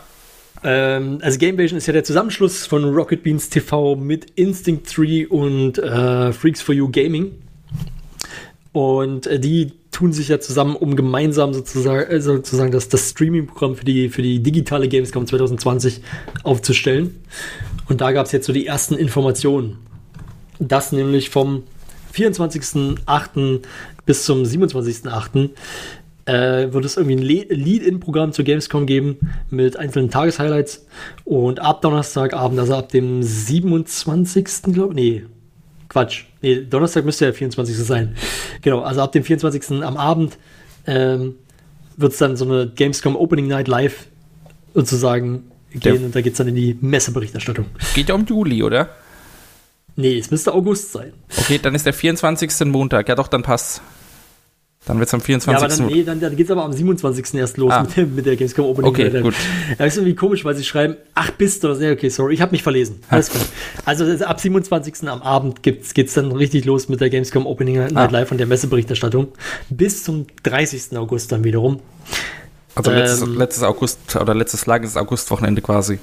[0.63, 5.77] Ähm, also Gamevasion ist ja der Zusammenschluss von Rocket Beans TV mit Instinct 3 und
[5.77, 7.31] äh, Freaks for You Gaming.
[8.71, 13.75] Und äh, die tun sich ja zusammen, um gemeinsam sozusagen, äh, sozusagen das, das Streaming-Programm
[13.75, 16.01] für die, für die digitale Gamescom 2020
[16.43, 17.15] aufzustellen.
[17.87, 19.77] Und da gab es jetzt so die ersten Informationen.
[20.59, 21.63] Das nämlich vom
[22.13, 23.61] 24.08.
[24.05, 25.49] bis zum 27.08.
[26.25, 29.17] Äh, wird es irgendwie ein Lead-In-Programm zur Gamescom geben
[29.49, 30.85] mit einzelnen Tageshighlights.
[31.25, 34.45] Und ab Donnerstagabend, also ab dem 27.
[34.71, 35.23] glaube nee,
[35.89, 36.25] Quatsch.
[36.41, 37.77] Nee, Donnerstag müsste ja der 24.
[37.77, 38.15] sein.
[38.61, 39.83] Genau, also ab dem 24.
[39.83, 40.37] am Abend
[40.87, 41.35] ähm,
[41.97, 44.07] wird es dann so eine Gamescom Opening Night Live
[44.73, 46.05] sozusagen gehen ja.
[46.05, 47.65] und da geht es dann in die Messeberichterstattung.
[47.93, 48.89] Geht ja um Juli, oder?
[49.95, 51.13] Nee, es müsste August sein.
[51.37, 52.65] Okay, dann ist der 24.
[52.65, 53.09] Montag.
[53.09, 53.81] Ja doch, dann passt.
[54.89, 55.51] Dann wird es am 24.
[55.51, 57.35] Ja, aber dann, nee, dann, dann geht es aber am 27.
[57.35, 57.83] erst los ah.
[57.83, 58.89] mit, der, mit der Gamescom Opening.
[58.89, 59.21] Okay, Night.
[59.21, 59.35] gut.
[59.77, 61.79] Ja, ist irgendwie komisch, weil sie schreiben, ach, bist du das?
[61.79, 62.99] Ja, okay, sorry, ich habe mich verlesen.
[63.07, 63.41] Alles gut.
[63.85, 65.07] Also ab 27.
[65.07, 68.05] am Abend geht es dann richtig los mit der Gamescom Opening Night ah.
[68.05, 69.27] Live und der Messeberichterstattung.
[69.69, 70.97] Bis zum 30.
[70.97, 71.81] August dann wiederum.
[72.73, 75.99] Also letztes, ähm, letztes August oder letztes langes Augustwochenende quasi.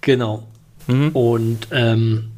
[0.00, 0.42] Genau.
[0.88, 1.10] Mhm.
[1.10, 2.32] Und ähm,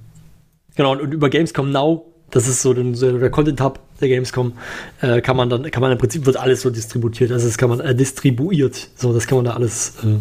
[0.76, 4.08] genau, und, und über Gamescom Now das ist so, den, so der Content Hub der
[4.08, 4.52] Gamescom.
[5.00, 7.32] Äh, kann man dann, kann man im Prinzip wird alles so distributiert.
[7.32, 8.88] Also das kann man äh, distribuiert.
[8.96, 10.18] So, das kann man da alles äh,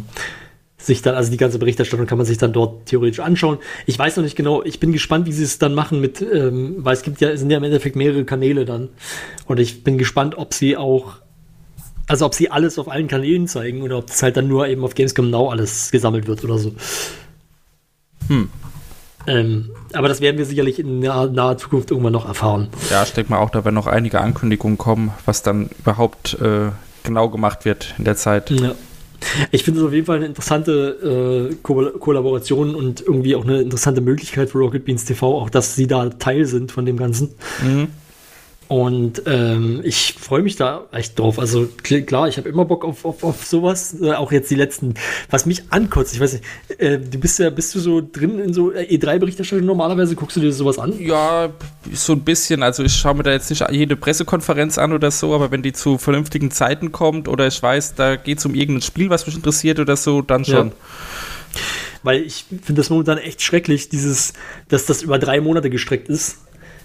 [0.77, 3.57] sich dann, also die ganze Berichterstattung kann man sich dann dort theoretisch anschauen.
[3.85, 6.77] Ich weiß noch nicht genau, ich bin gespannt, wie sie es dann machen mit, ähm,
[6.79, 8.89] weil es gibt ja, es sind ja im Endeffekt mehrere Kanäle dann.
[9.45, 11.15] Und ich bin gespannt, ob sie auch,
[12.07, 14.83] also ob sie alles auf allen Kanälen zeigen oder ob es halt dann nur eben
[14.83, 16.73] auf Gamescom Now alles gesammelt wird oder so.
[18.27, 18.49] Hm.
[19.27, 22.69] Ähm, aber das werden wir sicherlich in naher, naher, Zukunft irgendwann noch erfahren.
[22.89, 26.71] Ja, ich denke mal auch, da werden noch einige Ankündigungen kommen, was dann überhaupt äh,
[27.03, 28.49] genau gemacht wird in der Zeit.
[28.49, 28.73] Ja.
[29.51, 33.61] Ich finde es auf jeden Fall eine interessante äh, Ko Kollaboration und irgendwie auch eine
[33.61, 37.29] interessante Möglichkeit für Rocket Beans TV, auch dass sie da Teil sind von dem Ganzen.
[37.63, 37.87] Mhm.
[38.67, 41.39] Und ähm, ich freue mich da echt drauf.
[41.39, 43.95] Also klar, ich habe immer Bock auf, auf, auf sowas.
[44.01, 44.95] Äh, auch jetzt die letzten,
[45.29, 46.43] was mich ankotzt, ich weiß nicht,
[46.77, 50.15] äh, du bist ja, bist du so drin in so äh, E3-Berichterstattung normalerweise?
[50.15, 50.99] Guckst du dir sowas an?
[50.99, 51.49] Ja,
[51.93, 52.61] so ein bisschen.
[52.61, 55.71] Also ich schaue mir da jetzt nicht jede Pressekonferenz an oder so, aber wenn die
[55.71, 59.35] zu vernünftigen Zeiten kommt oder ich weiß, da geht es um irgendein Spiel, was mich
[59.35, 60.67] interessiert oder so, dann schon.
[60.67, 60.73] Ja.
[62.03, 64.33] Weil ich finde das momentan echt schrecklich, dieses,
[64.69, 66.37] dass das über drei Monate gestreckt ist.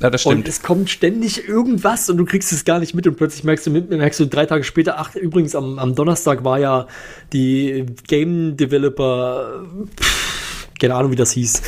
[0.02, 0.36] Ja, das stimmt.
[0.36, 3.66] Und es kommt ständig irgendwas und du kriegst es gar nicht mit und plötzlich merkst
[3.66, 6.86] du, merkst du drei Tage später, ach, übrigens am, am Donnerstag war ja
[7.32, 9.64] die Game Developer,
[10.00, 11.62] pff, keine Ahnung, wie das hieß.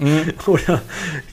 [0.00, 0.32] Mhm.
[0.46, 0.82] Oder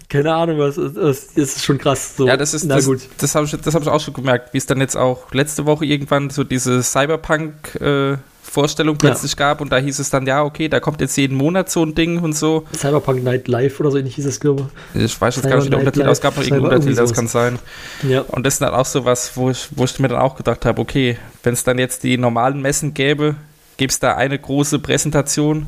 [0.08, 2.16] keine Ahnung, was, das ist schon krass.
[2.16, 2.28] So.
[2.28, 3.02] Ja, das ist, Na das, gut.
[3.18, 5.86] Das habe ich, hab ich auch schon gemerkt, wie es dann jetzt auch letzte Woche
[5.86, 8.18] irgendwann so diese Cyberpunk, äh,
[8.50, 9.38] Vorstellung plötzlich ja.
[9.38, 11.96] gab und da hieß es dann, ja, okay, da kommt jetzt jeden Monat so ein
[11.96, 12.66] Ding und so.
[12.76, 15.04] Cyberpunk Night Live oder so ähnlich hieß es, glaube ich.
[15.04, 17.28] Ich weiß jetzt gar nicht, wie der Untertitel aus, gab noch irgendeinen Untertitel, das kann
[17.28, 17.60] sein.
[18.08, 18.22] Ja.
[18.22, 20.66] Und das ist dann auch so was, wo ich, wo ich mir dann auch gedacht
[20.66, 23.36] habe, okay, wenn es dann jetzt die normalen Messen gäbe,
[23.78, 25.68] gäbe es da eine große Präsentation,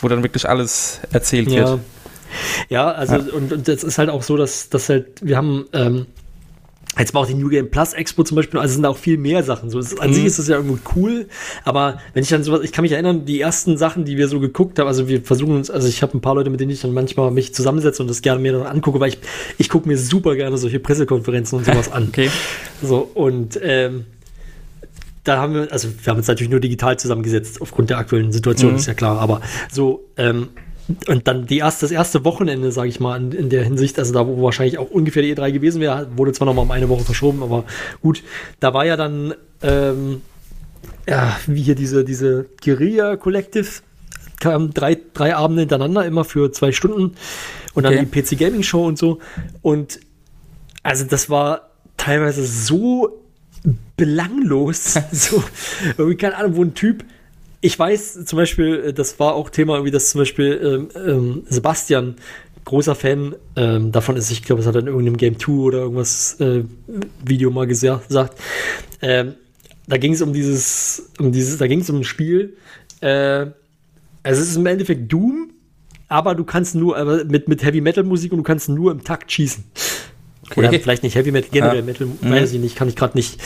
[0.00, 1.70] wo dann wirklich alles erzählt ja.
[1.70, 1.80] wird.
[2.68, 3.32] Ja, also ja.
[3.32, 6.06] Und, und das ist halt auch so, dass, dass halt, wir haben ähm,
[6.98, 9.42] Jetzt war auch die New Game Plus Expo zum Beispiel, also sind auch viel mehr
[9.42, 9.70] Sachen.
[9.70, 10.14] So, ist, an mhm.
[10.14, 11.26] sich ist das ja irgendwo cool,
[11.64, 14.40] aber wenn ich dann sowas, ich kann mich erinnern, die ersten Sachen, die wir so
[14.40, 16.82] geguckt haben, also wir versuchen uns, also ich habe ein paar Leute, mit denen ich
[16.82, 19.18] dann manchmal mich zusammensetze und das gerne mir dann angucke, weil ich,
[19.56, 22.02] ich gucke mir super gerne solche Pressekonferenzen und sowas an.
[22.12, 22.30] Okay.
[22.82, 24.04] So, und ähm,
[25.24, 28.72] da haben wir, also wir haben uns natürlich nur digital zusammengesetzt, aufgrund der aktuellen Situation,
[28.72, 28.76] mhm.
[28.76, 29.40] ist ja klar, aber
[29.70, 30.48] so, ähm,
[31.08, 34.12] und dann die erste, das erste Wochenende, sage ich mal, in, in, der Hinsicht, also
[34.12, 36.88] da, wo wahrscheinlich auch ungefähr die E3 gewesen wäre, wurde zwar noch mal um eine
[36.88, 37.64] Woche verschoben, aber
[38.00, 38.22] gut,
[38.60, 40.22] da war ja dann, ähm,
[41.08, 43.68] ja, wie hier diese, diese Guerilla Collective,
[44.40, 47.14] kam drei, drei Abende hintereinander, immer für zwei Stunden
[47.74, 47.96] und okay.
[47.96, 49.20] dann die PC Gaming Show und so.
[49.62, 50.00] Und
[50.82, 53.22] also das war teilweise so
[53.96, 55.44] belanglos, so,
[55.96, 57.04] irgendwie keine Ahnung, wo ein Typ
[57.62, 61.42] ich weiß zum Beispiel, äh, das war auch Thema, wie das zum Beispiel ähm, ähm,
[61.48, 62.16] Sebastian,
[62.64, 64.30] großer Fan ähm, davon ist.
[64.30, 66.64] Ich glaube, es hat in irgendeinem Game 2 oder irgendwas äh,
[67.24, 68.38] Video mal gesagt.
[69.00, 69.34] Ähm,
[69.86, 72.56] da ging es um dieses, um dieses, da ging es um ein Spiel.
[73.00, 73.46] Äh,
[74.22, 75.50] es ist im Endeffekt Doom,
[76.08, 79.02] aber du kannst nur aber mit, mit Heavy Metal Musik und du kannst nur im
[79.02, 79.64] Takt schießen.
[80.56, 81.82] Oder vielleicht nicht Heavy Metal, generell Ja.
[81.82, 82.30] Metal, Mhm.
[82.30, 83.38] weiß ich nicht, kann ich gerade nicht,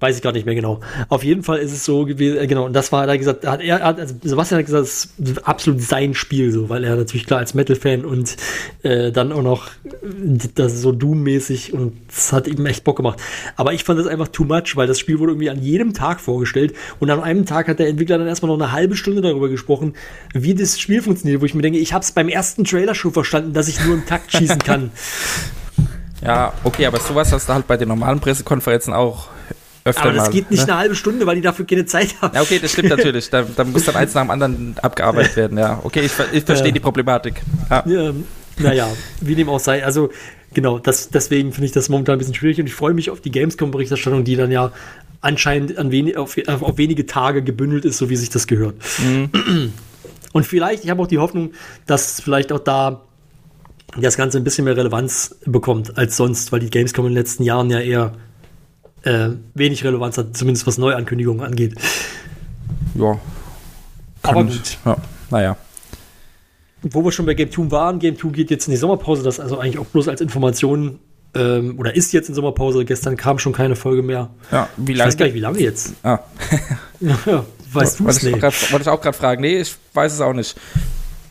[0.00, 0.80] weiß ich gerade nicht mehr genau.
[1.08, 3.60] Auf jeden Fall ist es so gewesen, äh, genau, und das war, er gesagt, hat
[3.62, 7.26] er, hat, also Sebastian hat gesagt, das ist absolut sein Spiel, so, weil er natürlich
[7.26, 8.36] klar als Metal-Fan und
[8.82, 9.90] äh, dann auch noch äh,
[10.54, 13.18] das ist so Doom-mäßig und es hat ihm echt Bock gemacht.
[13.56, 16.20] Aber ich fand das einfach too much, weil das Spiel wurde irgendwie an jedem Tag
[16.20, 19.48] vorgestellt und an einem Tag hat der Entwickler dann erstmal noch eine halbe Stunde darüber
[19.48, 19.94] gesprochen,
[20.32, 23.12] wie das Spiel funktioniert, wo ich mir denke, ich habe es beim ersten Trailer schon
[23.12, 24.90] verstanden, dass ich nur im Takt schießen kann.
[26.24, 29.28] Ja, okay, aber sowas hast du halt bei den normalen Pressekonferenzen auch
[29.84, 30.32] öfter Aber das mal.
[30.32, 30.72] geht nicht ne?
[30.72, 32.34] eine halbe Stunde, weil die dafür keine Zeit haben.
[32.34, 33.28] Ja, okay, das stimmt natürlich.
[33.28, 35.78] Da, da muss dann eins nach dem anderen abgearbeitet werden, ja.
[35.82, 36.72] Okay, ich, ich verstehe Ja.
[36.74, 37.42] die Problematik.
[37.70, 37.84] Ja.
[37.86, 38.12] Ja,
[38.58, 38.88] naja,
[39.20, 39.84] wie dem auch sei.
[39.84, 40.10] Also,
[40.54, 43.20] genau, das, deswegen finde ich das momentan ein bisschen schwierig und ich freue mich auf
[43.20, 44.72] die Gamescom-Berichterstattung, die dann ja
[45.20, 48.76] anscheinend an weni auf, auf wenige Tage gebündelt ist, so wie sich das gehört.
[50.32, 51.52] Und vielleicht, ich habe auch die Hoffnung,
[51.86, 53.02] dass vielleicht auch da
[53.98, 57.42] das Ganze ein bisschen mehr Relevanz bekommt als sonst, weil die Gamescom in den letzten
[57.44, 58.12] Jahren ja eher
[59.02, 61.74] äh, wenig Relevanz hat, zumindest was Neuankündigungen angeht.
[62.94, 63.18] ja.
[64.22, 64.56] Aber Kann gut.
[64.64, 64.96] ich- Ja,
[65.30, 65.56] naja.
[66.82, 69.38] wo wir schon bei Game 2 waren, Game 2 geht jetzt in die Sommerpause, das
[69.38, 70.98] also eigentlich auch bloß als Information
[71.34, 72.84] ähm, oder ist jetzt in Sommerpause.
[72.86, 74.30] Gestern kam schon keine Folge mehr.
[74.50, 75.08] Ja, wie Ich lange?
[75.08, 75.92] weiß gar nicht, wie lange jetzt.
[76.02, 76.20] Ah,
[77.00, 78.40] Ja, weißt du es ich, nicht?
[78.40, 79.42] grad- wollte ich auch gerade fragen.
[79.42, 80.56] Nee, ich weiß es auch nicht.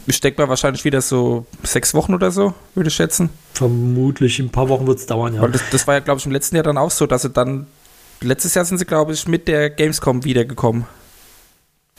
[0.06, 3.30] Ich denke mal wahrscheinlich wieder so sechs Wochen oder so, würde ich schätzen.
[3.54, 5.42] Vermutlich ein paar Wochen wird es dauern, ja.
[5.42, 7.30] Weil das, das war ja, glaube ich, im letzten Jahr dann auch so, dass sie
[7.30, 7.68] dann.
[8.22, 10.86] Letztes Jahr sind sie, glaube ich, mit der Gamescom wiedergekommen.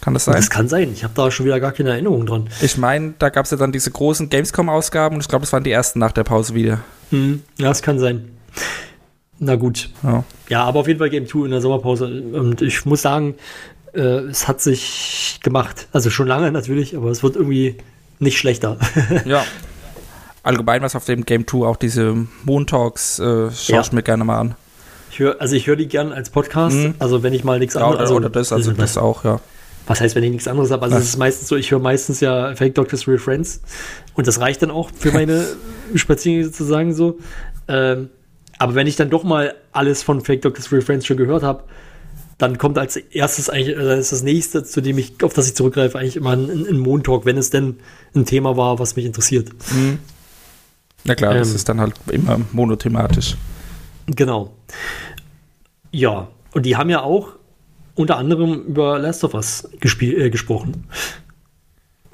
[0.01, 0.37] Kann das sein?
[0.37, 0.91] Das kann sein.
[0.93, 2.49] Ich habe da schon wieder gar keine Erinnerung dran.
[2.61, 5.65] Ich meine, da gab es ja dann diese großen Gamescom-Ausgaben und ich glaube, das waren
[5.65, 6.81] die ersten nach der Pause wieder.
[7.11, 8.31] Hm, ja, das kann sein.
[9.39, 9.91] Na gut.
[10.03, 10.25] Ja.
[10.49, 12.07] Ja, aber auf jeden Fall Game 2 in der Sommerpause.
[12.07, 13.35] Und ich muss sagen,
[13.95, 15.89] äh, es hat sich gemacht.
[15.93, 17.79] Also schon lange natürlich, aber es wird irgendwie
[18.19, 18.79] nicht schlechter.
[19.25, 19.45] ja.
[20.43, 23.81] Allgemein was auf dem Game 2, auch diese Moon Talks, äh, schaue Ja.
[23.81, 24.55] ich mir gerne mal an.
[25.11, 26.77] Ich hör, also ich höre die gern als Podcast.
[26.77, 26.95] Mhm.
[26.99, 28.11] Also wenn ich mal nichts Ja, anderes.
[28.11, 29.41] oder, oder das, also was, das auch, ja.
[29.87, 30.83] was heißt, wenn ich nichts anderes habe?
[30.83, 33.63] Also es ist meistens so, ich höre meistens ja Fake Doctors Real Friends.
[34.15, 35.47] Und das reicht dann auch für meine
[35.95, 37.19] Spaziergänge sozusagen so.
[37.69, 38.11] Ähm,
[38.59, 41.65] aber wenn ich dann doch mal alles von Fake Doctors Real Friends schon gehört habe,
[42.39, 45.55] dann kommt als erstes eigentlich, also ist das nächste, zu dem ich, auf das ich
[45.55, 47.77] zurückgreife, eigentlich immer ein, ein Montalk, wenn es denn
[48.15, 49.51] ein Thema war, was mich interessiert.
[51.05, 51.55] Na klar, das Ähm.
[51.57, 53.37] ist dann halt immer monothematisch.
[54.07, 54.55] Genau.
[55.91, 57.31] Ja, und die haben ja auch
[57.95, 60.89] unter anderem über Last of Us äh, gesprochen.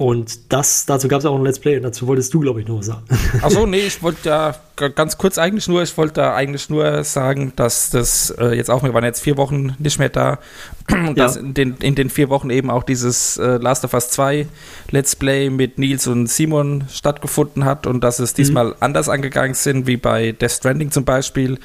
[0.01, 2.66] Und das, dazu gab es auch ein Let's Play und dazu wolltest du, glaube ich,
[2.66, 3.03] noch was sagen.
[3.42, 4.55] Achso, nee, ich wollte ja
[4.94, 8.82] ganz kurz eigentlich nur, ich wollte da eigentlich nur sagen, dass das äh, jetzt auch,
[8.82, 10.38] wir waren jetzt vier Wochen nicht mehr da
[10.90, 11.24] und Ja.
[11.26, 14.46] dass in den, in den vier Wochen eben auch dieses äh, Last of Us 2
[14.90, 19.86] Let's Play mit Nils und Simon stattgefunden hat und dass es diesmal anders angegangen sind,
[19.86, 21.59] wie bei Death Stranding zum Beispiel,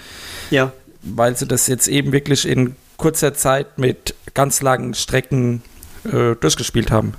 [0.49, 0.73] Ja.
[1.03, 5.61] weil sie das jetzt eben wirklich in kurzer Zeit mit ganz langen Strecken
[6.03, 7.13] äh, durchgespielt haben.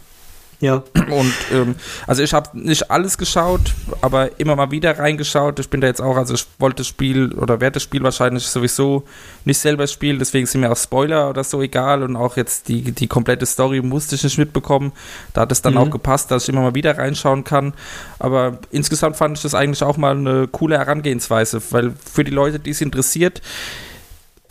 [0.60, 0.82] Ja.
[1.10, 1.74] Und ähm,
[2.06, 5.58] also ich habe nicht alles geschaut, aber immer mal wieder reingeschaut.
[5.60, 8.44] Ich bin da jetzt auch, also ich wollte das Spiel oder werde das Spiel wahrscheinlich
[8.46, 9.04] sowieso
[9.44, 12.80] nicht selber spielen, deswegen sind mir auch Spoiler oder so egal und auch jetzt die,
[12.92, 14.92] die komplette Story musste ich nicht mitbekommen.
[15.34, 15.78] Da hat es dann Mhm.
[15.80, 17.74] auch gepasst, dass ich immer mal wieder reinschauen kann.
[18.18, 22.58] Aber insgesamt fand ich das eigentlich auch mal eine coole Herangehensweise, weil für die Leute,
[22.60, 23.42] die es interessiert,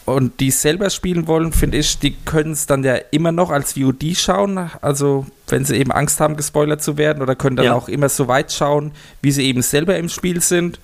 [0.06, 3.74] und die selber spielen wollen, finde ich, die können es dann ja immer noch als
[3.74, 4.70] VOD schauen.
[4.82, 7.74] Also wenn sie eben Angst haben, gespoilert zu werden oder können dann Ja.
[7.74, 8.92] auch immer so weit schauen,
[9.22, 10.80] wie sie eben selber im Spiel sind.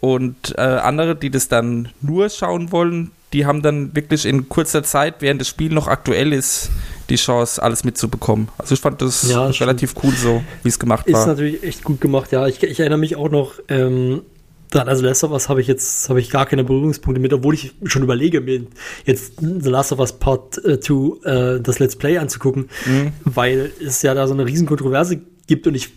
[0.00, 4.82] Und äh, andere, die das dann nur schauen wollen, die haben dann wirklich in kurzer
[4.84, 6.70] Zeit, während das Spiel noch aktuell ist,
[7.10, 8.48] die Chance, alles mitzubekommen.
[8.58, 11.26] Also ich fand das Ja, relativ cool so, wie es gemacht Ist war.
[11.26, 12.46] natürlich echt gut gemacht, ja.
[12.46, 14.22] Ich, ich erinnere mich auch noch, ähm,
[14.70, 17.54] dran, also Last of Us habe ich jetzt habe ich gar keine Berührungspunkte mit, obwohl
[17.54, 18.62] ich schon überlege, mir
[19.04, 21.26] jetzt The Last of Us Part 2
[21.56, 23.12] äh, das Let's Play anzugucken, Mhm.
[23.24, 25.90] weil es ja da so eine riesen Kontroverse gibt und ich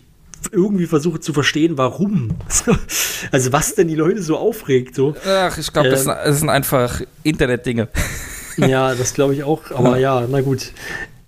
[0.50, 2.30] irgendwie versuche zu verstehen, warum.
[3.30, 5.14] also was denn die Leute so aufregt, so.
[5.26, 6.14] Ach, ich glaube, das, Ähm.
[6.24, 7.88] das sind einfach Internetdinge.
[8.56, 9.70] Ja, das glaube ich auch.
[9.70, 10.72] Aber ja, na gut.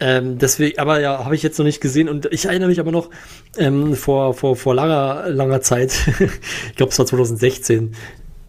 [0.06, 2.10] Ähm, deswegen, aber ja, habe ich jetzt noch nicht gesehen.
[2.10, 3.08] Und ich erinnere mich aber noch
[3.56, 5.92] ähm, vor, vor, vor langer, langer Zeit,
[6.68, 7.94] ich glaube, es war 2016,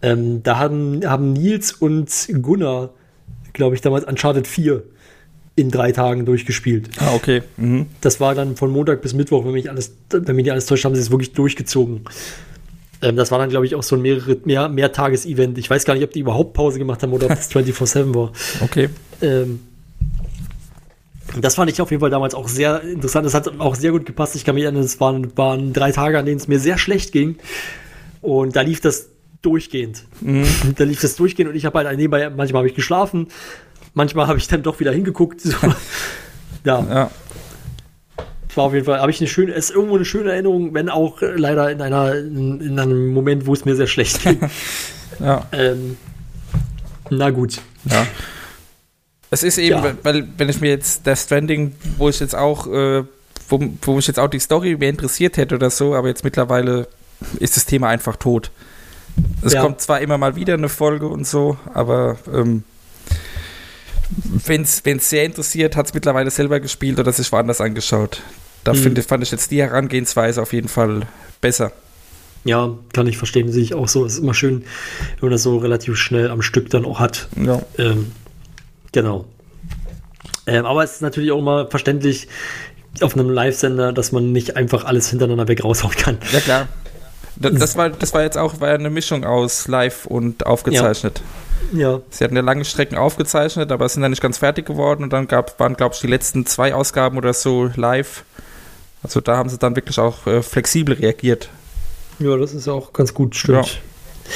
[0.02, 2.12] ähm, da haben, haben Nils und
[2.42, 2.90] Gunnar,
[3.54, 4.84] glaube ich, damals Uncharted 4
[5.56, 6.90] in drei Tagen durchgespielt.
[6.98, 7.42] Ah, okay.
[7.56, 7.86] Mhm.
[8.02, 10.84] Das war dann von Montag bis Mittwoch, wenn mich alles, wenn mich nicht alles täuscht,
[10.84, 12.02] haben sie es wirklich durchgezogen.
[13.02, 15.58] Ähm, das war dann, glaube ich, auch so ein mehrere, mehr, Mehrtages-Event.
[15.58, 18.34] Ich weiß gar nicht, ob die überhaupt Pause gemacht haben oder ob das 24-7 war.
[18.60, 18.90] Okay.
[19.22, 19.62] Ähm,
[21.42, 23.26] das fand ich auf jeden Fall damals auch sehr interessant.
[23.26, 24.36] Das hat auch sehr gut gepasst.
[24.36, 27.12] Ich kann mich erinnern, es waren, waren drei Tage, an denen es mir sehr schlecht
[27.12, 27.38] ging.
[28.22, 29.10] Und da lief das
[29.42, 30.04] durchgehend.
[30.22, 30.46] Mhm.
[30.78, 33.28] Da lief das durchgehend und ich habe halt nebenbei, manchmal habe ich geschlafen,
[33.94, 35.42] manchmal habe ich dann doch wieder hingeguckt.
[35.42, 35.56] So.
[36.64, 36.86] ja.
[36.90, 37.12] ja.
[38.56, 41.22] War auf jeden Fall, habe ich eine schöne, ist irgendwo eine schöne Erinnerung, wenn auch
[41.22, 44.40] leider in einer, in, in, einem Moment, wo es mir sehr schlecht ging.
[45.20, 45.46] ja.
[45.52, 45.98] Ähm,
[47.10, 47.60] na gut.
[47.84, 48.08] Ja.
[49.36, 49.98] Es ist eben, ja.
[50.04, 53.04] weil, wenn ich mir jetzt Death Stranding, wo ich jetzt auch, äh,
[53.50, 56.88] wo, wo ich jetzt auch die Story mehr interessiert hätte oder so, aber jetzt mittlerweile
[57.40, 58.50] ist das Thema einfach tot.
[59.42, 59.62] Es ja.
[59.62, 62.64] kommt zwar immer mal wieder eine Folge und so, aber ähm,
[64.46, 68.22] wenn es sehr interessiert, hat es mittlerweile selber gespielt oder sich woanders angeschaut.
[68.64, 68.80] Da hm.
[68.80, 71.08] find, fand ich jetzt die Herangehensweise auf jeden Fall
[71.42, 71.74] besser.
[72.46, 74.06] Ja, kann ich verstehen, sehe ich auch so.
[74.06, 74.64] Es ist immer schön,
[75.20, 77.28] wenn man das so relativ schnell am Stück dann auch hat.
[77.36, 77.62] Ja.
[77.78, 78.14] Ähm,
[78.96, 79.26] Genau.
[80.48, 82.30] Ähm, aber es ist natürlich auch immer verständlich
[83.02, 86.18] auf einem Live-Sender, dass man nicht einfach alles hintereinander weg raushauen kann.
[86.32, 86.68] Ja, klar.
[87.36, 91.22] Das, das, war, das war jetzt auch war eine Mischung aus live und aufgezeichnet.
[91.74, 91.92] Ja.
[91.92, 92.02] ja.
[92.10, 95.28] Sie hatten ja lange Strecken aufgezeichnet, aber sind dann nicht ganz fertig geworden und dann
[95.28, 98.24] gab, waren, glaube ich, die letzten zwei Ausgaben oder so live.
[99.04, 101.50] Also da haben sie dann wirklich auch äh, flexibel reagiert.
[102.20, 103.68] Ja, das ist auch ganz gut, stimmt.
[103.68, 104.32] Ja.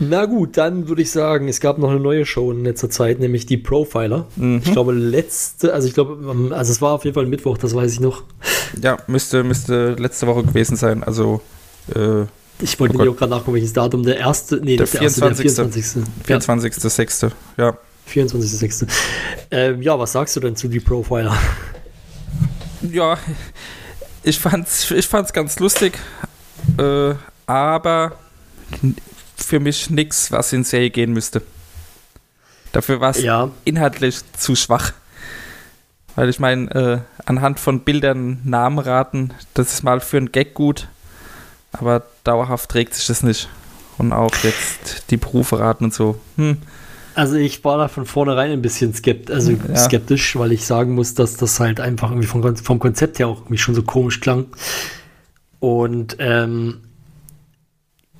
[0.00, 3.18] Na gut, dann würde ich sagen, es gab noch eine neue Show in letzter Zeit,
[3.18, 4.26] nämlich die Profiler.
[4.36, 4.62] Mhm.
[4.64, 7.92] Ich glaube, letzte, also ich glaube, also es war auf jeden Fall Mittwoch, das weiß
[7.92, 8.22] ich noch.
[8.80, 11.02] Ja, müsste, müsste letzte Woche gewesen sein.
[11.02, 11.40] Also,
[11.94, 12.22] äh,
[12.60, 15.44] ich wollte oh auch gerade nachgucken, welches Datum der erste, nee, der, der 24.
[15.44, 16.84] Erste, der 24.
[16.84, 17.30] 24.6.
[17.56, 17.76] Ja.
[18.08, 18.86] 24.6.
[19.50, 21.36] Ähm, ja, was sagst du denn zu die Profiler?
[22.82, 23.18] Ja,
[24.22, 25.98] ich fand's, ich fand's ganz lustig,
[26.78, 27.14] äh,
[27.46, 28.12] aber
[29.38, 31.42] für mich nichts, was in Serie gehen müsste.
[32.72, 33.50] Dafür war es ja.
[33.64, 34.92] inhaltlich zu schwach.
[36.14, 40.54] Weil ich meine, äh, anhand von Bildern Namen raten, das ist mal für einen Gag
[40.54, 40.88] gut,
[41.72, 43.48] aber dauerhaft trägt sich das nicht.
[43.98, 46.18] Und auch jetzt die Berufe raten und so.
[46.36, 46.58] Hm.
[47.14, 49.76] Also ich war da von vornherein ein bisschen skeptisch, also ja.
[49.76, 53.40] skeptisch, weil ich sagen muss, dass das halt einfach irgendwie vom, vom Konzept her auch
[53.40, 54.46] irgendwie schon so komisch klang.
[55.58, 56.80] Und ähm,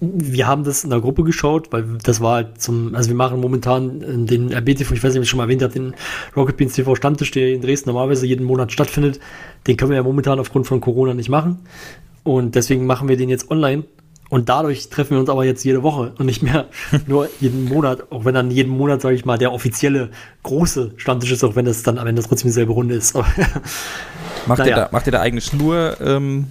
[0.00, 3.40] wir haben das in der Gruppe geschaut, weil das war halt zum, also wir machen
[3.40, 5.94] momentan den RBTV, ich weiß nicht, ob ich schon mal erwähnt habe, den
[6.36, 9.18] Rocket Beans TV Stammtisch, der in Dresden normalerweise jeden Monat stattfindet.
[9.66, 11.60] Den können wir ja momentan aufgrund von Corona nicht machen.
[12.22, 13.84] Und deswegen machen wir den jetzt online.
[14.30, 16.66] Und dadurch treffen wir uns aber jetzt jede Woche und nicht mehr
[17.06, 20.10] nur jeden Monat, auch wenn dann jeden Monat, sage ich mal, der offizielle
[20.42, 23.14] große Stammtisch ist, auch wenn das dann am Ende trotzdem dieselbe Runde ist.
[23.14, 23.38] macht,
[24.46, 24.64] naja.
[24.66, 26.48] ihr da, macht ihr da eigentlich nur ähm,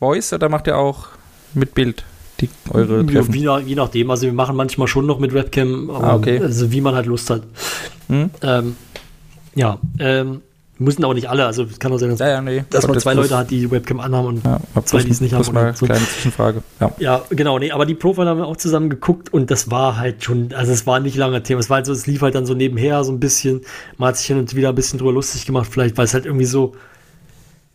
[0.00, 1.08] Voice oder macht ihr auch
[1.54, 2.04] mit Bild?
[2.40, 3.34] Die eure Treffen?
[3.34, 4.10] Wie, je nachdem.
[4.10, 6.40] Also wir machen manchmal schon noch mit Webcam, ah, okay.
[6.40, 7.42] also wie man halt Lust hat.
[8.08, 8.30] Hm?
[8.42, 8.76] Ähm,
[9.54, 10.42] ja, ähm,
[10.78, 11.44] müssen aber nicht alle.
[11.46, 12.64] Also es kann auch sein, dass, ja, ja, nee.
[12.70, 15.34] dass man zwei Leute hat, die die Webcam anhaben und ja, zwei, die es nicht
[15.34, 15.52] haben.
[15.52, 15.86] Mal so.
[15.86, 16.62] kleine Zwischenfrage.
[16.80, 16.92] Ja.
[16.98, 17.58] ja, genau.
[17.58, 20.72] Nee, aber die Profile haben wir auch zusammen geguckt und das war halt schon, also
[20.72, 21.60] es war nicht lange Thema.
[21.60, 23.62] Es war halt so, es lief halt dann so nebenher so ein bisschen.
[23.96, 26.26] Man hat sich hin und wieder ein bisschen drüber lustig gemacht, vielleicht, weil es halt
[26.26, 26.74] irgendwie so.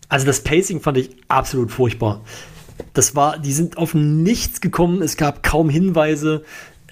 [0.10, 2.22] Also das Pacing fand ich absolut furchtbar.
[2.94, 5.02] Das war, die sind auf nichts gekommen.
[5.02, 6.44] Es gab kaum Hinweise,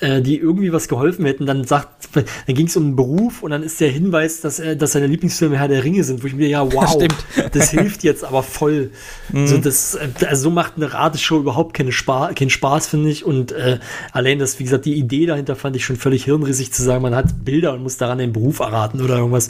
[0.02, 1.46] äh, die irgendwie was geholfen hätten.
[1.46, 4.76] Dann sagt, dann ging es um einen Beruf und dann ist der Hinweis, dass, äh,
[4.76, 7.04] dass seine Lieblingsfilme Herr der Ringe sind, wo ich mir ja wow,
[7.52, 8.90] das hilft jetzt aber voll.
[9.32, 9.48] Mhm.
[9.48, 9.98] So, das,
[10.28, 13.26] also so macht eine Rateshow überhaupt keine Spaß, keinen Spaß, finde ich.
[13.26, 13.78] Und äh,
[14.12, 17.16] allein das, wie gesagt, die Idee dahinter fand ich schon völlig hirnrissig zu sagen, man
[17.16, 19.50] hat Bilder und muss daran den Beruf erraten oder irgendwas.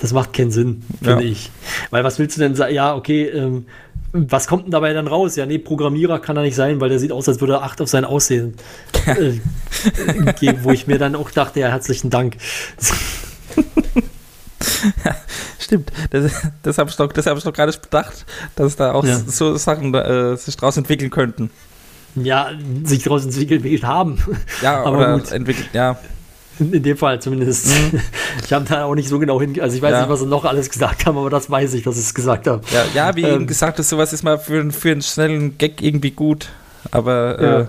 [0.00, 1.30] Das macht keinen Sinn, finde ja.
[1.30, 1.50] ich.
[1.90, 2.72] Weil was willst du denn sagen?
[2.72, 3.64] Ja, okay, ähm,
[4.12, 5.36] was kommt denn dabei dann raus?
[5.36, 7.80] Ja, nee, Programmierer kann er nicht sein, weil der sieht aus, als würde er Acht
[7.80, 8.54] auf sein Aussehen
[9.06, 9.40] äh,
[10.40, 12.36] geben, wo ich mir dann auch dachte, ja, herzlichen Dank.
[15.04, 15.16] ja,
[15.58, 15.92] stimmt.
[16.10, 16.32] Das,
[16.62, 18.24] das habe ich doch, hab doch gerade bedacht,
[18.56, 19.18] dass da auch ja.
[19.18, 21.50] so Sachen äh, sich daraus entwickeln könnten.
[22.14, 22.50] Ja,
[22.84, 24.18] sich daraus entwickelt haben.
[24.62, 25.30] Ja, aber gut.
[25.30, 25.98] entwickelt, ja.
[26.72, 27.68] In dem Fall zumindest.
[27.68, 28.00] Mhm.
[28.44, 29.60] Ich habe da auch nicht so genau hin.
[29.60, 30.00] Also ich weiß ja.
[30.00, 32.46] nicht, was sie noch alles gesagt haben, aber das weiß ich, dass sie es gesagt
[32.46, 32.62] haben.
[32.72, 35.82] Ja, ja wie ähm, eben gesagt, ist sowas ist mal für, für einen schnellen Gag
[35.82, 36.48] irgendwie gut,
[36.90, 37.60] aber ja.
[37.60, 37.66] äh,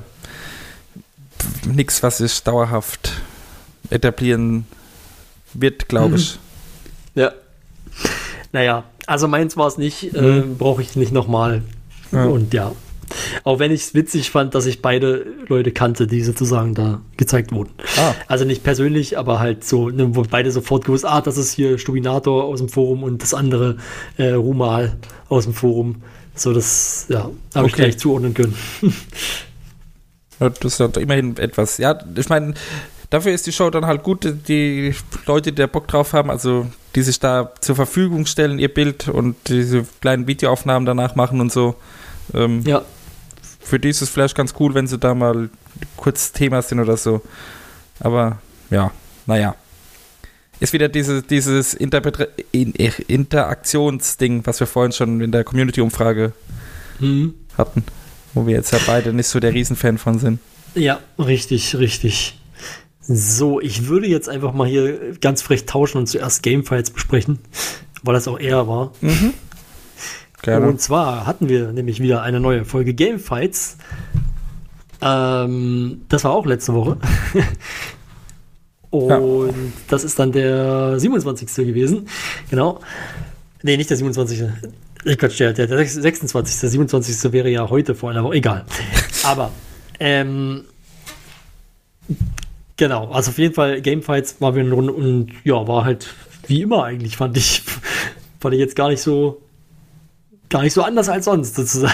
[1.74, 3.12] nichts, was sich dauerhaft
[3.90, 4.66] etablieren
[5.54, 6.40] wird, glaube ich.
[7.16, 7.34] Ja.
[8.54, 10.38] Naja, also meins war es nicht, äh, mhm.
[10.38, 11.64] äh, brauche ich nicht nochmal.
[12.12, 12.26] Ja.
[12.26, 12.72] Und ja,
[13.44, 17.52] auch wenn ich es witzig fand, dass ich beide Leute kannte, die sozusagen da gezeigt
[17.52, 17.72] wurden.
[17.98, 18.14] Ah.
[18.28, 21.78] Also nicht persönlich, aber halt so, ne, wo beide sofort gewusst, ah, das ist hier
[21.78, 23.78] Stubinator aus dem Forum und das andere
[24.18, 26.04] äh, Rumal aus dem Forum.
[26.36, 27.68] So, das, ja, habe okay.
[27.68, 28.56] ich gleich zuordnen können.
[30.40, 31.78] Ja, Das ist ja immerhin etwas.
[31.78, 32.54] Ja, ich meine,
[33.10, 34.94] dafür ist die Show dann halt gut, die
[35.26, 39.08] Leute, die da Bock drauf haben, also die sich da zur Verfügung stellen, ihr Bild
[39.10, 41.76] und diese kleinen Videoaufnahmen danach machen und so.
[42.34, 42.84] Ähm, Ja,
[43.60, 45.50] Für die ist es vielleicht ganz cool, wenn sie da mal
[45.98, 47.22] kurz Thema sind oder so.
[48.00, 48.92] Aber ja,
[49.26, 49.56] naja.
[50.60, 56.34] Ist wieder diese, dieses Interpre In Interaktionsding, was wir vorhin schon in der Community-Umfrage
[57.00, 57.34] mhm.
[57.58, 57.84] hatten.
[58.34, 60.40] Wo wir jetzt ja beide nicht so der Riesenfan von sind.
[60.76, 62.40] ja, richtig, richtig.
[63.02, 67.40] So, ich würde jetzt einfach mal hier ganz frech tauschen und zuerst Gamefights besprechen,
[68.04, 68.92] weil das auch eher war.
[70.42, 70.68] Gerne.
[70.68, 73.78] Und zwar hatten wir nämlich wieder eine neue Folge Gamefights.
[75.02, 76.98] Ähm, das war auch letzte Woche.
[78.92, 81.68] Und das ist dann der 27.
[81.68, 82.08] gewesen.
[82.50, 82.80] Genau.
[83.62, 84.44] Nee, nicht der 27.
[85.06, 86.60] Ich Quatsch, der, der, der 26.
[86.60, 87.32] Der 27.
[87.32, 88.36] wäre ja heute vor einer Woche.
[88.36, 88.66] Egal.
[89.24, 89.52] Aber,
[90.00, 90.66] ähm,
[92.78, 93.12] genau.
[93.12, 96.08] Also auf jeden Fall Gamefights war wieder eine Runde und ja, war halt
[96.48, 97.64] wie immer eigentlich, fand ich.
[98.42, 99.42] Fand ich jetzt gar nicht so
[100.50, 101.94] gar nicht so anders als sonst sozusagen.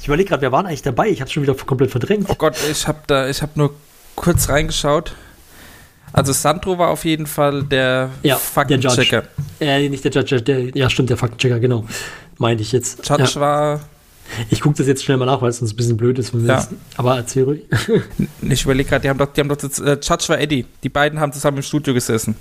[0.00, 1.08] Ich überlege gerade, wer waren eigentlich dabei?
[1.08, 2.26] Ich habe schon wieder komplett verdrängt.
[2.28, 3.74] Oh Gott, ich habe da, ich habe nur
[4.14, 5.14] kurz reingeschaut.
[6.12, 9.24] Also Sandro war auf jeden Fall der Ja, Faktenchecker.
[9.60, 11.84] Äh, nicht der Judge, der, ja stimmt, der Faktenchecker, genau.
[12.38, 13.06] Meinte ich jetzt.
[13.08, 13.40] Judge Ja.
[13.40, 13.80] war,
[14.50, 16.32] Ich gucke das jetzt schnell mal nach, weil es sonst ein bisschen blöd ist.
[16.34, 16.56] Ja.
[16.58, 17.62] jetzt, aber erzähl ruhig.
[18.42, 20.64] ich überlege gerade, die haben doch, die haben doch, das, äh, Judge war Eddie.
[20.82, 22.36] Die beiden haben zusammen im Studio gesessen.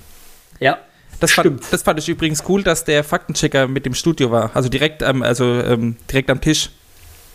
[0.60, 0.78] ja,
[1.20, 4.52] Das fand, das fand ich übrigens cool, dass der Faktenchecker mit dem Studio war.
[4.54, 6.70] Also direkt am, also, ähm, direkt am Tisch.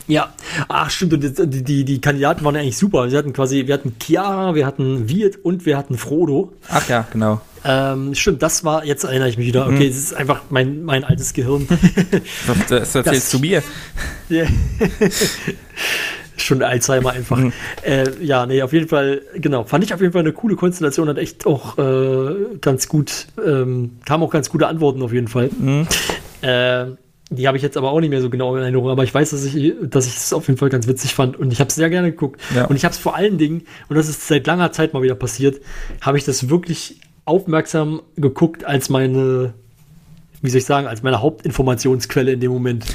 [0.06, 0.32] ja.
[0.68, 1.12] Ach, stimmt.
[1.22, 3.10] Die, die- die, Kandidaten waren eigentlich super.
[3.10, 6.52] Wir hatten quasi, wir hatten Chiara, wir hatten Wirt und wir hatten Frodo.
[6.68, 7.40] Ach ja, genau.
[7.64, 9.66] Ähm, stimmt, das war, jetzt erinnere ich mich wieder.
[9.66, 11.68] Okay, es ist einfach mein, mein altes Gehirn.
[12.46, 13.62] Das, das erzählst du mir.
[16.40, 17.40] Schon Alzheimer einfach.
[17.82, 19.64] Äh, ja, nee, auf jeden Fall, genau.
[19.64, 23.98] Fand ich auf jeden Fall eine coole Konstellation, hat echt auch äh, ganz gut, ähm,
[24.04, 25.50] kamen auch ganz gute Antworten auf jeden Fall.
[26.42, 26.86] Äh,
[27.32, 29.30] die habe ich jetzt aber auch nicht mehr so genau in Erinnerung, aber ich weiß,
[29.30, 31.76] dass ich, dass ich es auf jeden Fall ganz witzig fand und ich habe es
[31.76, 32.40] sehr gerne geguckt.
[32.54, 32.64] Ja.
[32.64, 35.14] Und ich habe es vor allen Dingen, und das ist seit langer Zeit mal wieder
[35.14, 35.60] passiert,
[36.00, 39.54] habe ich das wirklich aufmerksam geguckt als meine,
[40.42, 42.84] wie soll ich sagen, als meine Hauptinformationsquelle in dem Moment.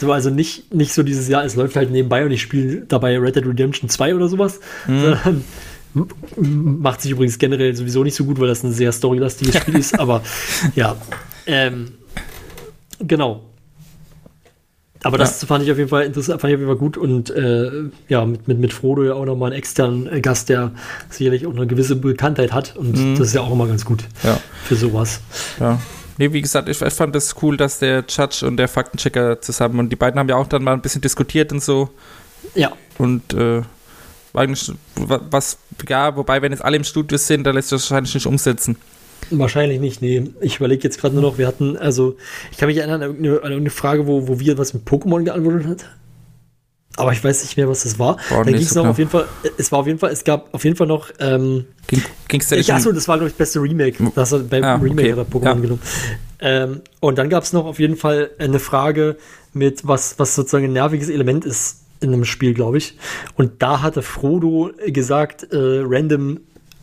[0.00, 3.18] So, also nicht, nicht so dieses Jahr, es läuft halt nebenbei und ich spiele dabei
[3.18, 5.44] Red Dead Redemption 2 oder sowas, sondern
[5.94, 9.56] m- m- macht sich übrigens generell sowieso nicht so gut, weil das ein sehr storylastiges
[9.56, 10.22] Spiel ist, aber
[10.74, 10.96] ja,
[11.46, 11.92] ähm,
[12.98, 13.42] genau.
[15.02, 17.28] Aber das fand ich auf jeden Fall interessant, fand ich auf jeden Fall gut und
[17.28, 17.70] äh,
[18.08, 20.72] ja, mit, mit, mit Frodo ja auch nochmal einen externen äh, Gast, der
[21.10, 24.40] sicherlich auch eine gewisse Bekanntheit hat und das ist ja auch immer ganz gut Ja.
[24.64, 25.20] für sowas.
[25.60, 25.78] Ja.
[26.18, 29.78] Nee, wie gesagt, ich, ich fand es cool, dass der Judge und der Faktenchecker zusammen
[29.80, 31.90] und die beiden haben ja auch dann mal ein bisschen diskutiert und so.
[32.54, 33.62] Ja, Und äh,
[34.32, 35.58] eigentlich wa- was,
[35.88, 38.76] ja, wobei, wenn jetzt alle im Studio sind, dann lässt sich das wahrscheinlich nicht umsetzen.
[39.30, 40.24] Wahrscheinlich nicht, nee.
[40.40, 42.16] Ich überlege jetzt gerade nur noch, wir hatten, also,
[42.52, 45.24] ich kann mich erinnern an irgendeine, an irgendeine Frage, wo, wo wir was mit Pokémon
[45.24, 45.86] geantwortet hat.
[46.96, 48.16] Aber ich weiß nicht mehr, was das war.
[48.28, 48.90] Boah, da nicht ging es noch klar.
[48.92, 49.26] auf jeden Fall,
[49.58, 51.64] es war auf jeden Fall, es gab auf jeden Fall noch, ähm,
[52.28, 54.10] Ging es ja achso, das war, glaube ich, das beste Remake.
[54.14, 55.12] Das hat beim Ah, Remake okay.
[55.12, 55.52] hat er Pokémon Ja.
[55.54, 55.82] genommen.
[56.40, 59.16] Ähm, und dann gab es noch auf jeden Fall eine Frage
[59.52, 62.96] mit, was, was sozusagen ein nerviges Element ist in einem Spiel, glaube ich.
[63.36, 66.40] Und da hatte Frodo gesagt, äh, random,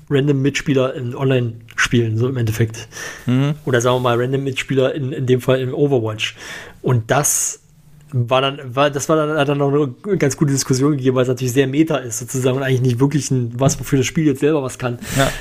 [0.10, 2.88] random Mitspieler in Online-Spielen, so im Endeffekt.
[3.66, 6.36] Oder sagen wir mal, random Mitspieler in, in dem Fall im Overwatch.
[6.82, 7.61] Und das
[8.14, 11.24] war dann, war, das war dann, hat dann noch eine ganz gute Diskussion gegeben, weil
[11.24, 14.26] es natürlich sehr meta ist, sozusagen, und eigentlich nicht wirklich ein, was, wofür das Spiel
[14.26, 15.00] jetzt selber was kann.
[15.18, 15.32] Ja.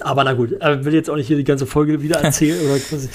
[0.00, 2.78] Aber na gut, äh, will jetzt auch nicht hier die ganze Folge wieder erzählen oder
[2.78, 3.08] quasi,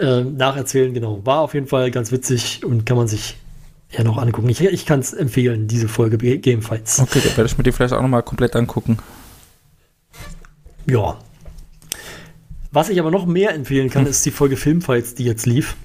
[0.00, 1.20] äh, nacherzählen, genau.
[1.24, 3.36] War auf jeden Fall ganz witzig und kann man sich
[3.90, 4.48] ja noch angucken.
[4.48, 7.00] Ich, ich kann es empfehlen, diese Folge Ga- Gamefights.
[7.00, 8.98] Okay, dann werde ich mir die vielleicht auch nochmal komplett angucken.
[10.88, 11.18] Ja.
[12.72, 15.76] Was ich aber noch mehr empfehlen kann, ist die Folge Filmfights, die jetzt lief.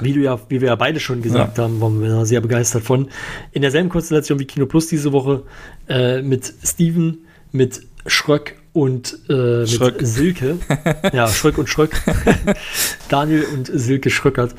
[0.00, 2.82] Wie, du ja, wie wir ja beide schon gesagt haben, waren wir da sehr begeistert
[2.82, 3.08] von.
[3.52, 5.44] In derselben Konstellation wie Kino Plus diese Woche
[5.88, 7.18] äh, mit Steven,
[7.52, 9.96] mit Schröck und äh, mit Schröck.
[10.00, 10.58] Silke.
[11.12, 11.92] ja, Schröck und Schröck.
[13.08, 14.54] Daniel und Silke Schröckert.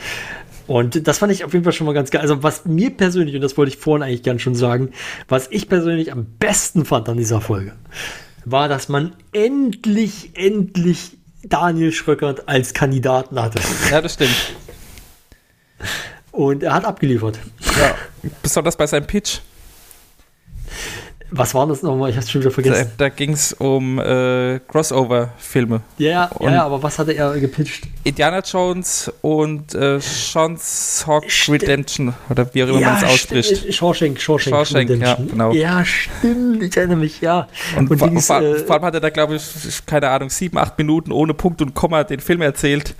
[0.67, 2.21] Und das fand ich auf jeden Fall schon mal ganz geil.
[2.21, 4.91] Also was mir persönlich, und das wollte ich vorhin eigentlich gern schon sagen,
[5.27, 7.73] was ich persönlich am besten fand an dieser Folge,
[8.45, 13.59] war, dass man endlich, endlich Daniel Schröckert als Kandidaten hatte.
[13.91, 14.55] Ja, das stimmt.
[16.31, 17.39] Und er hat abgeliefert.
[17.79, 17.95] Ja.
[18.41, 19.39] Besonders bei seinem Pitch.
[21.31, 22.11] Was war das nochmal?
[22.11, 22.91] Ich hab's schon wieder Da, vergessen.
[22.97, 25.81] da ging es um äh, Crossover-Filme.
[25.97, 27.87] Ja, ja, ja, ja, aber was hatte er gepitcht?
[28.03, 31.63] Indiana Jones und äh, Sean's Hawk Stimmt.
[31.63, 33.73] Redemption, oder wie auch immer man es ausspricht.
[33.73, 35.27] Shawshank, Shawshank, Shawshank, ja, Redemption.
[35.29, 35.51] genau.
[35.51, 37.47] Ja, stimmt, ich erinnere mich, ja.
[37.75, 39.43] Und, Und vor, vor, äh, vor allem hat er da, glaube ich,
[39.87, 42.93] keine Ahnung, sieben, acht Minuten ohne Punkt und Komma den Film erzählt.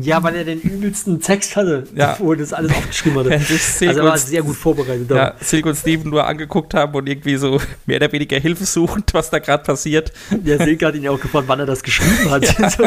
[0.00, 2.16] Ja, weil er den übelsten Text hatte, Ja.
[2.18, 3.30] wo er das alles aufgeschrieben hatte.
[3.82, 5.10] Also er war sehr gut vorbereitet.
[5.10, 9.12] Ja, Silk und Steven nur angeguckt haben und irgendwie so mehr oder weniger Hilfe suchend,
[9.12, 10.12] was da gerade passiert.
[10.30, 12.42] Der Silke hat ihn ja auch gefragt, wann er das geschrieben hat.
[12.76, 12.84] So.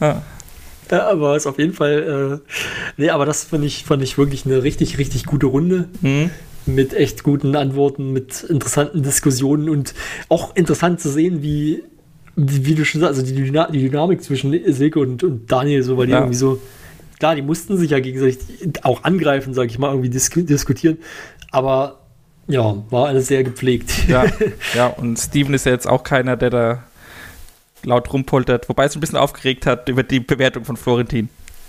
[0.00, 0.22] Ja.
[0.90, 2.50] Ja, aber ist auf jeden Fall, äh,
[2.98, 5.88] nee, aber das fand ich, fand ich wirklich eine richtig, richtig gute Runde.
[6.02, 6.30] Hm?
[6.66, 9.94] Mit echt guten Antworten, mit interessanten Diskussionen und
[10.28, 11.82] auch interessant zu sehen, wie,
[12.36, 15.96] wie, du schon sagst, also die, Dyna die Dynamik zwischen Silke und, und Daniel, so,
[15.96, 16.18] weil die Ja.
[16.18, 16.60] irgendwie so,
[17.18, 18.38] klar, die mussten sich ja gegenseitig
[18.82, 20.98] auch angreifen, sag ich mal, irgendwie disku diskutieren,
[21.50, 22.00] aber
[22.46, 24.08] ja, war alles sehr gepflegt.
[24.08, 24.24] Ja,
[24.74, 26.84] ja, und Steven ist ja jetzt auch keiner, der da
[27.84, 31.28] laut rumpoltert, wobei es ein bisschen aufgeregt hat über die Bewertung von Florentin.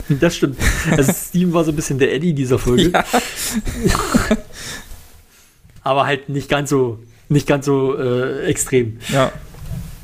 [0.09, 0.57] Das stimmt.
[0.91, 2.89] Also Steven war so ein bisschen der Eddie dieser Folge.
[2.91, 3.03] Ja.
[5.83, 8.97] aber halt nicht ganz so, nicht ganz so äh, extrem.
[9.09, 9.31] Ja.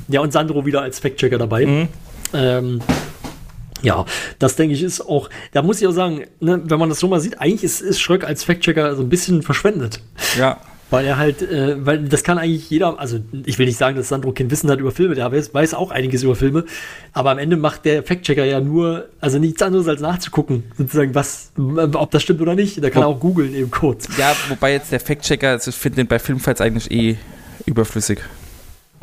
[0.08, 1.66] Ja, und Sandro wieder als Fact-Checker dabei.
[1.66, 1.88] Mhm.
[2.34, 2.80] Ähm,
[3.82, 4.04] ja,
[4.38, 7.08] das denke ich ist auch, da muss ich auch sagen, ne, wenn man das so
[7.08, 10.00] mal sieht, eigentlich ist, ist Schröck als Fact-Checker so ein bisschen verschwendet.
[10.38, 10.58] Ja.
[10.90, 14.10] Weil er halt, äh, weil das kann eigentlich jeder, also ich will nicht sagen, dass
[14.10, 16.64] Sandro kein Wissen hat über Filme, der weiß, weiß auch einiges über Filme,
[17.14, 21.50] aber am Ende macht der Fact-Checker ja nur, also nichts anderes als nachzugucken, sozusagen, was,
[21.56, 22.82] ob das stimmt oder nicht.
[22.82, 24.06] Der kann Wo- auch googeln eben kurz.
[24.18, 27.16] Ja, wobei jetzt der Fact-Checker, also ich finde den bei Filmfights eigentlich eh
[27.64, 28.18] überflüssig.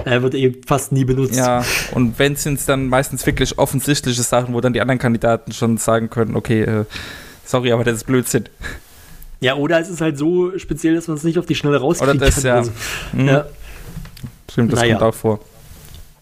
[0.06, 1.36] Er wird eben fast nie benutzt.
[1.36, 1.64] Ja,
[1.94, 5.78] und wenn sind es dann meistens wirklich offensichtliche Sachen, wo dann die anderen Kandidaten schon
[5.78, 6.86] sagen können, okay, äh,
[7.46, 8.46] sorry, aber das ist Blödsinn.
[9.42, 12.12] Ja, oder es ist halt so speziell, dass man es nicht auf die Schnelle rauskriegt.
[12.16, 12.56] Oder das, ja.
[12.56, 12.72] Also,
[13.14, 13.28] Mhm.
[13.28, 13.46] ja.
[14.52, 14.98] Stimmt, das Naja.
[14.98, 15.40] kommt auch vor.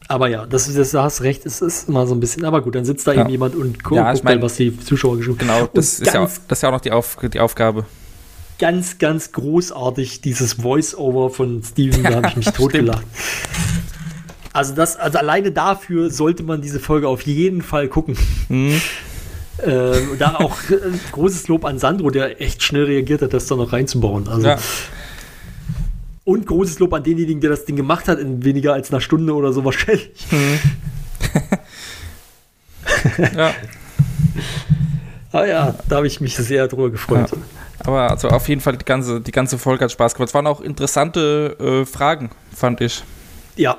[0.10, 2.76] Aber ja, das, das, da hast recht, es ist immer so ein bisschen, aber gut,
[2.76, 3.22] dann sitzt da Ja.
[3.22, 5.70] eben jemand und gu Ja, ich guckt mal, mein- was die Zuschauer geschrieben Genau, Und
[5.78, 7.86] das ist, ja das ist ja auch noch die, Auf, die Aufgabe.
[8.60, 13.06] Ganz, ganz großartig, dieses Voice-Over von Steven, da habe ich mich totgelacht.
[14.54, 18.18] Also das, also alleine dafür sollte man diese Folge auf jeden Fall gucken.
[18.50, 18.82] Mhm.
[19.60, 20.76] Äh, da auch äh,
[21.14, 24.28] großes Lob an Sandro, der echt schnell reagiert hat, das da noch reinzubauen.
[24.28, 24.60] Also, Ja,
[26.26, 29.34] Und großes Lob an denjenigen, der das Ding gemacht hat, in weniger als einer Stunde
[29.34, 30.12] oder so wahrscheinlich.
[33.36, 33.52] ja.
[35.32, 37.32] Ah ja, da habe ich mich sehr drüber gefreut.
[37.32, 37.38] Ja.
[37.80, 40.30] Aber also auf jeden Fall die ganze, die ganze Folge hat Spaß gemacht.
[40.30, 43.04] Es waren auch interessante äh, Fragen, fand ich.
[43.56, 43.78] Ja.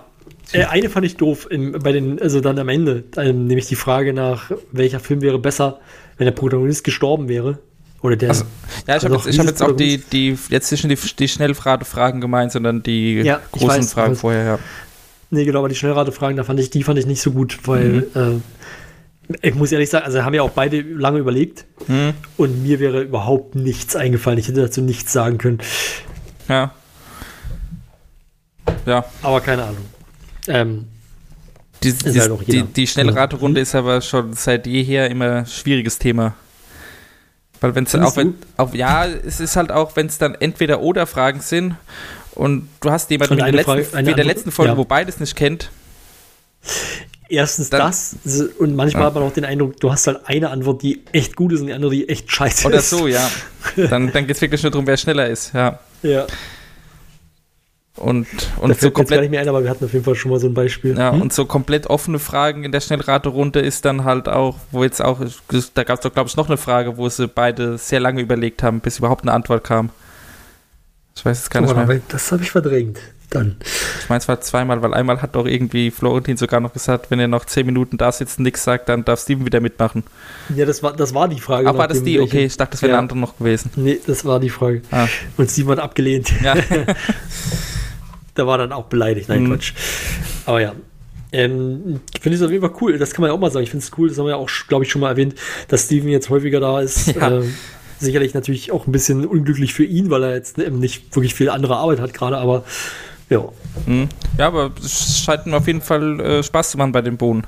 [0.52, 3.74] Äh, eine fand ich doof im, bei den, also dann am Ende, ähm, nämlich die
[3.74, 5.78] Frage nach, welcher Film wäre besser,
[6.16, 7.58] wenn der Protagonist gestorben wäre.
[8.00, 8.28] Oder der.
[8.30, 8.44] Also,
[8.86, 11.28] Ja, ich habe Also jetzt, ich hab jetzt auch die, die, jetzt nicht die, die
[11.28, 14.58] Schnellfragen gemeint, sondern die Ja, großen weiß, Fragen vorher, ja.
[15.30, 17.88] nee, genau, aber die Schnellratefragen, da fand ich, die fand ich nicht so gut, weil,
[17.88, 18.04] Mhm.
[18.14, 18.40] äh,
[19.42, 23.02] ich muss ehrlich sagen, also haben ja auch beide lange überlegt Hm, und mir wäre
[23.02, 24.38] überhaupt nichts eingefallen.
[24.38, 25.58] Ich hätte dazu nichts sagen können.
[26.48, 26.72] ja.
[28.86, 29.84] Ja, Aber keine Ahnung.
[30.46, 30.86] Ähm,
[31.82, 36.34] die, die, halt die, die Schnellraterunde ist aber schon seit jeher immer ein schwieriges Thema.
[37.60, 40.80] Weil wenn es auch, wenn, auch, ja, es ist halt auch, wenn es dann entweder
[40.80, 41.76] oder Fragen sind
[42.32, 44.76] und du hast jemanden wie in der letzten, Frage- wie der letzten Folge, ja.
[44.78, 45.70] wo beides nicht kennt,
[47.28, 48.16] erstens Dann- das
[48.58, 49.06] und manchmal Ja.
[49.08, 51.66] hat man auch den Eindruck, du hast halt eine Antwort, die echt gut ist und
[51.68, 52.90] die andere, die echt scheiße oder ist.
[52.90, 53.28] so, ja.
[53.76, 55.78] Dann, dann geht es wirklich nur darum, wer schneller ist, ja.
[56.02, 56.26] Ja.
[57.96, 58.26] Und,
[58.60, 60.14] Und das so jetzt gar nicht komplett, mehr ein, aber wir hatten auf jeden Fall
[60.14, 60.96] schon mal so ein Beispiel.
[60.96, 61.20] ja, Hm?
[61.20, 65.20] und so komplett offene Fragen in der Schnellraterunde ist dann halt auch, wo jetzt auch,
[65.74, 68.62] da gab es doch, glaube ich, noch eine Frage, wo sie beide sehr lange überlegt
[68.62, 69.90] haben, bis überhaupt eine Antwort kam.
[71.16, 72.00] Ich weiß es gar nicht Guck mal, mehr.
[72.08, 72.98] das habe ich verdrängt.
[73.30, 73.56] Dann.
[74.02, 77.20] Ich meine, es war zweimal, weil einmal hat doch irgendwie Florentin sogar noch gesagt, wenn
[77.20, 80.02] er noch zehn Minuten da sitzt und nichts sagt, dann darf Steven wieder mitmachen.
[80.56, 81.68] Ja, das war, das war die Frage.
[81.68, 82.18] Ach, war das die?
[82.20, 82.96] Okay, ich dachte, das wäre Ja.
[82.98, 83.70] eine andere noch gewesen.
[83.76, 84.80] Nee, das war die Frage.
[84.90, 85.08] Ah.
[85.36, 86.32] Und Steven hat abgelehnt.
[86.42, 86.54] Ja.
[88.34, 89.28] Da war dann auch beleidigt.
[89.28, 89.48] Nein, Mhm.
[89.54, 89.72] Quatsch.
[90.46, 90.72] Aber ja.
[91.32, 92.96] Ähm, ich finde es auf jeden Fall cool.
[92.98, 93.64] Das kann man ja auch mal sagen.
[93.64, 95.34] Ich finde es cool, das haben wir ja auch, glaube ich, schon mal erwähnt,
[95.66, 97.08] dass Steven jetzt häufiger da ist.
[97.16, 97.38] Ja.
[97.38, 97.52] Ähm,
[97.98, 101.50] sicherlich natürlich auch ein bisschen unglücklich für ihn, weil er jetzt eben nicht wirklich viel
[101.50, 102.62] andere Arbeit hat gerade, aber
[103.30, 103.42] ja.
[103.86, 104.08] Hm.
[104.38, 107.46] Ja, aber es scheint mir auf jeden Fall äh, Spaß zu machen bei den Bohnen.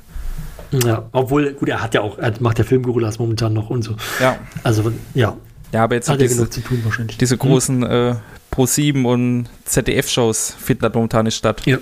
[0.84, 3.96] Ja, obwohl, gut, er hat ja auch, er macht ja Filmgorillas momentan noch und so.
[4.20, 4.38] Ja.
[4.62, 5.36] Also, ja,
[5.72, 7.18] Ja, aber jetzt hat er diese, genug zu tun wahrscheinlich.
[7.18, 8.14] diese großen äh,
[8.52, 11.62] Pro7 und ZDF-Shows finden halt momentan nicht statt.
[11.66, 11.78] Ja.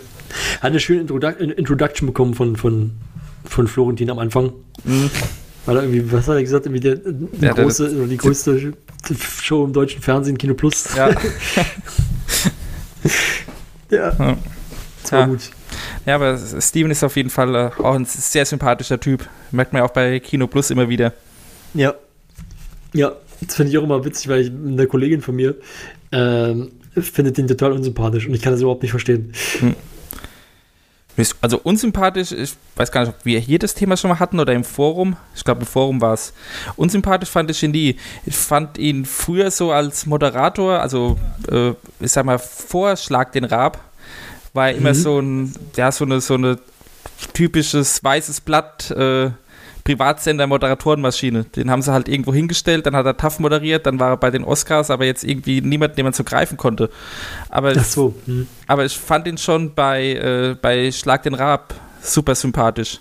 [0.60, 2.92] Hat eine schöne Introdu Introduction bekommen von, von,
[3.44, 4.52] von Florentin am Anfang.
[4.84, 5.10] Mhm.
[5.66, 8.16] Weil er irgendwie, was hat er gesagt, irgendwie der, die, Ja, der- große, oder die
[8.16, 8.72] größte
[9.42, 10.88] Show im deutschen Fernsehen, Kino Plus.
[10.96, 11.10] Ja.
[13.90, 14.36] Ja, Ja.
[15.02, 15.26] das war Ja.
[15.26, 15.50] gut.
[16.06, 19.28] Ja, aber Steven ist auf jeden Fall äh, auch ein sehr sympathischer Typ.
[19.50, 21.12] Merkt man ja auch bei Kino Plus immer wieder.
[21.74, 21.94] Ja.
[22.94, 23.12] Ja,
[23.42, 25.54] das finde ich auch immer witzig, weil ich, eine Kollegin von mir
[26.12, 29.30] ähm, findet den total unsympathisch und ich kann das überhaupt nicht verstehen.
[29.32, 29.62] Ist
[31.40, 34.52] Also unsympathisch, ich weiß gar nicht, ob wir hier das Thema schon mal hatten oder
[34.52, 35.16] im Forum.
[35.34, 36.32] Ich glaube, im Forum war es.
[36.76, 37.96] Unsympathisch fand ich ihn nie.
[38.24, 41.18] Ich fand ihn früher so als Moderator, also
[41.50, 41.70] äh,
[42.00, 43.80] ich sag mal, vor Schlag den Rab,
[44.52, 44.94] war er immer Mhm.
[44.94, 46.58] so ein, ja, so eine, so eine
[47.32, 49.30] typisches weißes Blatt, äh,
[49.88, 51.44] Privatsender-Moderatorenmaschine.
[51.44, 54.30] Den haben sie halt irgendwo hingestellt, dann hat er TAF moderiert, dann war er bei
[54.30, 56.90] den Oscars, aber jetzt irgendwie niemand, den man so greifen konnte.
[57.48, 58.14] Aber Ach so.
[58.26, 58.46] Hm.
[58.66, 63.00] aber ich fand ihn schon bei, äh, bei Schlag den Rab super sympathisch.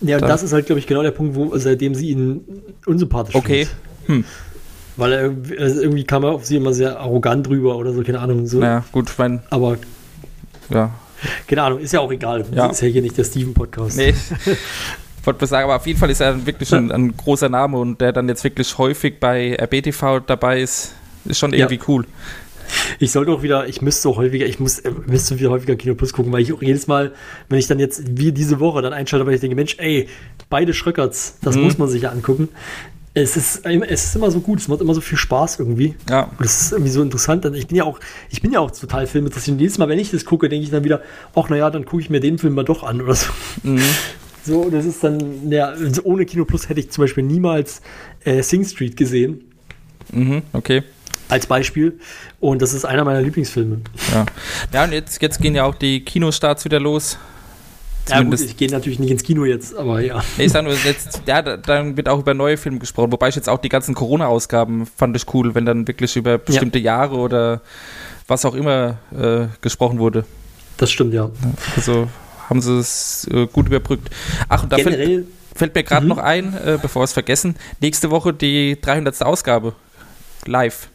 [0.00, 2.40] Ja, und Da- das ist halt, glaube ich, genau der Punkt, wo seitdem sie ihn
[2.86, 3.66] unsympathisch Okay.
[4.06, 4.24] Hm.
[4.96, 8.02] Weil er irgendwie, also irgendwie kam er auf sie immer sehr arrogant rüber oder so,
[8.02, 8.46] keine Ahnung.
[8.46, 8.58] So.
[8.58, 9.76] Naja, gut, ich mein, Aber
[10.70, 10.90] ja.
[11.46, 12.44] keine Ahnung, ist ja auch egal.
[12.52, 12.66] Ja.
[12.66, 13.96] Ist ja hier nicht der Steven-Podcast.
[13.96, 14.14] Nee.
[15.28, 18.00] Wollte mal sagen, aber auf jeden Fall ist er wirklich ein, ein großer Name und
[18.00, 20.94] der dann jetzt wirklich häufig bei RBTV dabei ist,
[21.26, 22.06] ist schon irgendwie cool.
[22.98, 26.14] Ich sollte auch wieder, ich müsste häufiger, ich muss, äh, müsste wieder häufiger Kino Plus
[26.14, 27.12] gucken, weil ich auch jedes Mal,
[27.50, 30.08] wenn ich dann jetzt wie diese Woche dann einschalte, weil ich denke, Mensch, ey,
[30.48, 31.62] beide Schröckerts, das Mhm.
[31.64, 32.48] muss man sich ja angucken.
[33.14, 35.94] Es ist, es ist immer so gut, es macht immer so viel Spaß irgendwie.
[36.08, 36.24] Ja.
[36.24, 37.44] Und das ist irgendwie so interessant.
[37.54, 38.00] Ich bin ja auch,
[38.30, 39.54] ich bin ja auch total filminteressiert.
[39.56, 41.02] Und jedes Mal, wenn ich das gucke, denke ich dann wieder,
[41.34, 43.26] ach naja, dann gucke ich mir den Film mal doch an oder so.
[43.62, 43.82] Mhm.
[44.48, 47.82] So, das ist dann, ja, also ohne Kino Plus hätte ich zum Beispiel niemals
[48.24, 49.42] äh, Sing Street gesehen,
[50.10, 50.82] Mhm, okay.
[51.28, 51.98] als Beispiel.
[52.40, 53.80] Und das ist einer meiner Lieblingsfilme.
[54.14, 54.24] Ja,
[54.72, 57.18] ja und jetzt, jetzt gehen ja auch die Kinostarts wieder los.
[58.08, 60.22] Ja, gut, Zumindest- ich gehe natürlich nicht ins Kino jetzt, aber ja.
[60.38, 63.12] Nee, ich sag nur, jetzt, ja, da- dann wird auch über neue Filme gesprochen.
[63.12, 66.78] Wobei ich jetzt auch die ganzen Corona-Ausgaben fand ich cool, wenn dann wirklich über bestimmte
[66.78, 67.60] Jahre oder
[68.26, 70.24] was auch immer äh, gesprochen wurde.
[70.78, 71.28] Das stimmt, ja.
[71.76, 72.08] Also
[72.48, 74.10] haben sie es äh, gut überbrückt.
[74.48, 76.08] Ach, und da fällt, fällt mir gerade Mhm.
[76.08, 79.22] noch ein, äh, bevor wir es vergessen, nächste Woche die 300.
[79.22, 79.74] Ausgabe.
[80.46, 80.88] Live.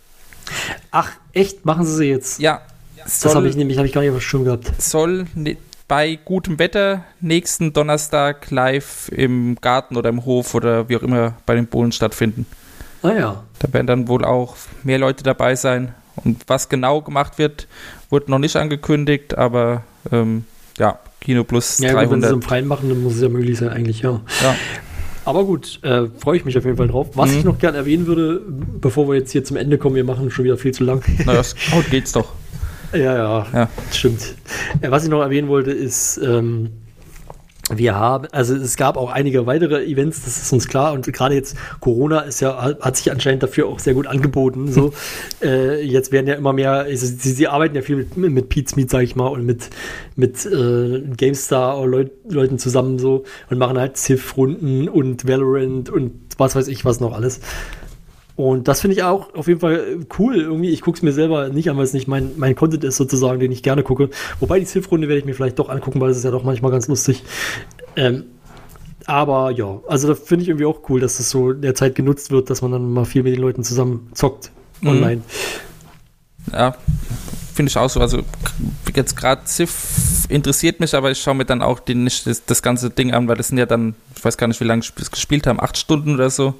[0.92, 2.40] ach, echt, machen sie sie jetzt?
[2.40, 2.62] Ja.
[3.06, 4.72] das habe ich nämlich, habe ich gar nicht auf dem Schirm gehabt.
[4.82, 5.58] soll ne-
[5.88, 11.34] bei gutem Wetter nächsten Donnerstag live im Garten oder im Hof oder wie auch immer
[11.46, 12.46] bei den Bohlen stattfinden.
[13.04, 13.44] Ah ja.
[13.60, 15.94] Da werden dann wohl auch mehr Leute dabei sein.
[16.16, 17.68] Und was genau gemacht wird,
[18.10, 20.46] wurde noch nicht angekündigt, aber ähm,
[20.78, 22.34] ja, Kino Plus Ja, gut, wenn sie es 300.
[22.34, 24.22] im Freien machen, dann muss es ja möglich sein, eigentlich, ja.
[24.44, 24.56] Ja.
[25.26, 27.12] Aber gut, äh, freue ich mich auf jeden Fall drauf.
[27.16, 27.38] Was Mhm.
[27.38, 28.42] ich noch gerne erwähnen würde,
[28.82, 31.02] bevor wir jetzt hier zum Ende kommen, wir machen schon wieder viel zu lang.
[31.26, 31.56] Na, das
[31.90, 32.34] geht's doch.
[32.94, 33.70] Ja, ja, Ja.
[33.92, 34.36] stimmt.
[34.82, 36.70] Äh, was ich noch erwähnen wollte, ist, ähm,
[37.72, 40.92] wir haben, also es gab auch einige weitere Events, das ist uns klar.
[40.92, 44.72] Und gerade jetzt Corona ist ja, hat sich anscheinend dafür auch sehr gut angeboten.
[44.72, 44.94] So,
[45.42, 48.76] äh, jetzt werden ja immer mehr, also sie, sie arbeiten ja viel mit, mit Pete's
[48.76, 49.70] Meet, sag ich mal, und mit,
[50.16, 56.12] mit äh, GameStar oder Leut, Leuten zusammen so und machen halt Civ-Runden und Valorant und
[56.38, 57.40] was weiß ich was noch alles.
[58.36, 60.38] Und das finde ich auch auf jeden Fall cool.
[60.38, 62.98] Irgendwie, ich gucke es mir selber nicht an, weil es nicht mein, mein Content ist,
[62.98, 64.10] sozusagen, den ich gerne gucke.
[64.40, 66.72] Wobei die Ziff-Runde werde ich mir vielleicht doch angucken, weil es ist ja doch manchmal
[66.72, 67.24] ganz lustig.
[67.96, 68.24] Ähm,
[69.06, 71.94] aber ja, also da finde ich irgendwie auch cool, dass das so in der Zeit
[71.94, 74.52] genutzt wird, dass man dann mal viel mit den Leuten zusammen zockt
[74.82, 74.90] Mhm.
[74.90, 75.22] online.
[76.52, 76.76] Ja,
[77.54, 78.00] finde ich auch so.
[78.00, 78.22] Also
[78.96, 82.90] jetzt gerade Civ interessiert mich, aber ich schaue mir dann auch den, das, das ganze
[82.90, 85.12] Ding an, weil das sind ja dann, ich weiß gar nicht, wie lange wir es
[85.12, 86.56] gespielt haben, acht Stunden oder so.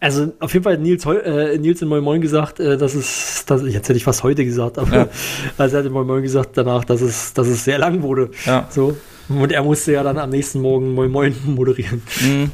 [0.00, 3.44] Also auf jeden Fall hat Nils, äh, Nils in Moin Moin gesagt, äh, dass es,
[3.46, 5.08] dass, jetzt hätte ich fast heute gesagt, aber Ja.
[5.58, 8.30] also er hat in Moin Moin gesagt danach, dass es, dass es sehr lang wurde.
[8.44, 8.66] Ja.
[8.70, 8.96] So.
[9.28, 12.02] Und er musste ja dann am nächsten Morgen Moin Moin moderieren.
[12.20, 12.50] Mhm.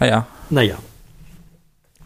[0.00, 0.76] Naja, Naja.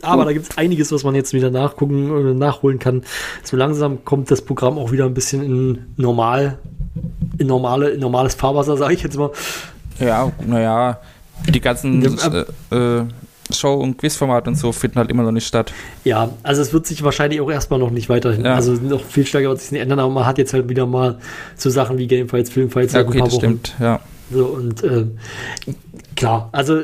[0.02, 3.02] Aber da gibt es einiges, was man jetzt wieder nachgucken oder nachholen kann.
[3.44, 6.58] So langsam kommt das Programm auch wieder ein bisschen in normal,
[7.38, 9.30] in normale, in normales Fahrwasser, sage ich jetzt mal.
[9.98, 11.00] ja, naja,
[11.48, 13.04] die ganzen äh, äh,
[13.52, 15.72] Show- und Quizformate und so finden halt immer noch nicht statt.
[16.04, 18.44] Ja, also es wird sich wahrscheinlich auch erstmal noch nicht weiterhin.
[18.44, 18.54] Ja.
[18.54, 21.18] Also noch viel stärker wird sich nicht ändern, aber man hat jetzt halt wieder mal
[21.56, 23.38] so Sachen wie Gamefights, Filmfights Ja, okay, das Wochen.
[23.38, 24.00] stimmt, ja.
[24.32, 25.06] So, und äh,
[26.16, 26.80] klar, also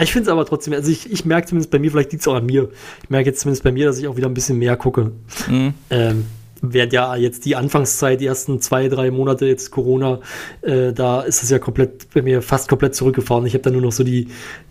[0.00, 2.28] ich finde es aber trotzdem, also ich, ich merke zumindest bei mir, vielleicht liegt es
[2.28, 2.68] auch an mir,
[3.02, 5.12] ich merke jetzt zumindest bei mir, dass ich auch wieder ein bisschen mehr gucke.
[5.48, 5.74] Mhm.
[5.90, 6.24] Ähm,
[6.72, 10.20] während ja jetzt die Anfangszeit, die ersten zwei, drei Monate jetzt Corona,
[10.62, 13.46] äh, da ist es ja komplett bei mir fast komplett zurückgefahren.
[13.46, 14.28] Ich habe dann nur noch so die,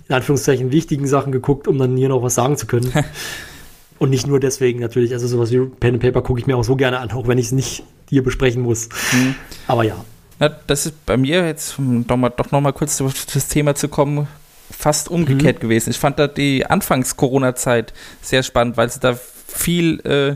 [0.10, 2.92] in Anführungszeichen, wichtigen Sachen geguckt, um dann hier noch was sagen zu können.
[4.00, 6.64] Und nicht nur deswegen natürlich, also sowas wie Pen and Paper gucke ich mir auch
[6.64, 8.90] so gerne an, auch wenn ich es nicht hier besprechen muss.
[9.14, 9.36] Mhm.
[9.68, 9.96] Aber ja.
[10.40, 13.48] Na, das ist bei mir jetzt, um doch, mal, doch noch mal kurz auf das
[13.48, 14.28] Thema zu kommen,
[14.70, 15.16] fast Mhm.
[15.18, 15.92] umgekehrt gewesen.
[15.92, 19.18] Ich fand da die Anfangs-Corona-Zeit sehr spannend, weil sie da
[19.48, 20.36] viel, äh,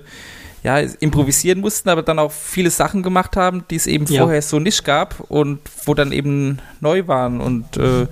[0.64, 4.22] ja, improvisieren mussten, aber dann auch viele Sachen gemacht haben, die es eben Ja.
[4.24, 8.08] vorher so nicht gab und wo dann eben neu waren und äh,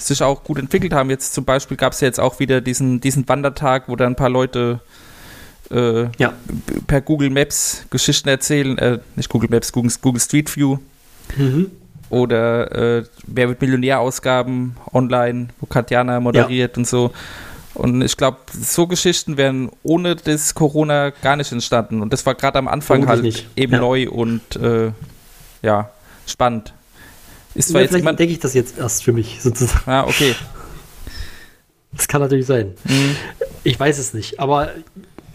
[0.00, 1.10] sich auch gut entwickelt haben.
[1.10, 4.16] Jetzt zum Beispiel gab es ja jetzt auch wieder diesen, diesen Wandertag, wo dann ein
[4.16, 4.80] paar Leute
[5.70, 6.32] äh, Ja.
[6.86, 10.78] per Google Maps Geschichten erzählen, äh, nicht Google Maps, Google, Google Street View
[11.36, 11.70] Mhm.
[12.08, 17.12] oder äh, Wer wird Millionär-Ausgaben online, wo Katjana moderiert und so.
[17.74, 22.02] Und ich glaube, so Geschichten wären ohne das Corona gar nicht entstanden.
[22.02, 23.56] Und das war gerade am Anfang Vermutlich halt nicht.
[23.58, 23.78] eben Ja.
[23.78, 24.90] neu und äh,
[25.62, 25.90] ja,
[26.26, 26.74] spannend.
[27.54, 29.90] Ist zwar Ja, jetzt vielleicht entdecke ich das jetzt erst für mich, sozusagen.
[29.90, 30.34] Ah, okay.
[31.92, 32.74] Das kann natürlich sein.
[32.84, 33.16] Mhm.
[33.64, 34.38] Ich weiß es nicht.
[34.38, 34.70] Aber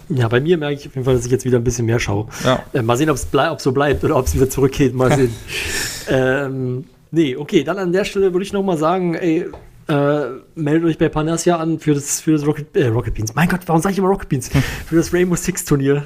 [0.10, 2.00] ja, bei mir merke ich auf jeden Fall, dass ich jetzt wieder ein bisschen mehr
[2.00, 2.28] schaue.
[2.44, 2.64] Ja.
[2.74, 4.94] Äh, mal sehen, ob es blei ob so bleibt oder ob es wieder zurückgeht.
[4.94, 5.36] Mal sehen.
[6.10, 9.48] ähm, nee, okay, dann an der Stelle würde ich noch mal sagen, ey,
[9.88, 10.22] äh,
[10.56, 13.36] meldet euch bei Panassia an für das, für das Rocket, äh, Rocket Beans.
[13.36, 14.50] Mein Gott, warum sage ich immer Rocket Beans?
[14.88, 16.06] für das Rainbow Six Turnier.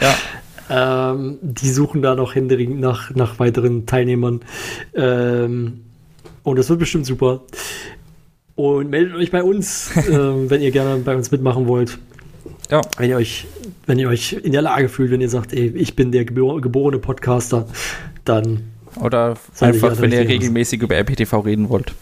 [0.00, 0.14] Ja.
[0.70, 4.40] Ähm, die suchen da noch händeringend nach, nach weiteren Teilnehmern.
[4.94, 5.80] Ähm,
[6.42, 7.42] und das wird bestimmt super.
[8.54, 11.98] Und meldet euch bei uns, ähm, wenn ihr gerne bei uns mitmachen wollt.
[12.70, 12.80] Ja.
[12.96, 13.46] Wenn ihr euch,
[13.86, 16.60] wenn ihr euch in der Lage fühlt, wenn ihr sagt, ey, ich bin der gebor
[16.60, 17.66] geborene Podcaster,
[18.24, 18.64] dann
[19.00, 21.94] Oder einfach, wenn ihr regelmäßig über RPTV reden wollt.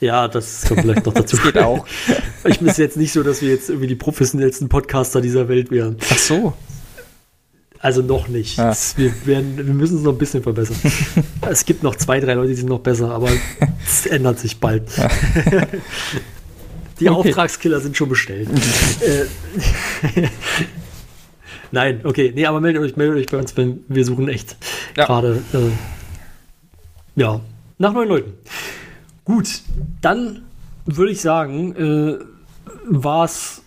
[0.00, 1.36] ja, das kommt vielleicht noch dazu.
[1.42, 1.86] Das geht auch.
[2.44, 5.96] Ich bin jetzt nicht so, dass wir jetzt irgendwie die professionellsten Podcaster dieser Welt wären.
[6.10, 6.54] Ach so.
[7.80, 8.58] Also noch nicht.
[8.58, 10.76] Das, wir, werden, wir müssen es noch ein bisschen verbessern.
[11.48, 13.28] es gibt noch zwei, drei Leute, die sind noch besser, aber
[13.86, 14.90] es ändert sich bald.
[17.00, 17.28] die Okay.
[17.30, 18.48] Auftragskiller sind schon bestellt.
[19.00, 20.26] äh,
[21.70, 22.32] Nein, okay.
[22.34, 24.56] Nee, aber meldet euch, meldet euch bei uns, wenn wir suchen echt
[24.96, 25.04] Ja.
[25.06, 27.40] gerade äh, ja,
[27.78, 28.32] nach neuen Leuten.
[29.24, 29.60] Gut,
[30.00, 30.42] dann
[30.86, 32.18] würde ich sagen, äh,
[32.88, 33.62] war es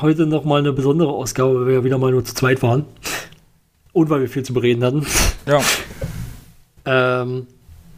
[0.00, 2.84] heute noch mal eine besondere Ausgabe, weil wir ja wieder mal nur zu zweit waren.
[3.98, 5.06] Und weil wir viel zu bereden hatten.
[5.46, 5.60] Ja.
[6.90, 7.46] Ähm,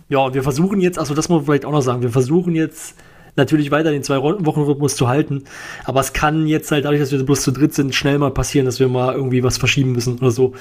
[0.08, 2.56] ja, und wir versuchen jetzt, also das muss man vielleicht auch noch sagen, wir versuchen
[2.56, 2.96] jetzt
[3.36, 5.44] natürlich weiter den Zwei-Wochen-Rhythmus zu halten,
[5.84, 8.66] aber es kann jetzt halt dadurch, dass wir bloß zu dritt sind, schnell mal passieren,
[8.66, 10.54] dass wir mal irgendwie was verschieben müssen oder so.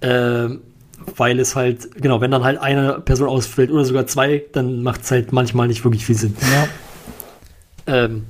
[0.00, 0.62] Ähm,
[1.16, 5.02] weil es halt, genau, wenn dann halt eine Person ausfällt oder sogar zwei, dann macht
[5.02, 6.34] es halt manchmal nicht wirklich viel Sinn.
[6.52, 6.68] ja.
[7.86, 8.24] Ähm,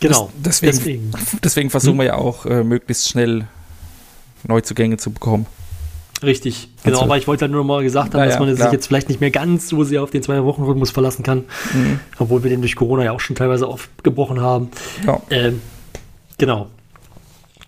[0.00, 0.32] genau.
[0.42, 1.12] Das, deswegen,
[1.44, 3.46] deswegen, versuchen wir ja auch, äh, möglichst schnell
[4.46, 5.46] Neuzugänge zu bekommen.
[6.22, 8.58] Richtig, genau, Also- aber ich wollte halt nur mal gesagt haben, Ja, dass man sich
[8.58, 8.72] klar.
[8.72, 12.00] jetzt vielleicht nicht mehr ganz so sehr auf den Zwei-Wochen-Rhythmus verlassen kann, Mhm.
[12.18, 14.68] obwohl wir den durch Corona ja auch schon teilweise aufgebrochen haben.
[15.06, 15.20] Ja.
[15.30, 15.62] Ähm,
[16.36, 16.66] genau.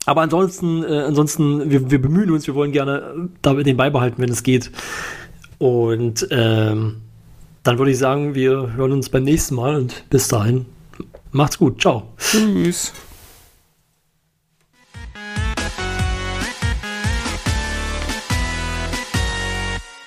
[0.05, 4.21] Aber ansonsten, äh, ansonsten, wir, wir bemühen uns, wir wollen gerne äh, da den beibehalten,
[4.21, 4.71] wenn es geht.
[5.59, 6.97] Und ähm,
[7.63, 10.67] dann würde ich sagen, wir hören uns beim nächsten Mal und bis dahin,
[11.31, 11.81] macht's gut.
[11.81, 12.03] Ciao.
[12.19, 12.93] Tschüss.